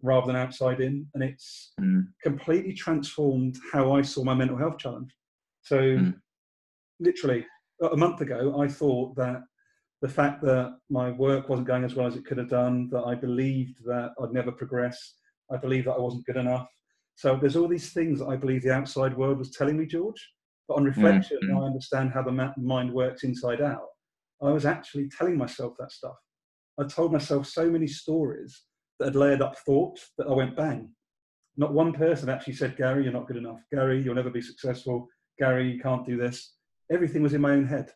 rather 0.02 0.28
than 0.28 0.36
outside 0.36 0.82
in, 0.82 1.08
and 1.14 1.24
it's 1.24 1.74
mm. 1.80 2.08
completely 2.24 2.74
transformed 2.74 3.58
how 3.72 3.94
I 3.94 4.02
saw 4.02 4.24
my 4.24 4.34
mental 4.34 4.58
health 4.58 4.78
challenge. 4.78 5.14
So, 5.64 5.80
mm. 5.80 6.16
literally 7.00 7.46
a 7.92 7.98
month 7.98 8.22
ago, 8.22 8.60
I 8.62 8.68
thought 8.68 9.16
that 9.16 9.42
the 10.02 10.10
fact 10.10 10.42
that 10.42 10.78
my 10.90 11.12
work 11.12 11.50
wasn't 11.50 11.68
going 11.68 11.84
as 11.84 11.96
well 11.96 12.08
as 12.08 12.16
it 12.16 12.26
could 12.26 12.38
have 12.38 12.50
done, 12.50 12.90
that 12.92 13.04
I 13.04 13.16
believed 13.16 13.78
that 13.86 14.12
I'd 14.22 14.34
never 14.34 14.52
progress, 14.52 15.16
I 15.52 15.58
believed 15.58 15.88
that 15.88 15.94
I 15.94 16.00
wasn't 16.00 16.26
good 16.26 16.38
enough, 16.38 16.68
so 17.16 17.38
there's 17.40 17.56
all 17.56 17.68
these 17.68 17.94
things 17.94 18.20
that 18.20 18.28
I 18.28 18.36
believe 18.36 18.64
the 18.64 18.74
outside 18.74 19.16
world 19.16 19.38
was 19.38 19.52
telling 19.52 19.78
me, 19.78 19.86
George. 19.86 20.28
But 20.68 20.78
on 20.78 20.86
reflection, 20.86 21.38
mm-hmm. 21.44 21.58
I 21.58 21.66
understand 21.68 22.12
how 22.12 22.24
the 22.24 22.54
mind 22.58 22.92
works 22.92 23.24
inside 23.24 23.62
out. 23.62 23.86
I 24.42 24.50
was 24.52 24.66
actually 24.66 25.10
telling 25.10 25.38
myself 25.38 25.74
that 25.78 25.92
stuff. 25.92 26.16
I 26.80 26.86
told 26.86 27.12
myself 27.12 27.46
so 27.46 27.70
many 27.70 27.88
stories 27.88 28.64
that 29.02 29.08
had 29.08 29.16
layered 29.16 29.42
up 29.42 29.58
thoughts 29.58 30.12
that 30.20 30.28
I 30.28 30.32
went 30.32 30.56
bang. 30.56 30.90
Not 31.58 31.74
one 31.74 31.92
person 31.92 32.30
actually 32.30 32.54
said, 32.54 32.78
Gary, 32.78 33.04
you're 33.04 33.12
not 33.12 33.28
good 33.28 33.38
enough. 33.38 33.60
Gary, 33.72 34.02
you'll 34.02 34.16
never 34.16 34.30
be 34.30 34.42
successful. 34.42 35.08
Gary, 35.40 35.72
you 35.72 35.80
can't 35.80 36.06
do 36.06 36.18
this. 36.18 36.54
Everything 36.92 37.24
was 37.24 37.34
in 37.34 37.42
my 37.42 37.52
own 37.52 37.66
head. 37.66 37.92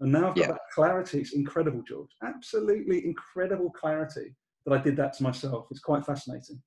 And 0.00 0.12
now 0.12 0.28
I've 0.28 0.34
got 0.34 0.38
yeah. 0.38 0.46
that 0.48 0.60
clarity. 0.74 1.20
It's 1.20 1.32
incredible, 1.32 1.82
George. 1.88 2.10
Absolutely 2.22 3.04
incredible 3.06 3.70
clarity 3.70 4.34
that 4.66 4.78
I 4.78 4.82
did 4.82 4.96
that 4.96 5.14
to 5.14 5.22
myself. 5.22 5.66
It's 5.70 5.80
quite 5.80 6.04
fascinating. 6.04 6.60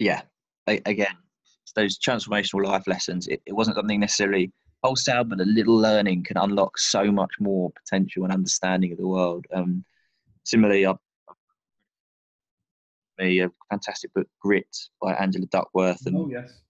Yeah, 0.00 0.22
again, 0.66 1.16
those 1.76 1.98
transformational 1.98 2.64
life 2.64 2.86
lessons. 2.88 3.28
It, 3.28 3.40
it 3.46 3.52
wasn't 3.52 3.76
something 3.76 4.00
necessarily 4.00 4.52
wholesale, 4.82 5.24
but 5.24 5.40
a 5.40 5.44
little 5.44 5.76
learning 5.76 6.24
can 6.24 6.36
unlock 6.36 6.78
so 6.78 7.12
much 7.12 7.32
more 7.38 7.70
potential 7.70 8.24
and 8.24 8.32
understanding 8.32 8.90
of 8.92 8.98
the 8.98 9.06
world. 9.06 9.46
Um, 9.54 9.84
similarly, 10.44 10.84
I've 10.84 10.96
a 13.20 13.48
fantastic 13.70 14.12
book, 14.14 14.26
Grit, 14.40 14.76
by 15.00 15.14
Angela 15.14 15.46
Duckworth, 15.46 16.06
and 16.06 16.16
oh, 16.16 16.28
yes. 16.30 16.60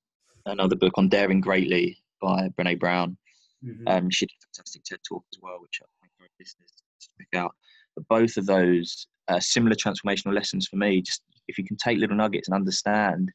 another 0.47 0.77
book 0.77 0.93
on 0.97 1.09
Daring 1.09 1.41
Greatly 1.41 1.99
by 2.21 2.49
Brene 2.59 2.79
Brown. 2.79 3.17
Mm-hmm. 3.65 3.89
Um, 3.89 4.11
she 4.11 4.27
did 4.27 4.35
a 4.35 4.47
fantastic 4.55 4.85
TED 4.85 4.99
talk 5.09 5.25
as 5.33 5.39
well, 5.43 5.61
which 5.61 5.81
I 5.83 5.87
encourage 6.05 6.33
listeners 6.39 6.71
to 7.01 7.09
check 7.19 7.41
out. 7.41 7.55
But 7.97 8.09
both 8.09 8.37
of 8.37 8.47
those 8.47 9.07
uh, 9.29 9.41
similar 9.41 9.75
transformational 9.75 10.35
lessons 10.35 10.69
for 10.69 10.77
me. 10.77 11.01
Just 11.01 11.23
if 11.49 11.59
you 11.59 11.65
can 11.65 11.77
take 11.77 11.99
little 11.99 12.17
nuggets 12.17 12.49
and 12.49 12.55
understand 12.55 13.31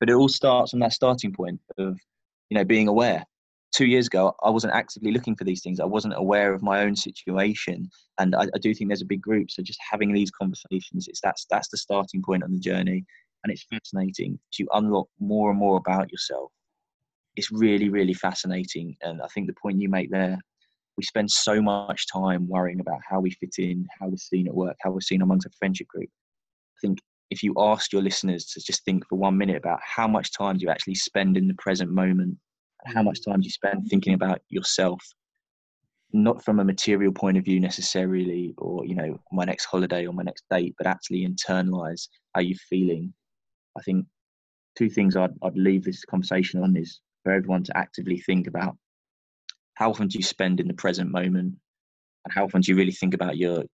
but 0.00 0.10
it 0.10 0.14
all 0.14 0.28
starts 0.28 0.72
from 0.72 0.80
that 0.80 0.92
starting 0.92 1.32
point 1.32 1.60
of 1.78 1.96
you 2.48 2.58
know 2.58 2.64
being 2.64 2.88
aware 2.88 3.24
two 3.72 3.86
years 3.86 4.06
ago, 4.06 4.34
I 4.42 4.50
wasn't 4.50 4.74
actively 4.74 5.12
looking 5.12 5.36
for 5.36 5.44
these 5.44 5.62
things. 5.62 5.80
I 5.80 5.84
wasn't 5.84 6.14
aware 6.16 6.52
of 6.52 6.62
my 6.62 6.82
own 6.82 6.96
situation, 6.96 7.88
and 8.18 8.34
I, 8.34 8.42
I 8.54 8.58
do 8.60 8.74
think 8.74 8.88
there's 8.88 9.02
a 9.02 9.06
big 9.06 9.22
group. 9.22 9.50
So 9.50 9.62
just 9.62 9.78
having 9.90 10.12
these 10.12 10.30
conversations, 10.30 11.08
it's 11.08 11.20
that's 11.22 11.46
that's 11.50 11.68
the 11.68 11.76
starting 11.76 12.22
point 12.22 12.42
on 12.42 12.52
the 12.52 12.58
journey, 12.58 13.04
and 13.44 13.52
it's 13.52 13.66
fascinating 13.70 14.38
to 14.54 14.66
unlock 14.74 15.08
more 15.18 15.50
and 15.50 15.58
more 15.58 15.76
about 15.76 16.10
yourself. 16.10 16.50
It's 17.36 17.52
really, 17.52 17.88
really 17.88 18.14
fascinating, 18.14 18.96
and 19.02 19.22
I 19.22 19.26
think 19.28 19.46
the 19.46 19.54
point 19.60 19.80
you 19.80 19.88
make 19.88 20.10
there, 20.10 20.38
we 20.96 21.04
spend 21.04 21.30
so 21.30 21.62
much 21.62 22.06
time 22.08 22.48
worrying 22.48 22.80
about 22.80 23.00
how 23.08 23.20
we 23.20 23.30
fit 23.30 23.54
in, 23.58 23.86
how 23.98 24.08
we're 24.08 24.16
seen 24.16 24.48
at 24.48 24.54
work, 24.54 24.76
how 24.80 24.90
we're 24.90 25.00
seen 25.00 25.22
amongst 25.22 25.46
a 25.46 25.50
friendship 25.58 25.88
group. 25.88 26.08
I 26.76 26.80
think 26.80 26.98
if 27.30 27.44
you 27.44 27.54
ask 27.56 27.92
your 27.92 28.02
listeners 28.02 28.46
to 28.46 28.60
just 28.60 28.84
think 28.84 29.08
for 29.08 29.16
one 29.16 29.38
minute 29.38 29.56
about 29.56 29.78
how 29.84 30.08
much 30.08 30.32
time 30.32 30.58
do 30.58 30.64
you 30.64 30.70
actually 30.70 30.96
spend 30.96 31.36
in 31.36 31.46
the 31.46 31.54
present 31.54 31.90
moment 31.90 32.36
how 32.86 33.02
much 33.02 33.24
time 33.24 33.40
do 33.40 33.44
you 33.44 33.50
spend 33.50 33.88
thinking 33.88 34.14
about 34.14 34.40
yourself? 34.48 35.00
Not 36.12 36.44
from 36.44 36.58
a 36.60 36.64
material 36.64 37.12
point 37.12 37.36
of 37.36 37.44
view 37.44 37.60
necessarily 37.60 38.54
or 38.58 38.84
you 38.84 38.94
know 38.94 39.20
my 39.32 39.44
next 39.44 39.66
holiday 39.66 40.06
or 40.06 40.12
my 40.12 40.24
next 40.24 40.44
date 40.50 40.74
but 40.76 40.86
actually 40.86 41.26
internalize 41.26 42.08
how 42.34 42.40
you're 42.40 42.58
feeling. 42.68 43.14
I 43.78 43.82
think 43.82 44.06
two 44.76 44.90
things 44.90 45.16
I'd, 45.16 45.30
I'd 45.42 45.56
leave 45.56 45.84
this 45.84 46.04
conversation 46.04 46.62
on 46.62 46.76
is 46.76 47.00
for 47.22 47.32
everyone 47.32 47.62
to 47.64 47.76
actively 47.76 48.18
think 48.18 48.46
about 48.46 48.76
how 49.74 49.90
often 49.90 50.08
do 50.08 50.18
you 50.18 50.24
spend 50.24 50.60
in 50.60 50.68
the 50.68 50.74
present 50.74 51.10
moment? 51.10 51.54
And 52.24 52.34
how 52.34 52.44
often 52.44 52.60
do 52.60 52.70
you 52.70 52.76
really 52.76 52.92
think 52.92 53.14
about 53.14 53.38
your 53.38 53.64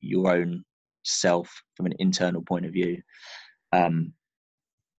your 0.00 0.32
own 0.32 0.64
self 1.02 1.50
from 1.76 1.86
an 1.86 1.94
internal 1.98 2.42
point 2.42 2.66
of 2.66 2.72
view? 2.72 3.02
Um, 3.72 4.12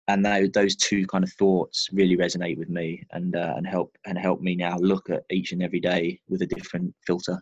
and 0.07 0.25
those 0.53 0.75
two 0.75 1.05
kind 1.07 1.23
of 1.23 1.31
thoughts 1.33 1.89
really 1.91 2.15
resonate 2.15 2.57
with 2.57 2.69
me 2.69 3.03
and 3.11 3.35
uh, 3.35 3.53
and 3.57 3.67
help 3.67 3.97
and 4.05 4.17
help 4.17 4.41
me 4.41 4.55
now 4.55 4.77
look 4.77 5.09
at 5.09 5.23
each 5.31 5.51
and 5.51 5.61
every 5.61 5.79
day 5.79 6.19
with 6.29 6.41
a 6.41 6.47
different 6.47 6.93
filter. 7.05 7.41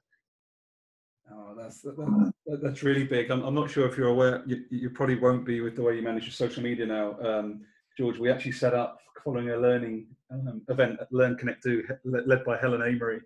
Oh, 1.32 1.56
that's 1.58 1.82
that, 1.82 2.60
that's 2.62 2.84
really 2.84 3.04
big. 3.04 3.32
I'm, 3.32 3.44
I'm 3.44 3.56
not 3.56 3.70
sure 3.70 3.88
if 3.88 3.98
you're 3.98 4.10
aware. 4.10 4.44
You, 4.46 4.64
you 4.70 4.90
probably 4.90 5.16
won't 5.16 5.46
be 5.46 5.62
with 5.62 5.76
the 5.76 5.82
way 5.82 5.96
you 5.96 6.02
manage 6.02 6.24
your 6.24 6.32
social 6.32 6.64
media 6.64 6.86
now, 6.86 7.20
um, 7.22 7.62
George. 7.98 8.18
We 8.18 8.32
actually 8.32 8.54
set 8.54 8.74
up 8.74 9.00
following 9.24 9.50
a 9.50 9.58
learning 9.58 10.06
um, 10.32 10.62
event 10.70 11.00
at 11.02 11.12
Learn 11.12 11.36
Connect 11.36 11.64
Do, 11.64 11.84
led 12.04 12.44
by 12.46 12.58
Helen 12.58 12.82
amory 12.82 13.22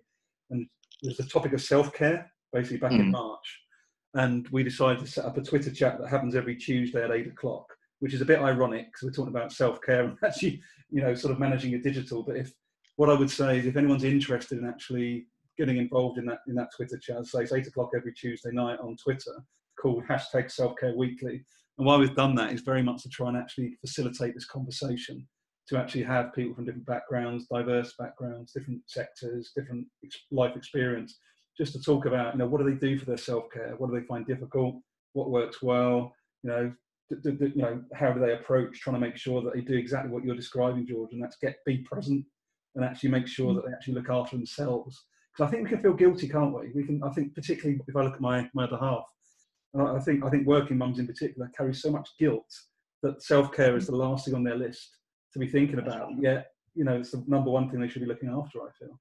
and 0.50 0.66
there's 1.02 1.20
a 1.20 1.26
topic 1.26 1.52
of 1.52 1.62
self 1.62 1.92
care 1.92 2.30
basically 2.52 2.78
back 2.78 2.92
mm. 2.92 3.00
in 3.00 3.10
March, 3.12 3.60
and 4.14 4.48
we 4.48 4.62
decided 4.62 4.98
to 4.98 5.06
set 5.06 5.24
up 5.24 5.38
a 5.38 5.42
Twitter 5.42 5.70
chat 5.70 5.98
that 5.98 6.08
happens 6.08 6.34
every 6.34 6.56
Tuesday 6.56 7.04
at 7.04 7.12
eight 7.12 7.28
o'clock 7.28 7.66
which 8.00 8.14
is 8.14 8.20
a 8.20 8.24
bit 8.26 8.40
ironic 8.40 8.86
because 8.86 9.02
we're 9.02 9.12
talking 9.12 9.34
about 9.34 9.52
self-care 9.52 10.04
and 10.04 10.18
actually, 10.24 10.60
you 10.90 11.00
know, 11.00 11.14
sort 11.14 11.32
of 11.32 11.38
managing 11.38 11.74
a 11.74 11.78
digital. 11.78 12.22
But 12.22 12.36
if 12.36 12.52
what 12.96 13.10
I 13.10 13.14
would 13.14 13.30
say 13.30 13.58
is, 13.58 13.66
if 13.66 13.76
anyone's 13.76 14.04
interested 14.04 14.58
in 14.58 14.66
actually 14.66 15.26
getting 15.56 15.76
involved 15.76 16.18
in 16.18 16.26
that 16.26 16.40
in 16.48 16.54
that 16.56 16.70
Twitter 16.74 16.98
chat, 16.98 17.24
say 17.26 17.42
it's 17.42 17.52
eight 17.52 17.66
o'clock 17.66 17.90
every 17.96 18.12
Tuesday 18.12 18.50
night 18.52 18.78
on 18.80 18.96
Twitter, 18.96 19.44
called 19.80 20.04
hashtag 20.04 20.50
Self-Care 20.50 20.96
Weekly. 20.96 21.44
And 21.78 21.86
why 21.86 21.96
we've 21.96 22.14
done 22.14 22.34
that 22.34 22.52
is 22.52 22.60
very 22.60 22.82
much 22.82 23.02
to 23.02 23.08
try 23.08 23.28
and 23.28 23.36
actually 23.36 23.76
facilitate 23.80 24.34
this 24.34 24.44
conversation, 24.44 25.26
to 25.68 25.78
actually 25.78 26.02
have 26.02 26.34
people 26.34 26.54
from 26.54 26.66
different 26.66 26.86
backgrounds, 26.86 27.46
diverse 27.50 27.94
backgrounds, 27.98 28.52
different 28.52 28.82
sectors, 28.86 29.52
different 29.56 29.86
life 30.30 30.56
experience, 30.56 31.18
just 31.56 31.72
to 31.72 31.80
talk 31.80 32.06
about, 32.06 32.34
you 32.34 32.38
know, 32.38 32.46
what 32.46 32.60
do 32.60 32.70
they 32.70 32.76
do 32.76 32.98
for 32.98 33.06
their 33.06 33.16
self-care? 33.16 33.74
What 33.78 33.90
do 33.90 33.98
they 33.98 34.06
find 34.06 34.26
difficult? 34.26 34.76
What 35.14 35.30
works 35.30 35.62
well? 35.62 36.14
You 36.42 36.50
know, 36.50 36.72
you 37.10 37.50
know, 37.56 37.82
how 37.94 38.12
do 38.12 38.20
they 38.20 38.32
approach 38.32 38.80
trying 38.80 38.94
to 38.94 39.00
make 39.00 39.16
sure 39.16 39.42
that 39.42 39.54
they 39.54 39.60
do 39.60 39.74
exactly 39.74 40.10
what 40.10 40.24
you're 40.24 40.36
describing, 40.36 40.86
George, 40.86 41.12
and 41.12 41.22
that's 41.22 41.36
get 41.36 41.56
be 41.66 41.78
present 41.78 42.24
and 42.74 42.84
actually 42.84 43.10
make 43.10 43.26
sure 43.26 43.52
mm. 43.52 43.56
that 43.56 43.66
they 43.66 43.72
actually 43.72 43.94
look 43.94 44.10
after 44.10 44.36
themselves. 44.36 45.04
Because 45.32 45.48
I 45.48 45.50
think 45.50 45.64
we 45.64 45.70
can 45.70 45.82
feel 45.82 45.92
guilty, 45.92 46.28
can't 46.28 46.54
we? 46.54 46.70
We 46.74 46.84
can. 46.84 47.02
I 47.02 47.10
think 47.10 47.34
particularly 47.34 47.80
if 47.86 47.96
I 47.96 48.02
look 48.02 48.14
at 48.14 48.20
my 48.20 48.48
my 48.54 48.64
other 48.64 48.78
half, 48.78 49.04
and 49.74 49.82
I 49.82 49.98
think 50.00 50.24
I 50.24 50.30
think 50.30 50.46
working 50.46 50.78
mums 50.78 50.98
in 50.98 51.06
particular 51.06 51.50
carry 51.56 51.74
so 51.74 51.90
much 51.90 52.08
guilt 52.18 52.46
that 53.02 53.22
self 53.22 53.52
care 53.52 53.76
is 53.76 53.84
mm. 53.84 53.88
the 53.88 53.96
last 53.96 54.24
thing 54.24 54.34
on 54.34 54.44
their 54.44 54.56
list 54.56 54.96
to 55.32 55.38
be 55.38 55.48
thinking 55.48 55.78
about. 55.78 56.10
Yet, 56.20 56.48
you 56.74 56.84
know, 56.84 56.96
it's 56.96 57.10
the 57.10 57.24
number 57.26 57.50
one 57.50 57.70
thing 57.70 57.80
they 57.80 57.88
should 57.88 58.02
be 58.02 58.08
looking 58.08 58.30
after. 58.30 58.60
I 58.60 58.70
feel. 58.78 59.00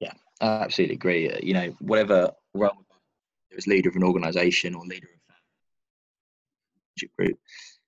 Yeah, 0.00 0.12
I 0.40 0.64
absolutely 0.64 0.96
agree. 0.96 1.30
Uh, 1.30 1.38
you 1.42 1.54
know, 1.54 1.74
whatever 1.80 2.30
role, 2.54 2.86
as 3.56 3.66
leader 3.66 3.88
of 3.88 3.96
an 3.96 4.04
organisation 4.04 4.74
or 4.74 4.84
leader 4.84 5.08
group 7.16 7.38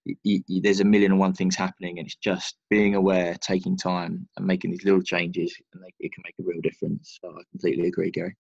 you, 0.05 0.43
you, 0.47 0.63
there's 0.63 0.81
a 0.81 0.85
million 0.85 1.13
and 1.13 1.21
one 1.21 1.35
things 1.35 1.55
happening 1.55 1.99
and 1.99 2.07
it's 2.07 2.17
just 2.17 2.57
being 2.71 2.95
aware 2.95 3.37
taking 3.41 3.77
time 3.77 4.27
and 4.37 4.47
making 4.47 4.71
these 4.71 4.85
little 4.85 5.03
changes 5.03 5.55
and 5.75 5.83
they, 5.83 5.93
it 6.01 6.13
can 6.13 6.23
make 6.25 6.35
a 6.41 6.43
real 6.43 6.61
difference 6.63 7.19
so 7.23 7.31
i 7.31 7.43
completely 7.53 7.89
agree 7.89 8.11
gary 8.11 8.35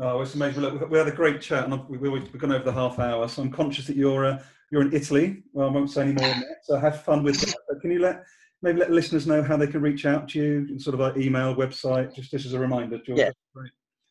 Oh, 0.00 0.20
it's 0.20 0.34
amazing. 0.34 0.62
Look, 0.62 0.90
we 0.90 0.98
had 0.98 1.08
a 1.08 1.12
great 1.12 1.40
chat, 1.40 1.64
and 1.64 1.88
we've, 1.88 2.00
we've 2.00 2.38
gone 2.38 2.52
over 2.52 2.64
the 2.64 2.72
half 2.72 2.98
hour. 3.00 3.26
So 3.28 3.42
I'm 3.42 3.50
conscious 3.50 3.86
that 3.88 3.96
you're 3.96 4.26
uh, 4.26 4.42
you're 4.70 4.82
in 4.82 4.92
Italy. 4.92 5.42
Well, 5.52 5.68
I 5.68 5.72
won't 5.72 5.90
say 5.90 6.02
any 6.02 6.12
more. 6.12 6.28
on 6.28 6.40
That, 6.40 6.58
so 6.62 6.76
have 6.76 7.02
fun 7.02 7.24
with 7.24 7.40
that. 7.40 7.54
But 7.68 7.80
can 7.80 7.90
you 7.90 7.98
let 7.98 8.24
maybe 8.62 8.78
let 8.78 8.92
listeners 8.92 9.26
know 9.26 9.42
how 9.42 9.56
they 9.56 9.66
can 9.66 9.80
reach 9.80 10.06
out 10.06 10.28
to 10.30 10.38
you, 10.38 10.66
in 10.70 10.78
sort 10.78 10.94
of 10.94 11.00
our 11.00 11.18
email, 11.18 11.54
website, 11.54 12.14
just 12.14 12.30
just 12.30 12.46
as 12.46 12.52
a 12.52 12.60
reminder, 12.60 12.98
George? 13.04 13.18
Yeah. 13.18 13.30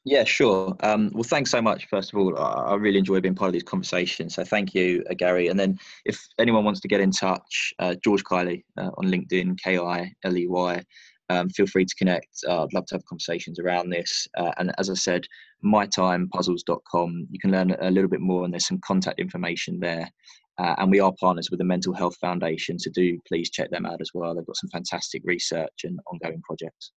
Yeah, 0.10 0.24
sure. 0.24 0.74
Um, 0.84 1.12
well, 1.14 1.24
thanks 1.24 1.51
so 1.51 1.62
much. 1.62 1.89
First 1.89 2.14
of 2.14 2.20
all, 2.20 2.39
I, 2.39 2.76
really 2.76 2.99
enjoy 2.99 3.20
being 3.20 3.36
part 3.36 3.49
of 3.49 3.53
these 3.53 3.64
conversations. 3.64 4.36
So 4.36 4.45
thank 4.45 4.74
you, 4.74 5.03
uh, 5.10 5.14
Gary. 5.14 5.49
And 5.49 5.60
then 5.60 5.78
if 6.05 6.26
anyone 6.39 6.64
wants 6.64 6.80
to 6.80 6.88
get 6.88 7.01
in 7.01 7.12
touch, 7.12 7.74
uh, 7.80 7.93
George 8.01 8.24
Kiley 8.24 8.64
uh, 8.78 8.91
on 8.97 9.08
LinkedIn, 9.08 9.60
K 9.62 9.78
I 9.78 10.14
L 10.24 10.38
E 10.38 10.47
Y. 10.47 10.82
Um, 11.30 11.49
feel 11.49 11.68
free 11.68 11.84
to 11.84 11.95
connect. 11.95 12.30
Uh, 12.47 12.64
I'd 12.64 12.74
love 12.74 12.86
to 12.86 12.95
have 12.95 13.05
conversations 13.05 13.60
around 13.60 13.89
this. 13.89 14.30
Uh, 14.38 14.53
and 14.60 14.72
as 14.78 14.89
I 14.89 14.93
said, 14.93 15.26
mytimepuzzles.com. 15.66 17.28
You 17.30 17.39
can 17.39 17.51
learn 17.51 17.76
a 17.82 17.91
little 17.91 18.10
bit 18.10 18.22
more, 18.22 18.45
and 18.45 18.53
there's 18.53 18.66
some 18.66 18.80
contact 18.86 19.20
information 19.20 19.78
there. 19.82 20.10
Uh, 20.58 20.76
and 20.78 20.89
we 20.89 21.01
are 21.01 21.12
partners 21.20 21.51
with 21.51 21.58
the 21.58 21.66
Mental 21.66 21.93
Health 21.93 22.16
Foundation, 22.22 22.80
so 22.80 22.89
do 22.91 23.20
please 23.28 23.49
check 23.49 23.72
them 23.72 23.86
out 23.86 23.99
as 23.99 24.12
well. 24.14 24.34
They've 24.34 24.45
got 24.45 24.55
some 24.55 24.70
fantastic 24.70 25.22
research 25.26 25.84
and 25.84 25.99
ongoing 26.10 26.41
projects. 26.43 26.93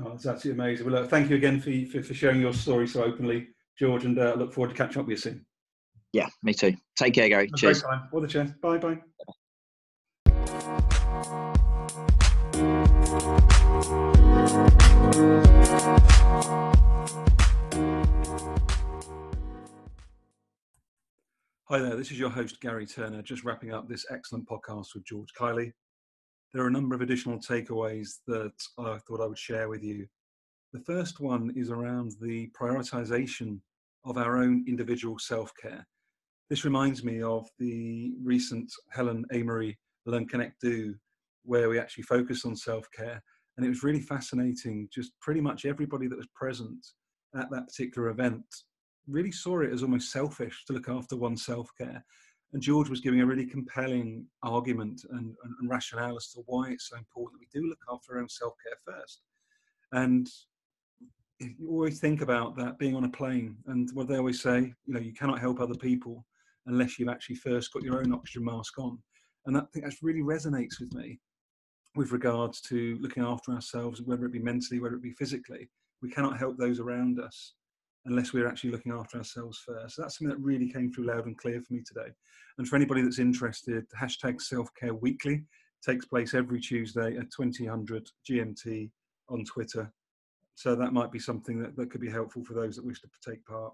Oh, 0.00 0.10
that's 0.10 0.26
absolutely 0.26 0.62
amazing. 0.62 0.86
Well, 0.86 1.00
look, 1.00 1.10
thank 1.10 1.28
you 1.28 1.36
again 1.36 1.60
for, 1.60 1.72
for, 1.90 2.02
for, 2.02 2.14
sharing 2.14 2.40
your 2.40 2.52
story 2.52 2.86
so 2.86 3.02
openly, 3.02 3.48
George, 3.78 4.04
and 4.04 4.18
uh, 4.18 4.34
look 4.34 4.52
forward 4.52 4.68
to 4.68 4.76
catching 4.76 5.00
up 5.00 5.06
with 5.06 5.12
you 5.12 5.16
soon. 5.16 5.46
Yeah, 6.12 6.28
me 6.42 6.54
too. 6.54 6.74
Take 6.96 7.14
care, 7.14 7.28
Gary. 7.28 7.50
Cheers. 7.56 7.82
All 8.12 8.20
the 8.20 8.28
chance. 8.28 8.52
Bye 8.62 8.78
bye. 8.78 8.98
Hi 21.70 21.78
there, 21.78 21.96
this 21.96 22.10
is 22.10 22.18
your 22.18 22.30
host 22.30 22.60
Gary 22.62 22.86
Turner, 22.86 23.20
just 23.20 23.44
wrapping 23.44 23.74
up 23.74 23.88
this 23.88 24.06
excellent 24.10 24.48
podcast 24.48 24.94
with 24.94 25.04
George 25.04 25.28
Kiley 25.38 25.72
there 26.52 26.62
are 26.62 26.68
a 26.68 26.72
number 26.72 26.94
of 26.94 27.02
additional 27.02 27.38
takeaways 27.38 28.18
that 28.26 28.52
I 28.78 28.98
thought 28.98 29.20
I 29.20 29.26
would 29.26 29.38
share 29.38 29.68
with 29.68 29.82
you. 29.82 30.06
The 30.72 30.80
first 30.80 31.20
one 31.20 31.52
is 31.56 31.70
around 31.70 32.12
the 32.20 32.50
prioritization 32.58 33.60
of 34.04 34.16
our 34.16 34.38
own 34.38 34.64
individual 34.66 35.18
self 35.18 35.52
care. 35.60 35.86
This 36.48 36.64
reminds 36.64 37.04
me 37.04 37.22
of 37.22 37.46
the 37.58 38.12
recent 38.22 38.72
Helen 38.90 39.24
Amory 39.32 39.78
Learn 40.06 40.26
Connect 40.26 40.58
Do, 40.60 40.94
where 41.44 41.68
we 41.68 41.78
actually 41.78 42.04
focused 42.04 42.46
on 42.46 42.56
self 42.56 42.86
care. 42.96 43.22
And 43.56 43.66
it 43.66 43.70
was 43.70 43.82
really 43.82 44.00
fascinating. 44.00 44.88
Just 44.92 45.12
pretty 45.20 45.40
much 45.40 45.64
everybody 45.64 46.06
that 46.06 46.16
was 46.16 46.28
present 46.34 46.78
at 47.34 47.50
that 47.50 47.66
particular 47.66 48.08
event 48.08 48.44
really 49.06 49.32
saw 49.32 49.60
it 49.60 49.72
as 49.72 49.82
almost 49.82 50.12
selfish 50.12 50.64
to 50.66 50.72
look 50.72 50.88
after 50.88 51.16
one's 51.16 51.44
self 51.44 51.70
care 51.78 52.04
and 52.52 52.62
George 52.62 52.88
was 52.88 53.00
giving 53.00 53.20
a 53.20 53.26
really 53.26 53.46
compelling 53.46 54.26
argument 54.42 55.02
and, 55.10 55.34
and, 55.44 55.54
and, 55.60 55.70
rationale 55.70 56.16
as 56.16 56.28
to 56.28 56.42
why 56.46 56.70
it's 56.70 56.88
so 56.88 56.96
important 56.96 57.38
that 57.38 57.46
we 57.52 57.60
do 57.60 57.68
look 57.68 57.78
after 57.92 58.14
our 58.14 58.20
own 58.20 58.28
self 58.28 58.54
care 58.64 58.94
first. 58.94 59.20
And 59.92 60.28
you 61.40 61.68
always 61.68 62.00
think 62.00 62.20
about 62.20 62.56
that 62.56 62.78
being 62.78 62.96
on 62.96 63.04
a 63.04 63.10
plane, 63.10 63.56
and 63.66 63.88
what 63.92 64.08
they 64.08 64.16
always 64.16 64.40
say, 64.40 64.72
you 64.86 64.94
know, 64.94 65.00
you 65.00 65.12
cannot 65.12 65.40
help 65.40 65.60
other 65.60 65.74
people 65.74 66.24
unless 66.66 66.98
you've 66.98 67.08
actually 67.08 67.36
first 67.36 67.72
got 67.72 67.82
your 67.82 68.00
own 68.00 68.12
oxygen 68.12 68.44
mask 68.44 68.78
on. 68.78 68.98
And 69.46 69.56
that, 69.56 69.64
I 69.64 69.66
think 69.72 69.84
that 69.84 69.94
really 70.02 70.22
resonates 70.22 70.80
with 70.80 70.92
me 70.94 71.18
with 71.94 72.12
regards 72.12 72.60
to 72.62 72.98
looking 73.00 73.22
after 73.22 73.52
ourselves, 73.52 74.02
whether 74.02 74.26
it 74.26 74.32
be 74.32 74.38
mentally, 74.38 74.80
whether 74.80 74.96
it 74.96 75.02
be 75.02 75.12
physically. 75.12 75.68
We 76.02 76.10
cannot 76.10 76.38
help 76.38 76.56
those 76.56 76.80
around 76.80 77.18
us 77.18 77.54
unless 78.08 78.32
we're 78.32 78.48
actually 78.48 78.70
looking 78.70 78.92
after 78.92 79.18
ourselves 79.18 79.58
first. 79.58 79.96
So 79.96 80.02
that's 80.02 80.18
something 80.18 80.36
that 80.36 80.42
really 80.42 80.70
came 80.70 80.92
through 80.92 81.06
loud 81.06 81.26
and 81.26 81.36
clear 81.36 81.60
for 81.60 81.74
me 81.74 81.82
today. 81.86 82.12
And 82.58 82.66
for 82.66 82.76
anybody 82.76 83.02
that's 83.02 83.18
interested, 83.18 83.86
hashtag 83.98 84.40
self 84.40 84.68
care 84.78 84.94
weekly 84.94 85.44
takes 85.86 86.06
place 86.06 86.34
every 86.34 86.60
Tuesday 86.60 87.16
at 87.16 87.30
2000 87.30 88.10
GMT 88.28 88.90
on 89.28 89.44
Twitter. 89.44 89.92
So 90.54 90.74
that 90.74 90.92
might 90.92 91.12
be 91.12 91.20
something 91.20 91.60
that, 91.62 91.76
that 91.76 91.90
could 91.90 92.00
be 92.00 92.10
helpful 92.10 92.44
for 92.44 92.54
those 92.54 92.76
that 92.76 92.84
wish 92.84 93.00
to 93.02 93.08
take 93.24 93.44
part. 93.44 93.72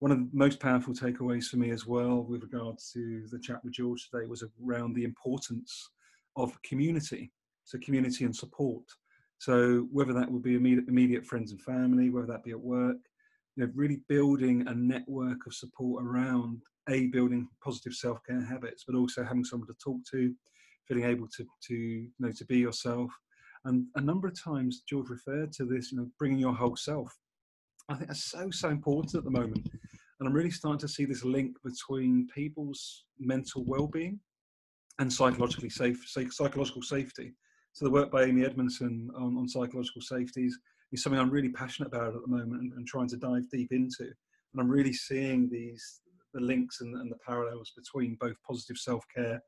One 0.00 0.10
of 0.10 0.18
the 0.18 0.28
most 0.32 0.58
powerful 0.58 0.94
takeaways 0.94 1.44
for 1.44 1.58
me 1.58 1.70
as 1.70 1.86
well, 1.86 2.24
with 2.24 2.42
regards 2.42 2.90
to 2.92 3.26
the 3.30 3.38
chat 3.38 3.62
with 3.62 3.74
George 3.74 4.08
today, 4.10 4.26
was 4.26 4.42
around 4.64 4.94
the 4.94 5.04
importance 5.04 5.90
of 6.36 6.60
community. 6.62 7.30
So, 7.64 7.78
community 7.78 8.24
and 8.24 8.34
support. 8.34 8.82
So 9.42 9.88
whether 9.90 10.12
that 10.12 10.30
would 10.30 10.44
be 10.44 10.54
immediate, 10.54 10.86
immediate 10.86 11.26
friends 11.26 11.50
and 11.50 11.60
family, 11.60 12.10
whether 12.10 12.28
that 12.28 12.44
be 12.44 12.52
at 12.52 12.60
work, 12.60 12.98
you 13.56 13.64
know, 13.64 13.72
really 13.74 14.00
building 14.08 14.66
a 14.66 14.74
network 14.74 15.46
of 15.46 15.54
support 15.54 16.04
around 16.04 16.60
a 16.88 17.06
building 17.08 17.48
positive 17.62 17.94
self-care 17.94 18.42
habits, 18.42 18.84
but 18.86 18.96
also 18.96 19.22
having 19.22 19.44
someone 19.44 19.68
to 19.68 19.74
talk 19.82 19.98
to, 20.10 20.34
feeling 20.88 21.04
able 21.04 21.28
to 21.36 21.44
to 21.68 21.74
you 21.74 22.10
know 22.18 22.32
to 22.32 22.44
be 22.46 22.58
yourself. 22.58 23.10
And 23.64 23.86
a 23.94 24.00
number 24.00 24.26
of 24.26 24.40
times, 24.40 24.82
George 24.88 25.08
referred 25.08 25.52
to 25.52 25.64
this, 25.64 25.92
you 25.92 25.98
know, 25.98 26.10
bringing 26.18 26.38
your 26.38 26.54
whole 26.54 26.76
self. 26.76 27.16
I 27.88 27.94
think 27.94 28.08
that's 28.08 28.24
so 28.24 28.50
so 28.50 28.70
important 28.70 29.14
at 29.14 29.24
the 29.24 29.30
moment, 29.30 29.68
and 30.18 30.28
I'm 30.28 30.34
really 30.34 30.50
starting 30.50 30.80
to 30.80 30.88
see 30.88 31.04
this 31.04 31.24
link 31.24 31.56
between 31.62 32.28
people's 32.34 33.04
mental 33.18 33.64
well-being 33.64 34.18
and 34.98 35.12
psychologically 35.12 35.70
safe, 35.70 36.04
psychological 36.06 36.82
safety. 36.82 37.32
So 37.72 37.84
the 37.86 37.90
work 37.90 38.10
by 38.10 38.24
Amy 38.24 38.44
Edmondson 38.44 39.10
on, 39.16 39.36
on 39.38 39.48
psychological 39.48 40.02
safeties 40.02 40.52
is 40.52 40.58
something 40.96 41.20
I'm 41.20 41.30
really 41.30 41.48
passionate 41.48 41.88
about 41.88 42.14
at 42.14 42.22
the 42.22 42.28
moment 42.28 42.60
and, 42.60 42.72
and, 42.74 42.86
trying 42.86 43.08
to 43.08 43.16
dive 43.16 43.48
deep 43.50 43.72
into. 43.72 44.04
And 44.04 44.60
I'm 44.60 44.68
really 44.68 44.92
seeing 44.92 45.48
these 45.48 46.00
the 46.34 46.40
links 46.40 46.80
and, 46.80 46.94
and 46.96 47.10
the 47.10 47.18
parallels 47.26 47.72
between 47.76 48.16
both 48.20 48.36
positive 48.46 48.78
self-care, 48.78 49.40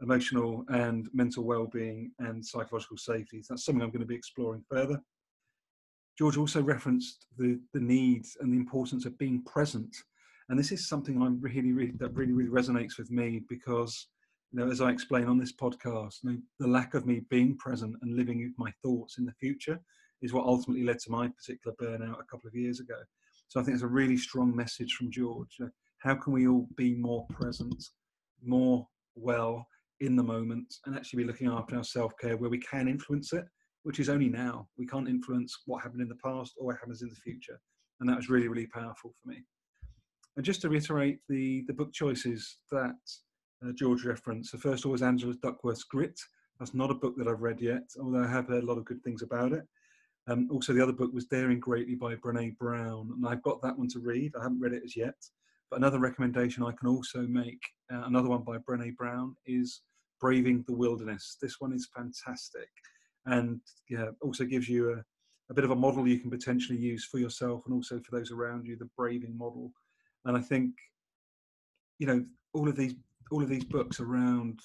emotional 0.00 0.64
and 0.68 1.08
mental 1.12 1.44
well-being, 1.44 2.10
and 2.18 2.44
psychological 2.44 2.96
safety. 2.96 3.42
So 3.42 3.54
that's 3.54 3.64
something 3.64 3.82
I'm 3.82 3.90
going 3.90 4.00
to 4.00 4.06
be 4.06 4.16
exploring 4.16 4.64
further. 4.68 5.00
George 6.18 6.36
also 6.36 6.62
referenced 6.62 7.26
the 7.38 7.60
the 7.72 7.80
need 7.80 8.24
and 8.40 8.52
the 8.52 8.56
importance 8.56 9.04
of 9.04 9.18
being 9.18 9.42
present, 9.42 9.94
and 10.48 10.58
this 10.58 10.70
is 10.70 10.88
something 10.88 11.20
I'm 11.20 11.40
really, 11.40 11.72
really 11.72 11.94
that 11.98 12.14
really, 12.14 12.32
really 12.32 12.50
resonates 12.50 12.98
with 12.98 13.10
me 13.10 13.42
because 13.48 14.08
you 14.52 14.60
know, 14.60 14.70
as 14.70 14.80
I 14.80 14.90
explain 14.90 15.26
on 15.26 15.38
this 15.38 15.52
podcast, 15.52 16.22
you 16.22 16.30
know, 16.30 16.38
the 16.60 16.68
lack 16.68 16.94
of 16.94 17.06
me 17.06 17.22
being 17.28 17.56
present 17.56 17.96
and 18.02 18.16
living 18.16 18.54
my 18.56 18.72
thoughts 18.84 19.18
in 19.18 19.24
the 19.24 19.32
future 19.32 19.80
is 20.24 20.32
what 20.32 20.46
ultimately 20.46 20.84
led 20.84 20.98
to 20.98 21.10
my 21.10 21.28
particular 21.28 21.76
burnout 21.80 22.18
a 22.18 22.24
couple 22.30 22.48
of 22.48 22.54
years 22.54 22.80
ago. 22.80 22.96
So 23.48 23.60
I 23.60 23.62
think 23.62 23.74
it's 23.74 23.84
a 23.84 23.88
really 23.88 24.16
strong 24.16 24.56
message 24.56 24.94
from 24.94 25.10
George. 25.10 25.58
How 25.98 26.14
can 26.14 26.32
we 26.32 26.48
all 26.48 26.66
be 26.76 26.94
more 26.94 27.26
present, 27.26 27.84
more 28.42 28.88
well 29.14 29.66
in 30.00 30.16
the 30.16 30.22
moment, 30.22 30.74
and 30.86 30.96
actually 30.96 31.22
be 31.22 31.26
looking 31.26 31.48
after 31.48 31.76
our 31.76 31.84
self 31.84 32.12
care 32.18 32.38
where 32.38 32.48
we 32.48 32.58
can 32.58 32.88
influence 32.88 33.34
it, 33.34 33.44
which 33.82 34.00
is 34.00 34.08
only 34.08 34.30
now. 34.30 34.66
We 34.78 34.86
can't 34.86 35.08
influence 35.08 35.54
what 35.66 35.82
happened 35.82 36.00
in 36.00 36.08
the 36.08 36.16
past 36.16 36.54
or 36.58 36.66
what 36.66 36.78
happens 36.78 37.02
in 37.02 37.10
the 37.10 37.14
future. 37.16 37.60
And 38.00 38.08
that 38.08 38.16
was 38.16 38.30
really, 38.30 38.48
really 38.48 38.66
powerful 38.66 39.12
for 39.22 39.28
me. 39.28 39.44
And 40.36 40.44
just 40.44 40.62
to 40.62 40.70
reiterate 40.70 41.18
the, 41.28 41.64
the 41.66 41.74
book 41.74 41.92
choices 41.92 42.58
that 42.72 42.96
uh, 43.64 43.72
George 43.74 44.04
referenced, 44.04 44.52
the 44.52 44.58
first 44.58 44.86
one 44.86 44.92
was 44.92 45.02
Angela 45.02 45.34
Duckworth's 45.34 45.84
Grit. 45.84 46.18
That's 46.58 46.74
not 46.74 46.90
a 46.90 46.94
book 46.94 47.14
that 47.18 47.28
I've 47.28 47.42
read 47.42 47.60
yet, 47.60 47.82
although 48.00 48.24
I 48.24 48.28
have 48.28 48.48
heard 48.48 48.64
a 48.64 48.66
lot 48.66 48.78
of 48.78 48.84
good 48.84 49.02
things 49.04 49.22
about 49.22 49.52
it. 49.52 49.64
Um, 50.26 50.48
also, 50.50 50.72
the 50.72 50.82
other 50.82 50.92
book 50.92 51.12
was 51.12 51.26
Daring 51.26 51.60
Greatly 51.60 51.94
by 51.94 52.14
Brene 52.16 52.56
Brown, 52.56 53.12
and 53.14 53.26
I've 53.26 53.42
got 53.42 53.60
that 53.62 53.78
one 53.78 53.88
to 53.88 53.98
read. 54.00 54.32
I 54.38 54.42
haven't 54.42 54.60
read 54.60 54.72
it 54.72 54.82
as 54.84 54.96
yet. 54.96 55.14
But 55.70 55.78
another 55.78 55.98
recommendation 55.98 56.62
I 56.62 56.72
can 56.72 56.88
also 56.88 57.22
make, 57.22 57.60
uh, 57.92 58.02
another 58.06 58.28
one 58.28 58.42
by 58.42 58.58
Brene 58.58 58.96
Brown, 58.96 59.36
is 59.46 59.82
Braving 60.20 60.64
the 60.66 60.74
Wilderness. 60.74 61.36
This 61.40 61.60
one 61.60 61.72
is 61.72 61.88
fantastic 61.94 62.68
and 63.26 63.60
yeah, 63.88 64.06
also 64.20 64.44
gives 64.44 64.68
you 64.68 64.92
a, 64.92 65.04
a 65.50 65.54
bit 65.54 65.64
of 65.64 65.70
a 65.70 65.76
model 65.76 66.06
you 66.06 66.18
can 66.18 66.30
potentially 66.30 66.78
use 66.78 67.04
for 67.04 67.18
yourself 67.18 67.62
and 67.66 67.74
also 67.74 68.00
for 68.00 68.16
those 68.16 68.30
around 68.30 68.66
you, 68.66 68.76
the 68.76 68.88
braving 68.96 69.36
model. 69.36 69.72
And 70.24 70.36
I 70.36 70.40
think, 70.40 70.72
you 71.98 72.06
know, 72.06 72.24
all 72.52 72.68
of 72.68 72.76
these 72.76 72.94
all 73.30 73.42
of 73.42 73.48
these 73.48 73.64
books 73.64 74.00
around 74.00 74.60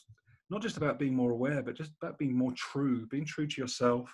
not 0.49 0.61
just 0.61 0.77
about 0.77 0.99
being 0.99 1.15
more 1.15 1.31
aware, 1.31 1.61
but 1.61 1.75
just 1.75 1.91
about 2.01 2.17
being 2.17 2.35
more 2.35 2.51
true, 2.53 3.05
being 3.07 3.25
true 3.25 3.47
to 3.47 3.61
yourself, 3.61 4.09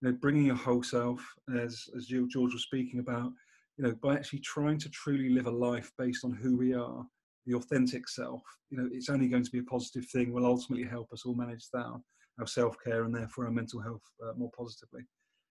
you 0.00 0.10
know, 0.10 0.18
bringing 0.20 0.46
your 0.46 0.56
whole 0.56 0.82
self, 0.82 1.24
as 1.56 1.88
as 1.96 2.06
George 2.06 2.52
was 2.52 2.62
speaking 2.62 3.00
about, 3.00 3.32
you 3.78 3.84
know, 3.84 3.94
by 4.02 4.14
actually 4.14 4.40
trying 4.40 4.78
to 4.78 4.90
truly 4.90 5.30
live 5.30 5.46
a 5.46 5.50
life 5.50 5.90
based 5.98 6.24
on 6.24 6.32
who 6.32 6.56
we 6.56 6.74
are, 6.74 7.04
the 7.46 7.54
authentic 7.54 8.08
self. 8.08 8.42
You 8.70 8.78
know, 8.78 8.88
it's 8.92 9.08
only 9.08 9.28
going 9.28 9.44
to 9.44 9.50
be 9.50 9.58
a 9.58 9.64
positive 9.64 10.06
thing. 10.06 10.32
Will 10.32 10.46
ultimately 10.46 10.86
help 10.86 11.12
us 11.12 11.24
all 11.24 11.34
manage 11.34 11.68
that, 11.72 12.00
our 12.38 12.46
self 12.46 12.76
care, 12.84 13.04
and 13.04 13.14
therefore 13.14 13.46
our 13.46 13.52
mental 13.52 13.80
health 13.80 14.02
uh, 14.22 14.32
more 14.36 14.50
positively. 14.56 15.02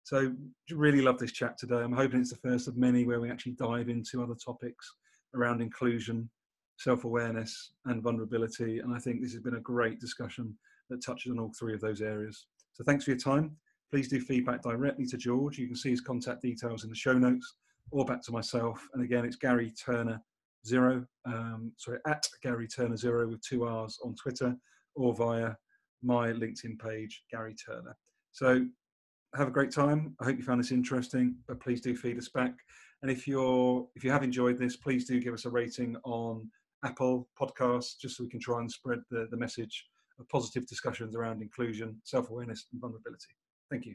So, 0.04 0.32
really 0.70 1.02
love 1.02 1.18
this 1.18 1.32
chat 1.32 1.58
today. 1.58 1.76
I'm 1.76 1.92
hoping 1.92 2.20
it's 2.20 2.30
the 2.30 2.36
first 2.36 2.68
of 2.68 2.76
many 2.76 3.04
where 3.04 3.20
we 3.20 3.30
actually 3.30 3.52
dive 3.52 3.88
into 3.88 4.22
other 4.22 4.34
topics 4.34 4.94
around 5.34 5.60
inclusion, 5.60 6.30
self 6.78 7.04
awareness, 7.04 7.72
and 7.84 8.02
vulnerability. 8.02 8.78
And 8.78 8.94
I 8.94 8.98
think 8.98 9.20
this 9.20 9.32
has 9.32 9.42
been 9.42 9.56
a 9.56 9.60
great 9.60 10.00
discussion 10.00 10.56
that 10.88 11.04
touches 11.04 11.30
on 11.30 11.38
all 11.38 11.52
three 11.58 11.74
of 11.74 11.80
those 11.80 12.00
areas. 12.00 12.46
So, 12.72 12.84
thanks 12.84 13.04
for 13.04 13.10
your 13.10 13.20
time. 13.20 13.56
Please 13.90 14.08
do 14.08 14.20
feedback 14.20 14.62
directly 14.62 15.06
to 15.06 15.16
George. 15.16 15.58
You 15.58 15.66
can 15.66 15.76
see 15.76 15.90
his 15.90 16.00
contact 16.00 16.42
details 16.42 16.84
in 16.84 16.90
the 16.90 16.96
show 16.96 17.18
notes 17.18 17.56
or 17.90 18.04
back 18.04 18.22
to 18.22 18.32
myself. 18.32 18.86
And 18.94 19.02
again, 19.02 19.24
it's 19.24 19.36
Gary 19.36 19.72
Turner 19.72 20.22
Zero, 20.66 21.04
um, 21.24 21.72
sorry, 21.76 21.98
at 22.06 22.24
Gary 22.42 22.68
Turner 22.68 22.96
Zero 22.96 23.28
with 23.28 23.40
two 23.40 23.64
R's 23.64 23.98
on 24.04 24.14
Twitter 24.14 24.54
or 24.94 25.14
via 25.14 25.54
my 26.02 26.28
LinkedIn 26.28 26.78
page, 26.78 27.24
Gary 27.30 27.54
Turner. 27.54 27.96
So 28.32 28.66
have 29.34 29.48
a 29.48 29.52
great 29.52 29.72
time. 29.72 30.14
I 30.20 30.24
hope 30.24 30.36
you 30.36 30.44
found 30.44 30.60
this 30.60 30.72
interesting, 30.72 31.36
but 31.48 31.60
please 31.60 31.80
do 31.80 31.96
feed 31.96 32.18
us 32.18 32.28
back. 32.28 32.54
And 33.02 33.10
if 33.10 33.26
you're 33.26 33.88
if 33.96 34.04
you 34.04 34.10
have 34.10 34.22
enjoyed 34.22 34.58
this, 34.58 34.76
please 34.76 35.06
do 35.06 35.20
give 35.20 35.34
us 35.34 35.46
a 35.46 35.50
rating 35.50 35.96
on 36.04 36.48
Apple 36.84 37.28
Podcasts, 37.40 37.98
just 37.98 38.16
so 38.16 38.24
we 38.24 38.30
can 38.30 38.40
try 38.40 38.60
and 38.60 38.70
spread 38.70 39.00
the, 39.10 39.26
the 39.30 39.36
message 39.36 39.86
of 40.18 40.28
positive 40.28 40.66
discussions 40.66 41.16
around 41.16 41.42
inclusion, 41.42 42.00
self-awareness, 42.04 42.66
and 42.72 42.80
vulnerability. 42.80 43.34
Thank 43.70 43.86
you. 43.86 43.94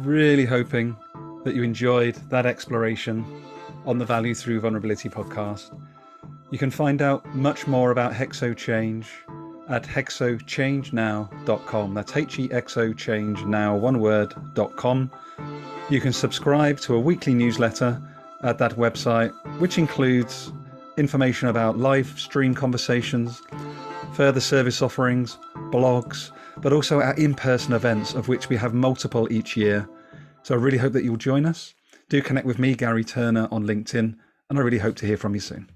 Really 0.00 0.44
hoping 0.44 0.96
that 1.44 1.54
you 1.54 1.62
enjoyed 1.62 2.16
that 2.30 2.46
exploration 2.46 3.24
on 3.84 3.98
the 3.98 4.04
Value 4.04 4.34
Through 4.34 4.60
Vulnerability 4.60 5.08
podcast. 5.08 5.76
You 6.50 6.58
can 6.58 6.70
find 6.70 7.02
out 7.02 7.26
much 7.34 7.66
more 7.66 7.90
about 7.90 8.12
Hexo 8.12 8.56
Change 8.56 9.08
at 9.68 9.82
hexochangenow.com. 9.82 11.94
That's 11.94 12.16
H 12.16 12.38
E 12.38 12.48
X 12.52 12.76
O 12.76 12.92
change 12.92 13.44
now, 13.44 13.74
one 13.74 13.98
word.com. 13.98 15.10
You 15.90 16.00
can 16.00 16.12
subscribe 16.12 16.78
to 16.80 16.94
a 16.94 17.00
weekly 17.00 17.34
newsletter 17.34 18.00
at 18.42 18.58
that 18.58 18.72
website, 18.72 19.32
which 19.58 19.78
includes 19.78 20.52
information 20.96 21.48
about 21.48 21.78
live 21.78 22.18
stream 22.18 22.54
conversations, 22.54 23.42
further 24.16 24.40
service 24.40 24.80
offerings, 24.80 25.36
blogs, 25.70 26.30
but 26.62 26.72
also 26.72 27.02
our 27.02 27.12
in 27.16 27.34
person 27.34 27.74
events, 27.74 28.14
of 28.14 28.28
which 28.28 28.48
we 28.48 28.56
have 28.56 28.72
multiple 28.72 29.30
each 29.30 29.58
year. 29.58 29.86
So 30.42 30.54
I 30.54 30.58
really 30.58 30.78
hope 30.78 30.94
that 30.94 31.04
you'll 31.04 31.18
join 31.18 31.44
us. 31.44 31.74
Do 32.08 32.22
connect 32.22 32.46
with 32.46 32.58
me, 32.58 32.74
Gary 32.74 33.04
Turner, 33.04 33.46
on 33.50 33.66
LinkedIn, 33.66 34.16
and 34.48 34.58
I 34.58 34.62
really 34.62 34.78
hope 34.78 34.96
to 34.96 35.06
hear 35.06 35.18
from 35.18 35.34
you 35.34 35.40
soon. 35.40 35.68